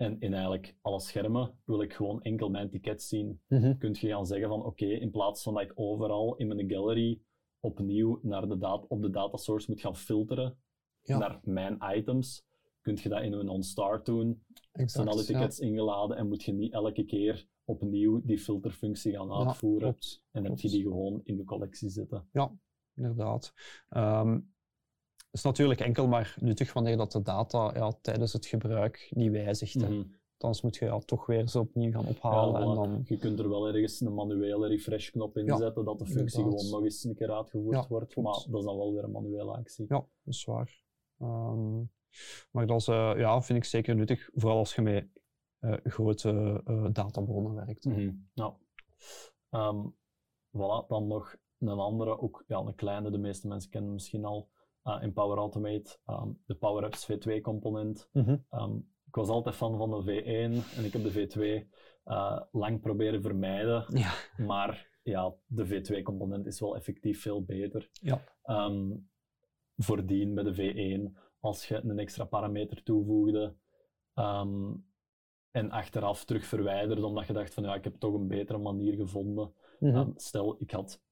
en 0.00 0.16
in 0.20 0.32
eigenlijk 0.32 0.76
alle 0.80 1.00
schermen, 1.00 1.58
wil 1.64 1.82
ik 1.82 1.92
gewoon 1.92 2.22
enkel 2.22 2.50
mijn 2.50 2.70
tickets 2.70 3.08
zien. 3.08 3.40
Mhm. 3.48 3.78
Kun 3.78 3.96
je 4.00 4.08
gaan 4.08 4.26
zeggen 4.26 4.48
van, 4.48 4.64
oké, 4.64 4.84
in 4.86 5.10
plaats 5.10 5.42
van 5.42 5.54
dat 5.54 5.62
ik 5.62 5.72
overal 5.74 6.36
in 6.36 6.46
mijn 6.48 6.70
gallery 6.70 7.20
opnieuw 7.60 8.18
naar 8.22 8.48
de 8.48 8.84
op 8.88 9.02
de 9.02 9.10
data 9.10 9.36
source 9.36 9.70
moet 9.70 9.80
gaan 9.80 9.96
filteren 9.96 10.58
Ja. 11.02 11.18
naar 11.18 11.40
mijn 11.42 11.78
items, 11.94 12.44
kun 12.80 12.98
je 13.02 13.08
dat 13.08 13.22
in 13.22 13.32
een 13.32 13.48
on-start 13.48 14.06
doen. 14.06 14.44
Exact, 14.72 14.90
Zijn 14.90 15.08
alle 15.08 15.20
ja. 15.20 15.26
tickets 15.26 15.58
ingeladen 15.58 16.16
en 16.16 16.28
moet 16.28 16.42
je 16.42 16.52
niet 16.52 16.72
elke 16.72 17.04
keer 17.04 17.46
opnieuw 17.64 18.20
die 18.24 18.38
filterfunctie 18.38 19.12
gaan 19.16 19.28
Ja, 19.28 19.34
uitvoeren. 19.46 19.80
klopt. 19.88 20.22
En 20.30 20.44
heb 20.44 20.58
je 20.58 20.68
die 20.68 20.82
gewoon 20.82 21.20
in 21.24 21.36
de 21.36 21.44
collectie 21.44 21.88
zitten. 21.88 22.28
Ja, 22.32 22.56
inderdaad. 22.94 23.52
Ehm, 23.88 24.40
is 25.30 25.42
natuurlijk 25.42 25.80
enkel 25.80 26.06
maar 26.06 26.36
nuttig 26.40 26.72
wanneer 26.72 26.96
dat 26.96 27.12
de 27.12 27.22
data 27.22 27.70
ja, 27.74 27.92
tijdens 28.00 28.32
het 28.32 28.46
gebruik 28.46 29.08
niet 29.10 29.30
wijzigt. 29.30 29.74
Mhm. 29.74 30.02
Anders 30.38 30.62
moet 30.62 30.76
je 30.76 30.84
ja, 30.84 30.98
toch 30.98 31.26
weer 31.26 31.48
ze 31.48 31.58
opnieuw 31.58 31.92
gaan 31.92 32.06
ophalen. 32.06 32.60
Ja, 32.60 32.68
en 32.68 32.74
dan, 32.74 33.02
Je 33.04 33.18
kunt 33.18 33.38
er 33.38 33.48
wel 33.48 33.68
ergens 33.68 34.00
een 34.00 34.14
manuele 34.14 34.68
refresh-knop 34.68 35.36
in 35.36 35.56
zetten, 35.56 35.84
dat 35.84 35.98
de 35.98 36.06
functie 36.06 36.38
inderdaad. 36.38 36.60
gewoon 36.60 36.80
nog 36.80 36.90
eens 36.90 37.04
een 37.04 37.14
keer 37.14 37.32
uitgevoerd 37.32 37.86
wordt. 37.88 38.12
klopt. 38.12 38.28
Maar 38.28 38.44
dat 38.50 38.60
is 38.60 38.66
dan 38.66 38.76
wel 38.76 38.92
weer 38.92 39.04
een 39.04 39.10
manuele 39.10 39.52
actie. 39.52 39.84
ja, 39.88 39.96
dat 39.96 40.34
is 40.34 40.44
waar. 40.44 40.82
Ehm, 41.18 41.82
maar 42.50 42.66
dat 42.66 42.80
is, 42.80 42.88
eh, 42.88 43.12
ja, 43.16 43.42
vind 43.42 43.58
ik 43.58 43.64
zeker 43.64 43.94
nuttig, 43.94 44.30
vooral 44.34 44.58
als 44.58 44.74
je 44.74 44.82
met 44.82 45.08
eh, 45.58 45.74
grote 45.84 46.62
eh, 46.64 46.86
databronnen 46.92 47.54
werkt. 47.54 47.88
Ja. 48.34 48.56
Ehm, 49.50 49.86
voilà, 50.48 50.86
dan 50.88 51.06
nog 51.06 51.36
een 51.58 51.68
andere, 51.68 52.20
ook 52.20 52.44
ja, 52.46 52.58
een 52.58 52.74
kleine, 52.74 53.10
de 53.10 53.18
meeste 53.18 53.48
mensen 53.48 53.70
kennen 53.70 53.92
misschien 53.92 54.24
al, 54.24 54.48
eh, 54.82 54.98
in 55.02 55.12
Power 55.12 55.38
Automate, 55.38 55.98
ehm, 56.06 56.28
de 56.46 56.54
Power 56.54 56.84
Apps 56.84 57.12
V2-component. 57.12 58.08
Mhm. 58.12 58.36
Ehm, 58.50 58.76
ik 59.06 59.14
was 59.14 59.28
altijd 59.28 59.54
fan 59.54 59.76
van 59.76 59.90
de 59.90 60.02
V1 60.02 60.76
en 60.76 60.84
ik 60.84 60.92
heb 60.92 61.02
de 61.02 61.12
V2 61.12 61.68
eh, 62.04 62.40
lang 62.52 62.80
proberen 62.80 63.22
vermijden. 63.22 63.84
Ja. 63.88 64.12
Maar 64.36 64.88
ja, 65.02 65.34
de 65.46 65.66
V2-component 65.66 66.46
is 66.46 66.60
wel 66.60 66.76
effectief 66.76 67.20
veel 67.22 67.44
beter. 67.44 67.90
Ja. 67.92 68.24
Ehm, 68.42 68.96
voordien 69.76 70.34
bij 70.34 70.44
de 70.44 70.54
V1, 70.54 71.18
als 71.40 71.68
je 71.68 71.84
een 71.84 71.98
extra 71.98 72.24
parameter 72.24 72.82
toevoegde 72.82 73.56
en 75.50 75.70
achteraf 75.70 76.24
terug 76.24 76.44
verwijderde, 76.44 77.06
omdat 77.06 77.26
je 77.26 77.32
dacht 77.32 77.54
van 77.54 77.62
ja, 77.62 77.74
ik 77.74 77.84
heb 77.84 77.94
toch 77.94 78.14
een 78.14 78.28
betere 78.28 78.58
manier 78.58 78.94
gevonden. 78.94 79.54
Mhm. 79.78 80.10
Stel, 80.16 80.56
ik, 80.58 80.70
had, 80.70 81.02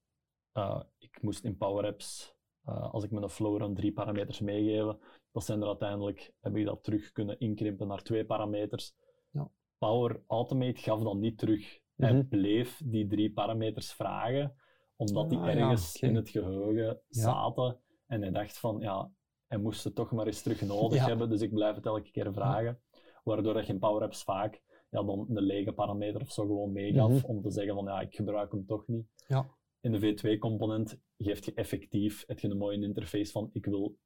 eh, 0.51 0.81
ik 0.97 1.21
moest 1.21 1.43
in 1.43 1.57
Power 1.57 1.85
Apps, 1.85 2.37
eh, 2.69 2.93
als 2.93 3.03
ik 3.03 3.11
met 3.11 3.23
een 3.23 3.29
flow 3.29 3.57
run 3.57 3.73
drie 3.73 3.91
parameters 3.93 4.39
meegeven, 4.39 4.99
dat 5.31 5.43
zijn 5.43 5.61
er 5.61 5.67
uiteindelijk, 5.67 6.33
heb 6.39 6.55
ik 6.55 6.65
dat 6.65 6.83
terug 6.83 7.11
kunnen 7.11 7.39
inkrimpen 7.39 7.87
naar 7.87 8.01
twee 8.03 8.25
parameters. 8.25 8.93
Ja. 9.31 9.51
Power 9.77 10.21
Automate 10.27 10.79
gaf 10.81 11.01
dat 11.03 11.15
niet 11.17 11.37
terug. 11.37 11.79
Hij 11.95 12.13
Mhm. 12.13 12.27
bleef 12.27 12.81
die 12.85 13.07
drie 13.07 13.33
parameters 13.33 13.93
vragen, 13.93 14.55
omdat 14.95 15.29
die 15.29 15.39
Ah, 15.39 15.45
ja, 15.45 15.51
ergens 15.51 15.95
in 16.01 16.15
het 16.15 16.29
geheugen 16.29 17.01
zaten. 17.09 17.79
En 18.07 18.21
hij 18.21 18.31
dacht 18.31 18.59
van, 18.59 18.79
ja, 18.79 19.11
hij 19.47 19.57
moest 19.57 19.83
het 19.83 19.95
toch 19.95 20.11
maar 20.11 20.25
eens 20.25 20.41
terug 20.41 20.61
nodig 20.61 21.05
hebben, 21.05 21.29
dus 21.29 21.41
ik 21.41 21.53
blijf 21.53 21.75
het 21.75 21.85
elke 21.85 22.11
keer 22.11 22.33
vragen. 22.33 22.81
Waardoor 23.23 23.53
dat 23.53 23.65
je 23.67 23.73
in 23.73 23.79
Power 23.79 24.01
Apps 24.03 24.23
vaak 24.23 24.61
ja, 24.89 25.03
dan 25.03 25.25
een 25.29 25.43
lege 25.43 25.71
parameter 25.71 26.21
of 26.21 26.31
zo 26.31 26.41
gewoon 26.45 26.71
meegaf, 26.71 27.11
Mhm. 27.11 27.25
om 27.25 27.41
te 27.41 27.51
zeggen 27.51 27.73
van, 27.75 27.85
ja, 27.85 28.01
ik 28.01 28.15
gebruik 28.15 28.51
hem 28.51 28.65
toch 28.65 28.87
niet. 28.87 29.05
Ja. 29.27 29.57
In 29.81 29.91
de 29.91 29.99
V2-component 30.17 30.99
geeft 31.17 31.45
je 31.45 31.53
effectief 31.53 32.23
heb 32.27 32.39
je 32.39 32.49
een 32.49 32.57
mooie 32.57 32.81
interface 32.81 33.31
van, 33.31 33.49
ik 33.53 33.65
wil 33.65 33.97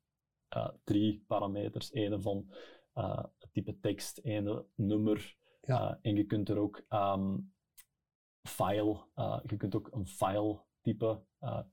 eh, 0.48 0.70
drie 0.84 1.24
parameters. 1.28 1.92
Ene 1.92 2.22
van 2.22 2.52
eh, 2.94 3.24
het 3.40 3.54
type 3.54 3.80
tekst, 3.80 4.18
ene 4.24 4.66
nummer. 4.76 5.36
Ja. 5.62 5.90
eh, 5.92 5.98
en 6.02 6.16
je 6.16 6.24
kunt 6.26 6.50
er 6.50 6.58
ook 6.58 6.86
ehm, 6.90 7.38
file, 8.48 9.06
je 9.46 9.58
kunt 9.58 9.76
ook 9.76 9.88
een 9.92 10.08
file 10.08 10.62
type 10.82 11.22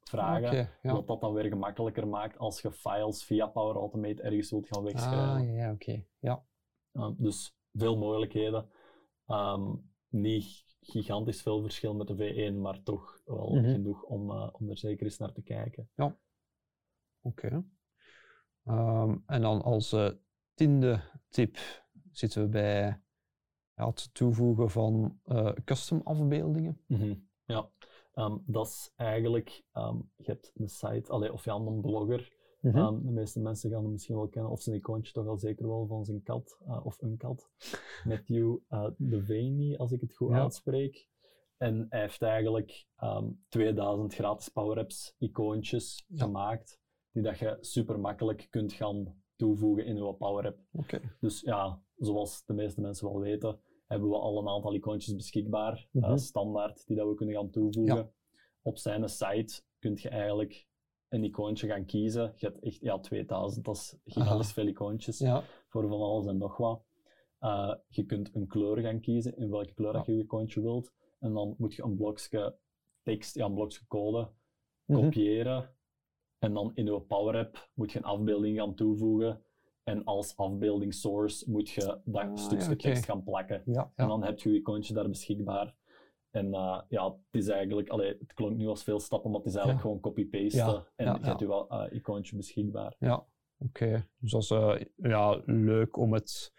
vragen. 0.00 0.70
Ja. 0.82 0.92
Wat 0.92 1.06
dat 1.06 1.20
dan 1.20 1.32
weer 1.32 1.44
gemakkelijker 1.44 2.08
maakt 2.08 2.38
als 2.38 2.60
je 2.62 2.72
files 2.72 3.24
via 3.24 3.46
Power 3.46 3.76
Automate 3.76 4.22
ergens 4.22 4.50
wilt 4.50 4.66
gaan 4.66 4.78
Ah, 4.78 4.84
wegschrijven. 4.92 5.52
ja, 5.52 5.62
ja, 5.64 5.72
oké. 5.72 6.04
Ja. 6.18 6.44
Uh, 6.92 7.10
dus 7.16 7.56
veel 7.72 7.96
mogelijkheden. 7.98 8.70
Ehm, 9.26 9.74
niet 10.08 10.64
gigantisch 10.80 11.42
veel 11.42 11.62
verschil 11.62 11.94
met 11.94 12.06
de 12.06 12.16
V1, 12.16 12.60
maar 12.60 12.82
toch 12.82 13.20
wel 13.24 13.50
Mhm. 13.54 13.70
genoeg 13.72 14.02
om, 14.02 14.30
eh, 14.30 14.48
om 14.52 14.70
er 14.70 14.76
zeker 14.78 15.04
eens 15.06 15.18
naar 15.18 15.32
te 15.32 15.42
kijken. 15.42 15.90
Oké. 17.22 17.64
Ehm, 18.64 19.16
en 19.26 19.40
dan 19.40 19.62
als 19.62 19.92
eh, 19.92 20.10
tiende 20.54 21.00
tip 21.28 21.56
zitten 22.12 22.42
we 22.42 22.48
bij 22.48 23.00
ja, 23.74 23.86
het 23.86 24.14
toevoegen 24.14 24.70
van 24.70 25.20
eh, 25.24 25.52
custom 25.64 26.00
afbeeldingen. 26.04 26.80
Mhm, 26.86 27.14
Ja, 27.44 27.70
Ehm, 28.10 28.38
dat 28.46 28.66
is 28.66 28.92
eigenlijk, 28.96 29.62
ehm, 29.72 29.96
je 30.16 30.24
hebt 30.24 30.50
een 30.54 30.68
site, 30.68 31.12
allee, 31.12 31.32
of 31.32 31.44
ja, 31.44 31.54
een 31.54 31.80
blogger. 31.80 32.32
Mhm. 32.60 33.04
De 33.06 33.10
meeste 33.12 33.40
mensen 33.40 33.70
gaan 33.70 33.82
hem 33.82 33.90
misschien 33.92 34.14
wel 34.16 34.28
kennen, 34.28 34.50
of 34.50 34.60
zijn 34.62 34.76
icoontje 34.76 35.12
toch 35.12 35.26
al 35.26 35.38
zeker 35.38 35.68
wel 35.68 35.86
van 35.86 36.04
zijn 36.04 36.22
kat, 36.22 36.58
eh, 36.66 36.86
of 36.86 37.02
een 37.02 37.16
kat. 37.16 37.50
Matthew 38.04 38.56
uh, 38.70 38.86
Devaney, 38.96 39.78
als 39.78 39.92
ik 39.92 40.00
het 40.00 40.16
goed 40.16 40.30
Ja. 40.30 40.40
uitspreek. 40.40 41.08
En 41.56 41.86
hij 41.88 42.00
heeft 42.00 42.22
eigenlijk 42.22 42.86
ehm, 42.96 43.28
2000 43.48 44.14
gratis 44.14 44.48
Power-Apps 44.48 45.14
icoontjes 45.18 46.04
Ja. 46.08 46.24
gemaakt, 46.24 46.80
die 47.12 47.22
dat 47.22 47.38
je 47.38 47.56
super 47.60 48.00
makkelijk 48.00 48.46
kunt 48.50 48.72
gaan 48.72 49.22
toevoegen 49.36 49.84
in 49.84 49.96
je 49.96 50.14
Power-App. 50.14 50.58
Oké. 50.72 51.00
Dus 51.20 51.40
ja, 51.40 51.82
zoals 51.96 52.44
de 52.44 52.52
meeste 52.52 52.80
mensen 52.80 53.06
wel 53.12 53.20
weten, 53.20 53.60
hebben 53.86 54.08
we 54.08 54.16
al 54.18 54.38
een 54.38 54.48
aantal 54.48 54.74
icoontjes 54.74 55.14
beschikbaar, 55.16 55.88
eh, 55.92 56.02
Mhm. 56.02 56.16
standaard, 56.16 56.86
die 56.86 56.96
dat 56.96 57.08
we 57.08 57.14
kunnen 57.14 57.34
gaan 57.34 57.50
toevoegen. 57.50 57.96
Ja. 57.96 58.10
Op 58.62 58.78
zijn 58.78 59.08
site 59.08 59.62
kun 59.78 59.92
je 60.00 60.08
eigenlijk 60.08 60.66
een 61.10 61.24
icoontje 61.24 61.66
gaan 61.68 61.84
kiezen. 61.84 62.32
Je 62.36 62.46
hebt 62.46 62.58
echt 62.62 62.80
ja, 62.80 62.98
2000, 62.98 63.64
dat 63.64 63.76
is 63.76 63.96
gigantisch 64.04 64.44
Aha. 64.46 64.52
veel 64.54 64.66
icoontjes 64.66 65.18
Ja. 65.18 65.42
voor 65.68 65.88
van 65.88 66.00
alles 66.00 66.26
en 66.26 66.36
nog 66.38 66.56
wat. 66.56 66.82
Eh, 67.38 67.74
je 67.88 68.04
kunt 68.04 68.34
een 68.34 68.46
kleur 68.46 68.78
gaan 68.78 69.00
kiezen, 69.00 69.36
in 69.36 69.50
welke 69.50 69.74
kleur 69.74 69.92
dat 69.92 70.06
je 70.06 70.16
je 70.16 70.22
icoontje 70.22 70.60
wilt. 70.60 70.92
En 71.18 71.32
dan 71.32 71.54
moet 71.58 71.74
je 71.74 71.82
een 71.82 71.96
blokje 71.96 72.56
tekst, 73.02 73.34
ja, 73.34 73.44
een 73.46 73.54
blokje 73.54 73.86
code 73.86 74.28
Mhm. 74.84 75.00
kopiëren. 75.00 75.70
En 76.38 76.54
dan 76.54 76.70
in 76.74 76.84
je 76.84 77.00
Power 77.00 77.36
App 77.36 77.70
moet 77.74 77.92
je 77.92 77.98
een 77.98 78.04
afbeelding 78.04 78.58
gaan 78.58 78.74
toevoegen. 78.74 79.42
En 79.84 80.04
als 80.04 80.36
afbeelding 80.36 80.94
source 80.94 81.50
moet 81.50 81.68
je 81.68 82.00
dat 82.04 82.22
Ah, 82.22 82.36
stukje 82.36 82.76
tekst 82.76 83.04
gaan 83.04 83.22
plakken. 83.22 83.62
Ja, 83.66 83.92
En 83.94 84.08
dan 84.08 84.24
heb 84.24 84.38
je 84.38 84.50
je 84.52 84.58
icoontje 84.58 84.94
daar 84.94 85.08
beschikbaar. 85.08 85.74
En 86.30 86.54
eh, 86.54 86.80
ja, 86.88 87.04
het 87.04 87.14
is 87.42 87.48
eigenlijk, 87.48 87.88
allee, 87.88 88.16
het 88.18 88.32
klonk 88.34 88.56
nu 88.56 88.66
als 88.66 88.82
veel 88.82 89.00
stappen, 89.00 89.30
maar 89.30 89.38
het 89.40 89.48
is 89.48 89.54
eigenlijk 89.54 89.84
Ja. 89.84 89.90
gewoon 89.90 90.02
copy-pasten. 90.12 90.64
Ja, 90.74 90.86
En 90.96 91.06
ja, 91.06 91.18
je 91.20 91.26
hebt 91.26 91.40
wel, 91.46 91.68
eh, 91.70 91.96
icoontje 91.96 92.36
beschikbaar. 92.36 92.94
Ja, 92.98 93.26
oké. 93.58 94.06
Dus 94.18 94.30
dat 94.30 94.42
is 94.42 94.50
eh, 94.50 94.74
ja, 94.96 95.42
leuk 95.44 95.96
om 95.96 96.12
het 96.12 96.52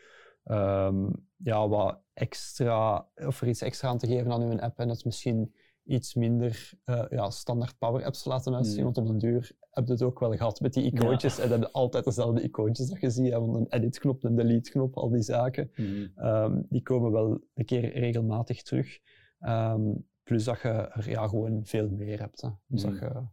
ehm, 0.43 1.09
ja, 1.38 1.67
wat 1.67 2.01
extra, 2.13 3.07
of 3.15 3.41
er 3.41 3.47
iets 3.47 3.61
extra 3.61 3.89
aan 3.89 3.97
te 3.97 4.07
geven 4.07 4.32
aan 4.32 4.41
uw 4.41 4.59
app 4.59 4.80
en 4.80 4.89
het 4.89 5.05
misschien 5.05 5.53
iets 5.84 6.15
minder 6.15 6.72
eh, 6.84 7.03
ja, 7.09 7.30
standaard 7.30 7.78
Power 7.78 8.05
Apps 8.05 8.24
te 8.24 8.30
laten 8.30 8.55
uitzien. 8.55 8.78
Mm. 8.78 8.84
Want 8.84 8.97
op 8.97 9.07
den 9.07 9.17
duur 9.17 9.51
heb 9.72 9.86
je 9.88 9.91
het 9.93 10.01
ook 10.03 10.19
wel 10.19 10.36
gehad 10.36 10.59
met 10.59 10.74
die 10.74 10.84
icoontjes. 10.91 11.39
En 11.39 11.49
dan 11.49 11.59
heb 11.59 11.67
je 11.67 11.74
altijd 11.74 12.05
dezelfde 12.05 12.41
icoontjes 12.41 12.88
dat 12.89 13.01
je 13.01 13.09
ziet. 13.09 13.34
van 13.34 13.55
Een 13.55 13.65
edit-knop, 13.69 14.24
een 14.24 14.36
delete-knop, 14.36 14.95
al 14.97 15.09
die 15.09 15.22
zaken. 15.22 15.72
Mhm. 15.76 16.07
Ehm, 16.15 16.61
die 16.69 16.82
komen 16.82 17.11
wel 17.11 17.41
een 17.53 17.65
keer 17.65 17.93
regelmatig 17.99 18.61
terug. 18.61 18.99
Ehm, 19.41 19.91
plus 20.23 20.43
dat 20.43 20.61
je 20.61 20.69
er 20.69 21.09
ja, 21.09 21.27
gewoon 21.27 21.65
veel 21.65 21.89
meer 21.89 22.19
hebt. 22.19 22.41
Hè. 22.41 22.49
Dus 22.67 22.81
dat, 22.81 22.91
Mhm. 22.91 23.03
je, 23.05 23.27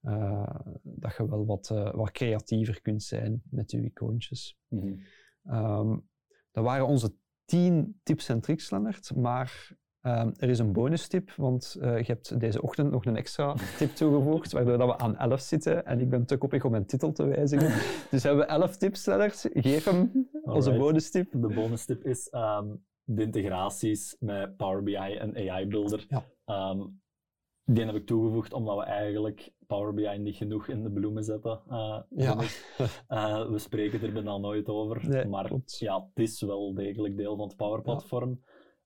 eh, 0.00 0.54
dat 0.82 1.16
je 1.16 1.28
wel 1.28 1.46
wat, 1.46 1.70
eh, 1.70 1.94
wat 1.94 2.10
creatiever 2.10 2.80
kunt 2.80 3.02
zijn 3.02 3.42
met 3.50 3.70
je 3.70 3.84
icoontjes. 3.84 4.58
Mhm. 4.68 4.94
Ehm, 5.44 5.96
dat 6.50 6.64
waren 6.64 6.86
onze 6.86 7.14
10 7.44 8.00
tips 8.02 8.28
en 8.28 8.40
tricks, 8.40 8.70
Lennart. 8.70 9.14
Maar 9.16 9.80
ehm, 10.00 10.30
er 10.36 10.48
is 10.48 10.58
een 10.58 10.72
bonus 10.72 11.08
tip, 11.08 11.30
want 11.32 11.76
eh, 11.80 11.98
je 11.98 12.04
hebt 12.04 12.40
deze 12.40 12.62
ochtend 12.62 12.90
nog 12.90 13.04
een 13.04 13.16
extra 13.16 13.54
tip 13.78 13.90
toegevoegd, 13.90 14.52
waardoor 14.52 14.78
dat 14.78 14.88
we 14.88 14.98
aan 14.98 15.16
11 15.16 15.40
zitten. 15.40 15.84
En 15.86 16.00
ik 16.00 16.10
ben 16.10 16.26
te 16.26 16.36
koppig 16.36 16.64
om 16.64 16.70
mijn 16.70 16.86
titel 16.86 17.12
te 17.12 17.24
wijzigen. 17.24 17.68
dus 18.10 18.22
hebben 18.22 18.44
we 18.46 18.50
11 18.50 18.76
tips, 18.76 19.06
Lennart. 19.06 19.48
Geef 19.52 19.84
hem 19.84 20.28
onze 20.42 20.70
Alright. 20.70 20.78
bonus 20.78 21.10
tip. 21.10 21.30
De 21.32 21.38
bonus 21.54 21.84
tip 21.84 22.04
is 22.04 22.30
de 23.04 23.22
integraties 23.22 24.16
met 24.20 24.56
Power 24.56 24.82
BI 24.82 24.94
en 24.94 25.36
AI 25.50 25.66
Builder. 25.66 26.06
Ja. 26.08 26.24
Ehm, 26.44 26.86
die 27.64 27.84
heb 27.84 27.94
ik 27.94 28.06
toegevoegd 28.06 28.52
omdat 28.52 28.76
we 28.76 28.82
eigenlijk 28.82 29.52
Power 29.66 29.94
BI 29.94 30.18
niet 30.18 30.36
genoeg 30.36 30.68
in 30.68 30.82
de 30.82 30.90
bloemen 30.92 31.24
zetten. 31.24 31.62
eh, 31.68 32.00
Ja. 32.10 32.36
Eh, 33.08 33.48
we 33.50 33.58
spreken 33.58 34.02
er 34.02 34.12
bijna 34.12 34.36
nooit 34.38 34.68
over. 34.68 35.08
Nee, 35.08 35.24
maar 35.24 35.46
klopt. 35.46 35.78
ja, 35.78 36.08
het 36.14 36.18
is 36.18 36.40
wel 36.40 36.74
degelijk 36.74 37.16
deel 37.16 37.36
van 37.36 37.46
het 37.48 37.56
Power 37.56 37.82
Platform. 37.82 38.42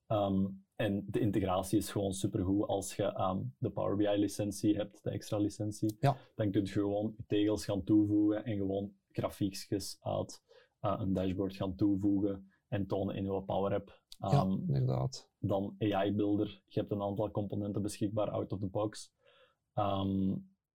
Ehm, 0.07 0.45
en 0.75 1.05
de 1.09 1.19
integratie 1.19 1.77
is 1.77 1.91
gewoon 1.91 2.13
supergoed 2.13 2.67
als 2.67 2.95
je 2.95 3.03
ehm, 3.03 3.39
de 3.57 3.69
Power 3.69 3.95
BI 3.95 4.17
licentie 4.17 4.75
hebt, 4.75 5.03
de 5.03 5.09
extra 5.09 5.37
licentie. 5.37 5.95
Ja. 5.99 6.17
Dan 6.35 6.51
kun 6.51 6.61
je 6.65 6.71
gewoon 6.71 7.13
je 7.17 7.23
tegels 7.27 7.65
gaan 7.65 7.83
toevoegen 7.83 8.45
en 8.45 8.57
gewoon 8.57 8.93
grafiekjes 9.11 9.97
uit 10.01 10.41
eh, 10.79 10.95
een 10.97 11.13
dashboard 11.13 11.55
gaan 11.55 11.75
toevoegen 11.75 12.51
en 12.67 12.87
tonen 12.87 13.15
in 13.15 13.23
je 13.23 13.41
Power 13.43 13.73
App. 13.73 14.01
Ja, 14.19 14.27
Ehm, 14.29 14.51
inderdaad. 14.51 15.29
dan 15.39 15.75
AI 15.79 16.11
Builder. 16.13 16.61
Je 16.67 16.79
hebt 16.79 16.91
een 16.91 17.01
aantal 17.01 17.31
componenten 17.31 17.81
beschikbaar 17.81 18.29
out 18.29 18.53
of 18.53 18.59
the 18.59 18.65
box. 18.67 19.11
Ehm, 19.73 20.35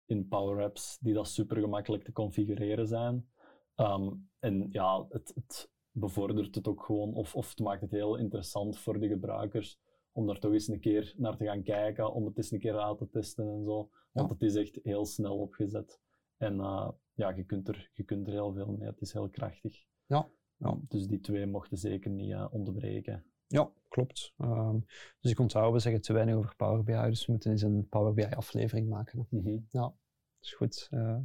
in 0.05 0.27
Power 0.27 0.63
Apps 0.63 0.97
die 0.99 1.13
dat 1.13 1.27
super 1.27 1.57
gemakkelijk 1.57 2.03
te 2.03 2.11
configureren 2.11 2.87
zijn. 2.87 3.29
Ehm, 3.75 4.13
en 4.39 4.67
ja, 4.71 5.05
het, 5.09 5.31
het 5.35 5.71
bevordert 5.91 6.55
het 6.55 6.67
ook 6.67 6.83
gewoon, 6.85 7.13
of, 7.13 7.35
of 7.35 7.49
het 7.49 7.59
maakt 7.59 7.81
het 7.81 7.91
heel 7.91 8.15
interessant 8.15 8.77
voor 8.77 8.99
de 8.99 9.07
gebruikers 9.07 9.79
om 10.11 10.27
daar 10.27 10.39
toch 10.39 10.51
eens 10.53 10.67
een 10.67 10.79
keer 10.79 11.13
naar 11.17 11.37
te 11.37 11.45
gaan 11.45 11.63
kijken, 11.63 12.13
om 12.13 12.25
het 12.25 12.37
eens 12.37 12.51
een 12.51 12.59
keer 12.59 12.79
uit 12.79 12.97
te 12.97 13.09
testen 13.09 13.47
en 13.47 13.63
zo. 13.63 13.89
Want 14.11 14.27
Ja. 14.29 14.33
het 14.33 14.41
is 14.41 14.55
echt 14.55 14.79
heel 14.83 15.05
snel 15.05 15.37
opgezet. 15.37 15.99
En 16.37 16.59
eh, 16.59 16.89
ja, 17.13 17.29
je 17.29 17.43
kunt, 17.43 17.67
er, 17.67 17.89
je 17.93 18.03
kunt 18.03 18.27
er 18.27 18.33
heel 18.33 18.53
veel 18.53 18.71
mee. 18.71 18.87
Het 18.89 19.01
is 19.01 19.13
heel 19.13 19.29
krachtig. 19.29 19.85
Ja, 20.05 20.29
ja. 20.57 20.77
Dus 20.87 21.07
die 21.07 21.19
twee 21.19 21.45
mochten 21.45 21.77
zeker 21.77 22.11
niet 22.11 22.31
eh, 22.31 22.45
onderbreken. 22.51 23.23
Ja, 23.47 23.69
klopt. 23.89 24.33
Ehm, 24.37 24.79
dus 25.19 25.31
ik 25.31 25.39
onthoud, 25.39 25.73
we 25.73 25.79
zeggen 25.79 26.01
te 26.01 26.13
weinig 26.13 26.35
over 26.35 26.55
Power 26.55 26.83
BI, 26.83 27.07
dus 27.09 27.25
we 27.25 27.31
moeten 27.31 27.51
eens 27.51 27.61
een 27.61 27.87
Power 27.89 28.13
BI 28.13 28.23
aflevering 28.35 28.89
maken. 28.89 29.27
Mhm. 29.29 29.57
Dat 29.71 29.93
is 30.41 30.53
goed. 30.53 30.87
Eh, 30.91 31.17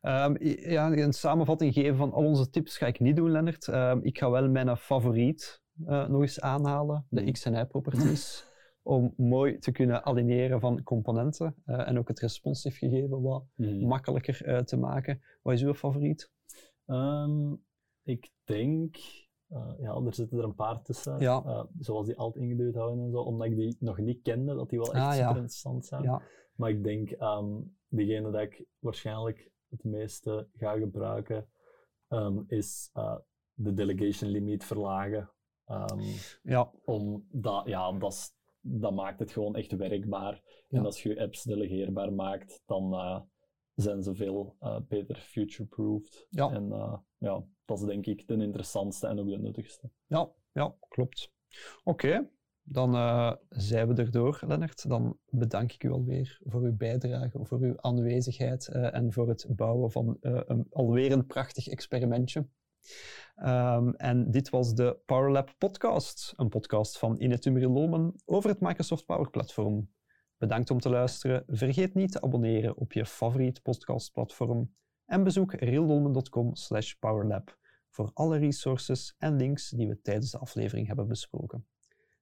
ehm, 0.00 0.36
ja, 0.70 0.92
een 0.92 1.12
samenvatting 1.12 1.74
geven 1.74 1.96
van 1.96 2.12
al 2.12 2.24
onze 2.24 2.50
tips 2.50 2.78
ga 2.78 2.86
ik 2.86 3.00
niet 3.00 3.16
doen, 3.16 3.30
Lennart. 3.30 3.68
Ehm, 3.68 3.98
ik 4.02 4.18
ga 4.18 4.30
wel 4.30 4.48
mijn 4.50 4.76
favoriet 4.76 5.62
eh, 5.86 6.08
nog 6.08 6.20
eens 6.20 6.40
aanhalen, 6.40 7.06
de 7.10 7.20
Mhm. 7.20 7.30
XNI-properties, 7.32 8.44
om 8.82 9.14
mooi 9.16 9.58
te 9.58 9.72
kunnen 9.72 10.04
aligneren 10.04 10.60
van 10.60 10.82
componenten 10.82 11.54
en 11.64 11.98
ook 11.98 12.08
het 12.08 12.20
responsive 12.20 12.76
gegeven 12.78 13.22
wat 13.22 13.44
Mhm. 13.54 13.86
makkelijker 13.86 14.64
te 14.64 14.76
maken. 14.76 15.22
Wat 15.42 15.54
is 15.54 15.62
uw 15.62 15.74
favoriet? 15.74 16.30
Ik 18.08 18.30
denk, 18.44 18.96
eh, 19.48 19.72
ja, 19.78 19.94
er 19.94 20.14
zitten 20.14 20.38
er 20.38 20.44
een 20.44 20.54
paar 20.54 20.82
tussen, 20.82 21.20
Ja. 21.20 21.42
eh, 21.44 21.64
zoals 21.78 22.06
die 22.06 22.16
alt 22.16 22.36
ingeduwd 22.36 22.74
houden 22.74 23.04
en 23.04 23.10
zo, 23.10 23.20
omdat 23.20 23.46
ik 23.46 23.56
die 23.56 23.76
nog 23.80 23.98
niet 23.98 24.22
kende, 24.22 24.54
dat 24.54 24.70
die 24.70 24.78
wel 24.78 24.94
echt 24.94 25.04
Ah, 25.06 25.16
ja. 25.16 25.20
super 25.26 25.36
interessant 25.36 25.84
zijn. 25.86 26.02
Ja, 26.02 26.22
Maar 26.54 26.70
ik 26.70 26.84
denk, 26.84 27.10
ehm 27.10 27.60
degene 27.90 28.30
dat 28.30 28.40
ik 28.40 28.64
waarschijnlijk 28.78 29.50
het 29.68 29.84
meeste 29.84 30.48
ga 30.52 30.72
gebruiken, 30.78 31.48
ehm, 32.08 32.42
is 32.46 32.90
eh, 32.92 33.16
de 33.52 33.74
delegation 33.74 34.30
limiet 34.30 34.64
verlagen. 34.64 35.30
Ehm, 35.64 36.00
ja, 36.42 36.70
omdat, 36.84 37.66
ja, 37.66 37.92
dat, 37.92 38.34
dat 38.60 38.94
maakt 38.94 39.18
het 39.18 39.30
gewoon 39.30 39.56
echt 39.56 39.72
werkbaar. 39.72 40.42
En 40.68 40.84
als 40.84 41.02
je 41.02 41.08
je 41.08 41.20
apps 41.20 41.42
delegeerbaar 41.42 42.12
maakt, 42.12 42.62
dan 42.66 42.92
zijn 43.74 44.02
ze 44.02 44.14
veel 44.14 44.56
beter 44.88 45.16
future-proofed. 45.16 46.26
Ja. 46.30 46.50
En 46.50 46.68
ja, 47.18 47.44
dat 47.68 47.78
is 47.78 47.86
denk 47.86 48.06
ik 48.06 48.28
de 48.28 48.36
interessantste 48.36 49.06
en 49.06 49.18
ook 49.20 49.28
de 49.28 49.38
nuttigste. 49.38 49.90
ja, 50.06 50.30
ja 50.52 50.74
klopt. 50.88 51.32
Oké, 51.84 52.28
dan 52.62 52.94
eh, 52.94 53.32
zijn 53.48 53.88
we 53.88 54.02
erdoor, 54.02 54.40
Lennart. 54.46 54.88
Dan 54.88 55.18
bedank 55.26 55.72
ik 55.72 55.84
u 55.84 55.90
alweer 55.90 56.38
voor 56.44 56.62
uw 56.62 56.76
bijdrage, 56.76 57.44
voor 57.44 57.60
uw 57.60 57.80
aanwezigheid 57.80 58.68
eh, 58.68 58.94
en 58.94 59.12
voor 59.12 59.28
het 59.28 59.46
bouwen 59.48 59.90
van 59.90 60.16
eh, 60.20 60.40
een, 60.46 60.66
alweer 60.70 61.12
een 61.12 61.26
prachtig 61.26 61.68
experimentje. 61.68 62.48
Ehm, 63.34 63.88
en 63.88 64.30
dit 64.30 64.50
was 64.50 64.74
de 64.74 64.98
PowerLab 65.06 65.54
podcast, 65.58 66.32
een 66.36 66.48
podcast 66.48 66.98
van 66.98 67.20
Inetum 67.20 67.58
Lolmen 67.58 68.14
over 68.24 68.50
het 68.50 68.60
Microsoft 68.60 69.06
Power 69.06 69.30
Platform. 69.30 69.90
Bedankt 70.36 70.70
om 70.70 70.80
te 70.80 70.88
luisteren. 70.88 71.44
Vergeet 71.46 71.94
niet 71.94 72.12
te 72.12 72.20
abonneren 72.20 72.76
op 72.76 72.92
je 72.92 73.06
favoriet 73.06 73.62
podcastplatform 73.62 74.74
en 75.08 75.24
bezoek 75.24 75.52
realdolmen.com 75.52 76.54
slash 76.54 76.92
powerlab 76.92 77.58
voor 77.88 78.10
alle 78.14 78.38
resources 78.38 79.14
en 79.18 79.36
links 79.36 79.70
die 79.70 79.88
we 79.88 80.00
tijdens 80.00 80.30
de 80.30 80.38
aflevering 80.38 80.86
hebben 80.86 81.08
besproken. 81.08 81.66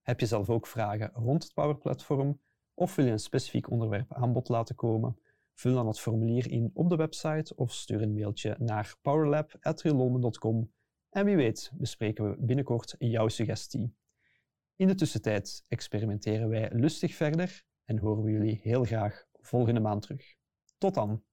Heb 0.03 0.21
je 0.21 0.27
zelf 0.27 0.51
ook 0.51 0.67
vragen 0.67 1.11
rond 1.15 1.43
het 1.43 1.55
Power 1.55 1.77
Platform 1.77 2.41
of 2.75 2.95
wil 2.95 3.05
je 3.05 3.11
een 3.11 3.19
specifiek 3.19 3.71
onderwerp 3.71 4.13
aan 4.13 4.33
bod 4.33 4.49
laten 4.49 4.75
komen? 4.75 5.19
Vul 5.55 5.75
dan 5.75 5.87
het 5.87 6.01
formulier 6.01 6.51
in 6.51 6.71
op 6.75 6.91
de 6.91 6.97
website 6.97 7.55
of 7.57 7.73
stuur 7.73 8.03
een 8.03 8.15
mailtje 8.15 8.57
naar 8.59 8.97
powerlab.realdolmen.com 9.03 10.73
en 11.11 11.25
wie 11.25 11.37
weet 11.37 11.71
bespreken 11.75 12.31
we 12.31 12.37
binnenkort 12.39 12.95
jouw 12.99 13.29
suggestie. 13.29 13.97
In 14.77 14.87
de 14.87 14.95
tussentijd 14.95 15.65
experimenteren 15.69 16.49
wij 16.49 16.71
lustig 16.73 17.15
verder 17.15 17.65
en 17.85 17.99
horen 17.99 18.23
we 18.23 18.31
jullie 18.31 18.61
heel 18.63 18.85
graag 18.85 19.25
volgende 19.33 19.81
maand 19.81 20.03
terug. 20.03 20.35
Tot 20.79 20.95
dan! 20.95 21.25